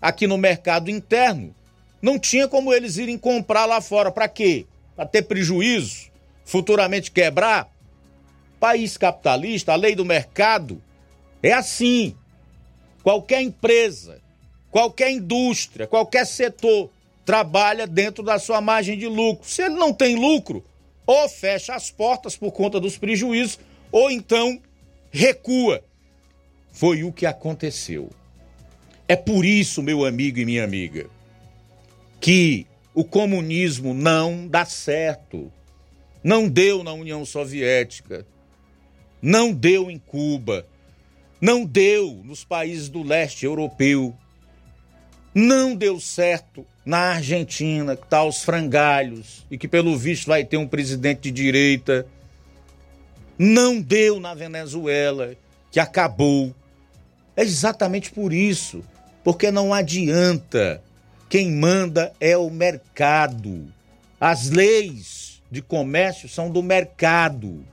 [0.00, 1.54] aqui no mercado interno,
[2.00, 4.10] não tinha como eles irem comprar lá fora.
[4.10, 4.66] Para quê?
[4.94, 6.10] Para ter prejuízo?
[6.44, 7.74] Futuramente quebrar?
[8.64, 10.82] país capitalista, a lei do mercado
[11.42, 12.16] é assim.
[13.02, 14.22] Qualquer empresa,
[14.70, 16.88] qualquer indústria, qualquer setor
[17.24, 19.48] trabalha dentro da sua margem de lucro.
[19.48, 20.64] Se ele não tem lucro,
[21.06, 23.58] ou fecha as portas por conta dos prejuízos,
[23.90, 24.60] ou então
[25.10, 25.82] recua.
[26.72, 28.10] Foi o que aconteceu.
[29.06, 31.08] É por isso, meu amigo e minha amiga,
[32.20, 35.52] que o comunismo não dá certo.
[36.22, 38.26] Não deu na União Soviética,
[39.20, 40.66] não deu em Cuba,
[41.38, 44.16] não deu nos países do leste europeu,
[45.34, 50.56] não deu certo na Argentina, que está aos frangalhos e que, pelo visto, vai ter
[50.56, 52.06] um presidente de direita.
[53.38, 55.34] Não deu na Venezuela,
[55.70, 56.54] que acabou.
[57.36, 58.84] É exatamente por isso,
[59.22, 60.82] porque não adianta.
[61.28, 63.66] Quem manda é o mercado.
[64.20, 67.64] As leis de comércio são do mercado.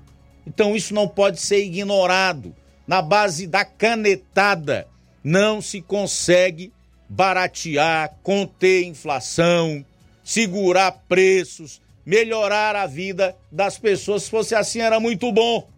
[0.47, 2.55] Então isso não pode ser ignorado.
[2.88, 4.88] Na base da canetada
[5.23, 6.73] não se consegue
[7.13, 9.85] baratear, conter inflação,
[10.23, 14.23] segurar preços, melhorar a vida das pessoas.
[14.23, 15.69] Se fosse assim, era muito bom.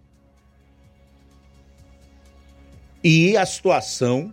[3.03, 4.31] E a situação,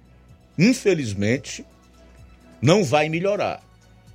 [0.59, 1.64] infelizmente,
[2.60, 3.62] não vai melhorar.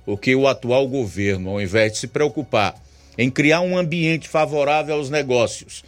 [0.04, 2.80] Porque o atual governo, ao invés de se preocupar
[3.18, 5.82] em criar um ambiente favorável aos negócios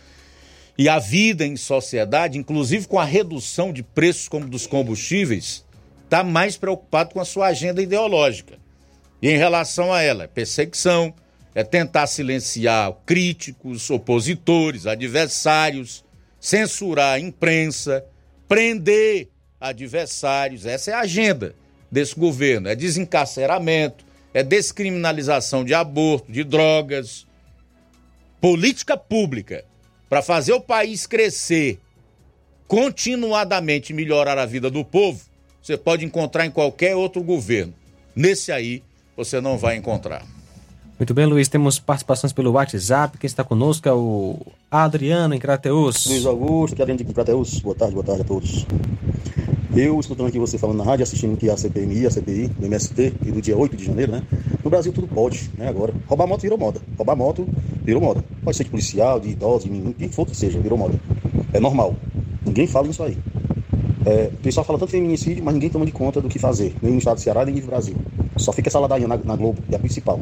[0.76, 5.64] e à vida em sociedade, inclusive com a redução de preços como dos combustíveis,
[6.08, 8.58] está mais preocupado com a sua agenda ideológica.
[9.20, 11.14] E em relação a ela, é perseguição,
[11.54, 16.02] é tentar silenciar críticos, opositores, adversários,
[16.40, 18.04] censurar a imprensa,
[18.48, 19.28] prender
[19.60, 20.64] adversários.
[20.64, 21.54] Essa é a agenda
[21.92, 27.26] desse governo: é desencarceramento, é descriminalização de aborto, de drogas.
[28.40, 29.64] Política pública
[30.08, 31.80] para fazer o país crescer
[32.66, 35.27] continuadamente melhorar a vida do povo
[35.62, 37.74] você pode encontrar em qualquer outro governo.
[38.14, 38.82] Nesse aí,
[39.16, 40.24] você não vai encontrar.
[40.98, 41.46] Muito bem, Luiz.
[41.46, 43.18] Temos participações pelo WhatsApp.
[43.18, 44.36] Quem está conosco é o
[44.68, 46.06] Adriano em Crateus.
[46.06, 47.60] Luiz Augusto, que aqui em Crateus.
[47.60, 48.66] Boa tarde, boa tarde a todos.
[49.76, 53.14] Eu, escutando aqui você falando na rádio, assistindo aqui a CPMI, a CPI, do MST,
[53.24, 54.24] e do dia 8 de janeiro, né?
[54.64, 55.68] No Brasil tudo pode, né?
[55.68, 55.94] Agora.
[56.08, 56.80] Roubar moto virou moda.
[56.96, 57.46] Roubar moto
[57.84, 58.24] virou moda.
[58.42, 60.98] Pode ser de policial, de idoso, de menino, quem for que seja, virou moda.
[61.52, 61.94] É normal.
[62.44, 63.16] Ninguém fala isso aí.
[64.08, 66.92] É, o pessoal fala tanto feminicídio, mas ninguém toma de conta do que fazer, nem
[66.92, 67.94] no estado do Ceará, nem no Brasil.
[68.38, 70.18] Só fica essa ladainha na, na Globo, que é a principal.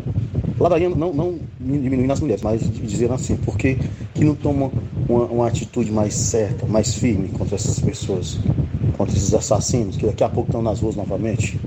[0.58, 3.78] Ladainha não, não diminuindo as mulheres, mas dizer assim, porque
[4.12, 4.72] que não toma
[5.08, 8.40] uma, uma, atitude mais certa, mais firme contra essas pessoas,
[8.96, 11.60] contra esses assassinos, que daqui a pouco estão nas ruas novamente.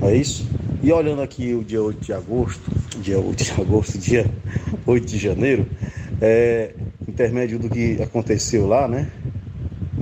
[0.00, 0.48] É isso?
[0.82, 2.62] E olhando aqui o dia 8 de agosto,
[3.02, 4.30] dia 8 de agosto, dia
[4.86, 5.66] 8 de janeiro,
[6.22, 6.72] é,
[7.06, 9.10] intermédio do que aconteceu lá, né?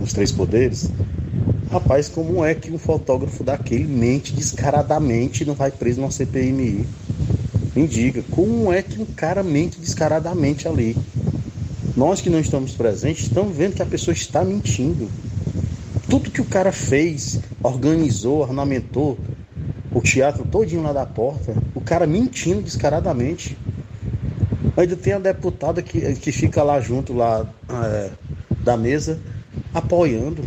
[0.03, 0.91] Nos três poderes,
[1.71, 6.85] rapaz, como é que um fotógrafo daquele mente descaradamente e não vai preso numa CPMI?
[7.75, 10.97] Me diga, como é que um cara mente descaradamente ali?
[11.97, 15.09] Nós que não estamos presentes estamos vendo que a pessoa está mentindo.
[16.11, 19.17] Tudo que o cara fez, organizou, ornamentou,
[19.93, 23.57] o teatro todinho lá da porta, o cara mentindo descaradamente.
[24.77, 28.11] Ainda tem a deputada que, que fica lá junto lá é,
[28.65, 29.19] da mesa
[29.73, 30.43] apoiando,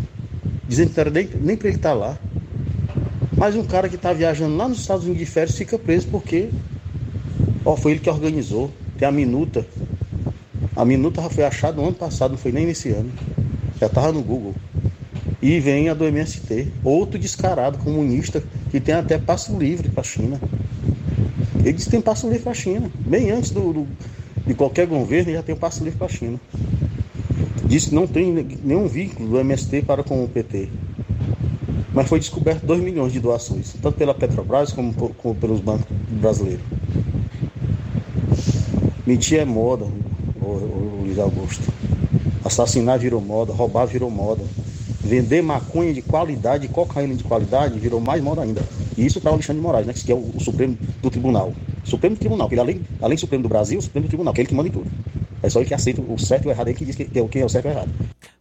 [0.68, 2.18] dizendo que não era nem, nem para ele estar tá lá.
[3.38, 6.50] Mas um cara que está viajando lá nos Estados Unidos de férias fica preso porque
[7.64, 8.72] ó, foi ele que organizou.
[8.98, 9.66] Tem a minuta.
[10.76, 13.12] A minuta já foi achada no ano passado, não foi nem nesse ano.
[13.80, 14.56] Já estava no Google.
[15.42, 18.42] E vem a do MST, outro descarado comunista
[18.72, 20.40] que tem até passo livre para a China.
[21.60, 22.90] Ele diz que tem passo livre para a China.
[23.06, 23.88] Bem antes do, do,
[24.48, 26.40] de qualquer governo, já tem passo livre para a China
[27.66, 28.32] disse que não tem
[28.64, 30.70] nenhum vínculo do MST para com o PT.
[31.94, 35.86] Mas foi descoberto 2 milhões de doações, tanto pela Petrobras como, por, como pelos bancos
[36.10, 36.64] brasileiros.
[39.06, 39.86] Mentir é moda,
[40.42, 41.72] o, o, Luiz Augusto.
[42.44, 44.44] Assassinar virou moda, roubar virou moda.
[45.02, 48.62] Vender maconha de qualidade, cocaína de qualidade, virou mais moda ainda.
[48.98, 51.54] E isso para o Alexandre de Moraes, né, que é o, o Supremo do Tribunal.
[51.84, 54.44] Supremo Tribunal, que ele além, além do Supremo do Brasil, o Supremo Tribunal, que é
[54.44, 54.90] ele que manda em tudo.
[55.46, 57.28] É só ele que aceita o certo e o errado, ele que diz que, que,
[57.28, 57.92] que é o certo e o errado.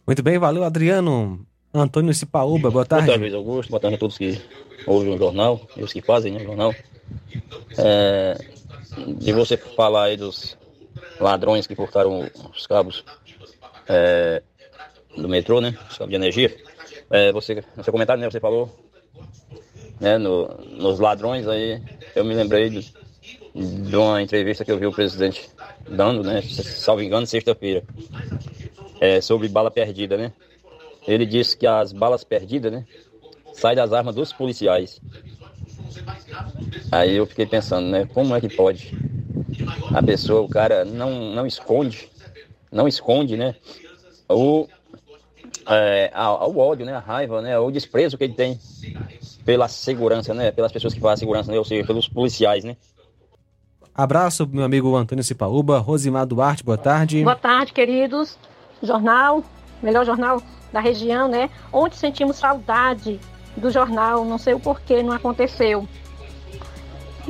[0.07, 1.45] Muito bem, valeu, Adriano.
[1.71, 3.05] Antônio Cipaúba, boa tarde.
[3.05, 3.69] Boa tarde, Luiz Augusto.
[3.69, 4.41] Boa tarde a todos que
[4.87, 6.73] ouvem o jornal e os que fazem né, o jornal.
[7.77, 8.37] É,
[9.19, 10.57] de você falar aí dos
[11.19, 13.03] ladrões que cortaram os cabos
[13.87, 14.41] é,
[15.15, 15.77] do metrô, né?
[15.89, 16.55] Os cabos de energia.
[17.11, 18.73] É, você, no seu comentário, né, você falou
[19.99, 21.81] né, no, nos ladrões aí,
[22.15, 22.93] eu me lembrei de,
[23.53, 25.49] de uma entrevista que eu vi o presidente
[25.87, 26.41] dando, né?
[26.41, 27.83] Salvo engano, sexta-feira.
[28.99, 30.31] é, sobre bala perdida, né?
[31.07, 32.85] Ele disse que as balas perdidas, né?
[33.53, 34.99] Saem das armas dos policiais.
[36.91, 38.07] Aí eu fiquei pensando, né?
[38.13, 38.93] Como é que pode?
[39.93, 42.09] A pessoa, o cara não, não esconde,
[42.71, 43.55] não esconde, né?
[44.27, 44.67] O,
[45.67, 46.93] é, o ódio, né?
[46.93, 47.57] A raiva, né?
[47.59, 48.59] O desprezo que ele tem
[49.45, 50.51] pela segurança, né?
[50.51, 51.57] Pelas pessoas que fazem segurança, né?
[51.57, 52.75] Ou seja, pelos policiais, né?
[53.97, 57.23] Abraço, meu amigo Antônio Cipaúba, Rosimar Duarte, boa tarde.
[57.23, 58.37] Boa tarde, queridos.
[58.83, 59.41] Jornal,
[59.81, 60.41] melhor jornal
[60.73, 61.49] da região, né?
[61.71, 63.21] Ontem sentimos saudade
[63.55, 65.87] do jornal, não sei o porquê, não aconteceu.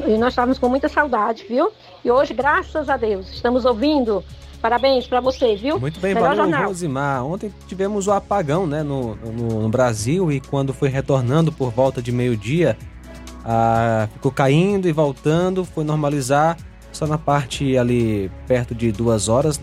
[0.08, 1.72] E nós estávamos com muita saudade, viu?
[2.04, 4.24] E hoje, graças a Deus, estamos ouvindo.
[4.60, 5.80] Parabéns para você, viu?
[5.80, 6.68] Muito bem, melhor valeu, jornal.
[6.70, 7.24] Rosimar.
[7.24, 12.02] Ontem tivemos o apagão né, no, no, no Brasil e quando foi retornando por volta
[12.02, 12.76] de meio-dia,
[13.46, 16.58] ah, ficou caindo e voltando, foi normalizar
[16.92, 19.60] só na parte ali perto de duas horas,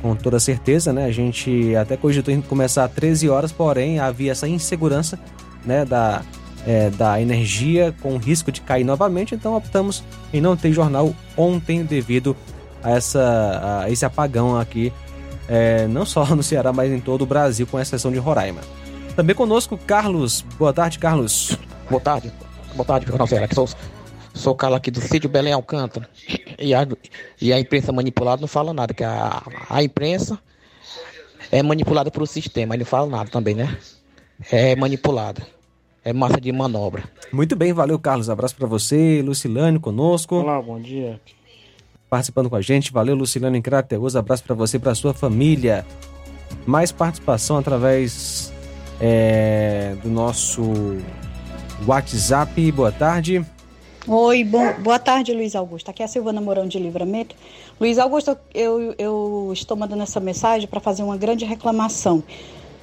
[0.00, 1.04] com toda certeza, né?
[1.04, 5.18] A gente até cogitou em começar às 13 horas, porém havia essa insegurança
[5.66, 6.22] né, da,
[6.66, 10.02] é, da energia com risco de cair novamente, então optamos
[10.32, 12.36] em não ter jornal ontem devido
[12.82, 14.92] a, essa, a esse apagão aqui,
[15.48, 18.60] é, não só no Ceará, mas em todo o Brasil, com exceção de Roraima.
[19.16, 20.44] Também conosco, Carlos.
[20.56, 21.58] Boa tarde, Carlos.
[21.90, 22.32] Boa tarde.
[22.74, 23.48] Boa tarde, Jornal Ceará.
[23.48, 23.68] que Sou,
[24.34, 26.08] sou o Carlos aqui do sítio Belém Alcântara.
[26.58, 26.86] E a,
[27.40, 30.38] e a imprensa manipulada não fala nada, que a, a imprensa
[31.50, 33.76] é manipulada pelo sistema, ele não fala nada também, né?
[34.50, 35.42] É manipulada.
[36.04, 37.04] É massa de manobra.
[37.32, 38.30] Muito bem, valeu, Carlos.
[38.30, 40.36] Abraço para você, Lucilane conosco.
[40.36, 41.20] Olá, bom dia.
[42.08, 42.92] Participando com a gente.
[42.92, 44.16] Valeu, Lucilane em Crateus.
[44.16, 45.84] Abraço para você e para sua família.
[46.64, 48.52] Mais participação através
[49.00, 50.96] é, do nosso
[51.86, 52.72] WhatsApp.
[52.72, 53.44] Boa tarde.
[54.06, 55.90] Oi, bom, boa tarde, Luiz Augusto.
[55.90, 57.36] Aqui é a Silvana Mourão de Livramento.
[57.78, 62.22] Luiz Augusto, eu, eu estou mandando essa mensagem para fazer uma grande reclamação.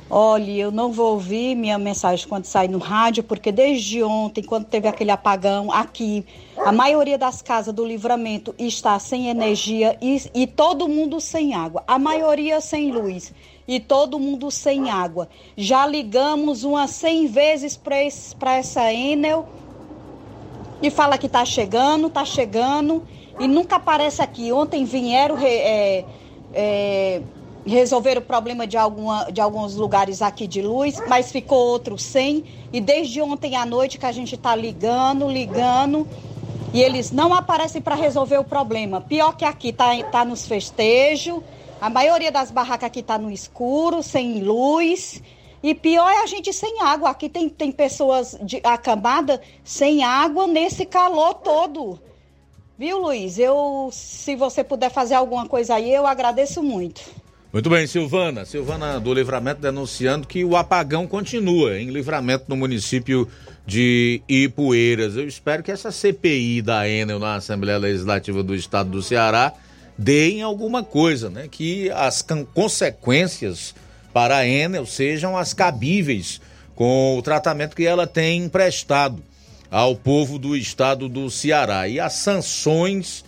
[0.07, 4.65] Olhe, eu não vou ouvir minha mensagem quando sair no rádio, porque desde ontem, quando
[4.65, 6.23] teve aquele apagão aqui,
[6.63, 11.83] a maioria das casas do livramento está sem energia e, e todo mundo sem água.
[11.87, 13.33] A maioria sem luz
[13.67, 15.27] e todo mundo sem água.
[15.57, 19.47] Já ligamos umas 100 vezes para essa Enel
[20.81, 23.03] e fala que tá chegando, tá chegando
[23.39, 24.51] e nunca aparece aqui.
[24.51, 26.05] Ontem vieram é,
[26.53, 27.21] é,
[27.65, 32.43] resolver o problema de, alguma, de alguns lugares aqui de luz, mas ficou outro sem.
[32.71, 36.07] E desde ontem à noite que a gente tá ligando, ligando
[36.73, 38.99] e eles não aparecem para resolver o problema.
[38.99, 41.39] Pior que aqui tá, tá nos festejos,
[41.81, 45.21] a maioria das barracas aqui tá no escuro, sem luz.
[45.61, 47.09] E pior é a gente sem água.
[47.09, 51.99] Aqui tem, tem pessoas de acamada sem água nesse calor todo.
[52.77, 53.39] Viu, Luiz?
[53.39, 57.01] Eu, se você puder fazer alguma coisa aí, eu agradeço muito.
[57.51, 58.43] Muito bem, Silvana.
[58.43, 63.27] Silvana do Livramento denunciando que o apagão continua em Livramento no município
[63.65, 65.15] de Ipueiras.
[65.15, 69.53] Eu espero que essa CPI da Enel na Assembleia Legislativa do Estado do Ceará
[69.97, 71.47] dê em alguma coisa, né?
[71.49, 73.73] Que as consequências
[74.13, 76.41] para a Enel sejam as cabíveis
[76.75, 79.23] com o tratamento que ela tem prestado
[79.71, 81.87] ao povo do estado do Ceará.
[81.87, 83.23] E as sanções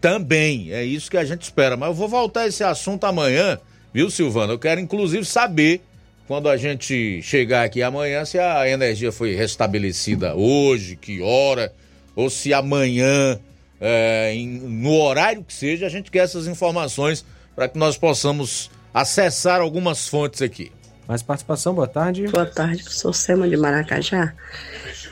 [0.00, 0.72] também.
[0.72, 1.76] É isso que a gente espera.
[1.76, 3.58] Mas eu vou voltar a esse assunto amanhã,
[3.94, 4.52] viu, Silvana?
[4.52, 5.80] Eu quero inclusive saber,
[6.26, 11.72] quando a gente chegar aqui amanhã, se a energia foi restabelecida hoje, que hora,
[12.14, 13.38] ou se amanhã,
[13.84, 17.24] é, em- no horário que seja, a gente quer essas informações
[17.56, 20.70] para que nós possamos acessar algumas fontes aqui.
[21.08, 22.28] Mais participação, boa tarde.
[22.28, 24.32] Boa tarde, eu sou Selma de Maracajá.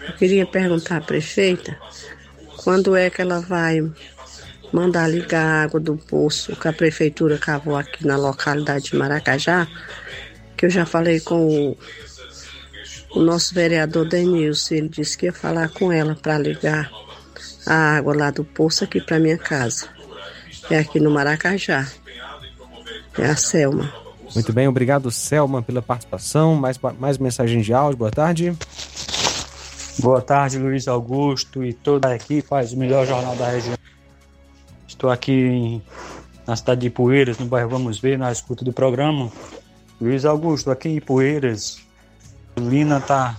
[0.07, 1.77] Eu queria perguntar à prefeita
[2.59, 3.83] quando é que ela vai
[4.73, 9.67] mandar ligar a água do poço que a prefeitura cavou aqui na localidade de Maracajá,
[10.57, 11.77] que eu já falei com o,
[13.17, 16.89] o nosso vereador Denilson, ele disse que ia falar com ela para ligar
[17.71, 19.89] a água lá do poço aqui para minha casa.
[20.69, 21.87] É aqui no Maracajá.
[23.17, 23.93] É a Selma.
[24.35, 26.57] Muito bem, obrigado Selma pela participação.
[26.57, 28.57] Mais, mais mensagem de áudio, boa tarde.
[30.01, 33.77] Boa tarde, Luiz Augusto e toda a equipe faz o melhor jornal da região.
[34.89, 35.83] Estou aqui em,
[36.47, 39.31] na cidade de Poeiras, no bairro Vamos Ver, na escuta do programa.
[40.01, 41.79] Luiz Augusto, aqui em Poeiras,
[42.59, 43.39] Lina tá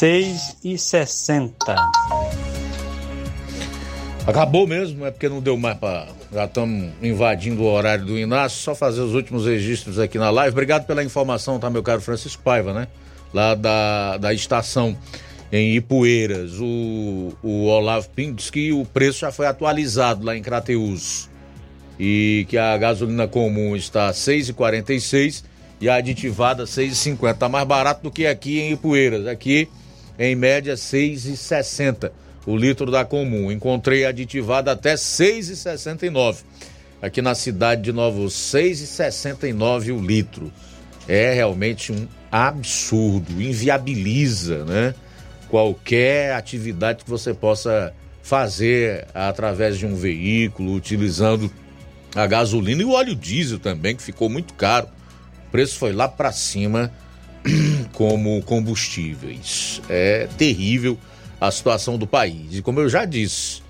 [0.00, 1.76] 6 e 60.
[4.26, 6.06] Acabou mesmo, é porque não deu mais para.
[6.32, 10.52] Já estamos invadindo o horário do Inácio, só fazer os últimos registros aqui na live.
[10.54, 12.88] Obrigado pela informação, tá, meu caro Francisco Paiva, né?
[13.34, 14.96] Lá da, da estação
[15.52, 16.52] em Ipueiras.
[16.58, 21.28] O, o Olavo Pinto disse que o preço já foi atualizado lá em Crateus
[21.98, 25.44] e que a gasolina comum está a 6,46
[25.78, 27.34] e a aditivada 6,50.
[27.34, 29.26] Está mais barato do que aqui em Ipueiras.
[29.26, 29.68] Aqui
[30.20, 32.12] em média, 6,60
[32.46, 33.50] o litro da comum.
[33.50, 36.44] Encontrei aditivada até 6,69.
[37.00, 40.52] Aqui na cidade de Novo, 6,69 o litro.
[41.08, 44.94] É realmente um absurdo, inviabiliza, né?
[45.48, 47.92] Qualquer atividade que você possa
[48.22, 51.50] fazer através de um veículo, utilizando
[52.14, 54.86] a gasolina e o óleo diesel também, que ficou muito caro.
[55.48, 56.92] O preço foi lá para cima
[57.92, 59.80] como combustíveis.
[59.88, 60.98] É terrível
[61.40, 62.58] a situação do país.
[62.58, 63.62] E como eu já disse,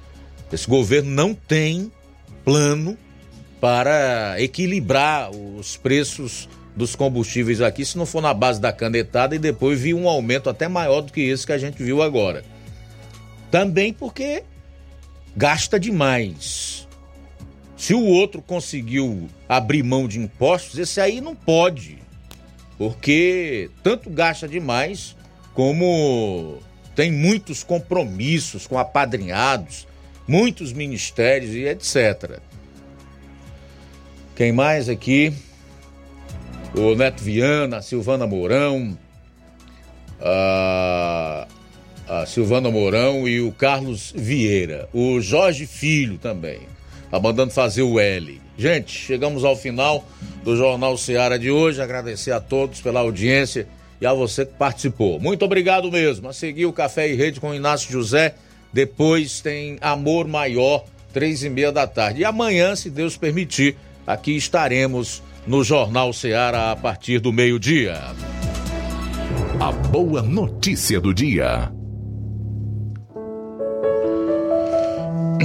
[0.52, 1.90] esse governo não tem
[2.44, 2.96] plano
[3.60, 9.38] para equilibrar os preços dos combustíveis aqui, se não for na base da canetada e
[9.38, 12.44] depois vir um aumento até maior do que esse que a gente viu agora.
[13.50, 14.44] Também porque
[15.36, 16.88] gasta demais.
[17.76, 21.98] Se o outro conseguiu abrir mão de impostos, esse aí não pode.
[22.80, 25.14] Porque tanto gasta demais,
[25.52, 26.62] como
[26.96, 29.86] tem muitos compromissos com apadrinhados,
[30.26, 32.38] muitos ministérios e etc.
[34.34, 35.30] Quem mais aqui?
[36.74, 38.96] O Neto Viana, a Silvana Mourão,
[40.18, 41.46] a,
[42.08, 44.88] a Silvana Mourão e o Carlos Vieira.
[44.94, 46.60] O Jorge Filho também,
[47.10, 48.40] tá mandando fazer o L.
[48.60, 50.04] Gente, chegamos ao final
[50.44, 51.80] do Jornal Seara de hoje.
[51.80, 53.66] Agradecer a todos pela audiência
[53.98, 55.18] e a você que participou.
[55.18, 56.28] Muito obrigado mesmo.
[56.28, 58.34] A seguir o Café e Rede com Inácio José.
[58.70, 62.20] Depois tem Amor Maior, três e meia da tarde.
[62.20, 67.98] E amanhã, se Deus permitir, aqui estaremos no Jornal Seara a partir do meio-dia.
[69.58, 71.72] A boa notícia do dia.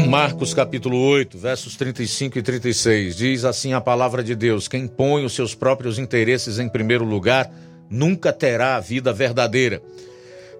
[0.07, 3.15] Marcos capítulo 8, versos 35 e 36.
[3.15, 7.51] Diz assim a palavra de Deus: Quem põe os seus próprios interesses em primeiro lugar
[7.89, 9.81] nunca terá a vida verdadeira.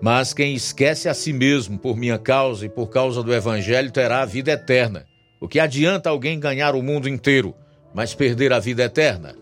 [0.02, 4.22] Mas quem esquece a si mesmo por minha causa e por causa do evangelho terá
[4.22, 5.06] a vida eterna.
[5.40, 7.54] O que adianta alguém ganhar o mundo inteiro,
[7.94, 9.36] mas perder a vida eterna?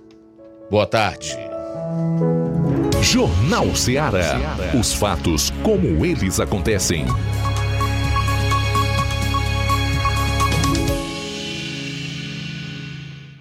[0.69, 1.37] Boa tarde.
[3.01, 4.39] Jornal Ceará.
[4.79, 7.05] Os fatos como eles acontecem.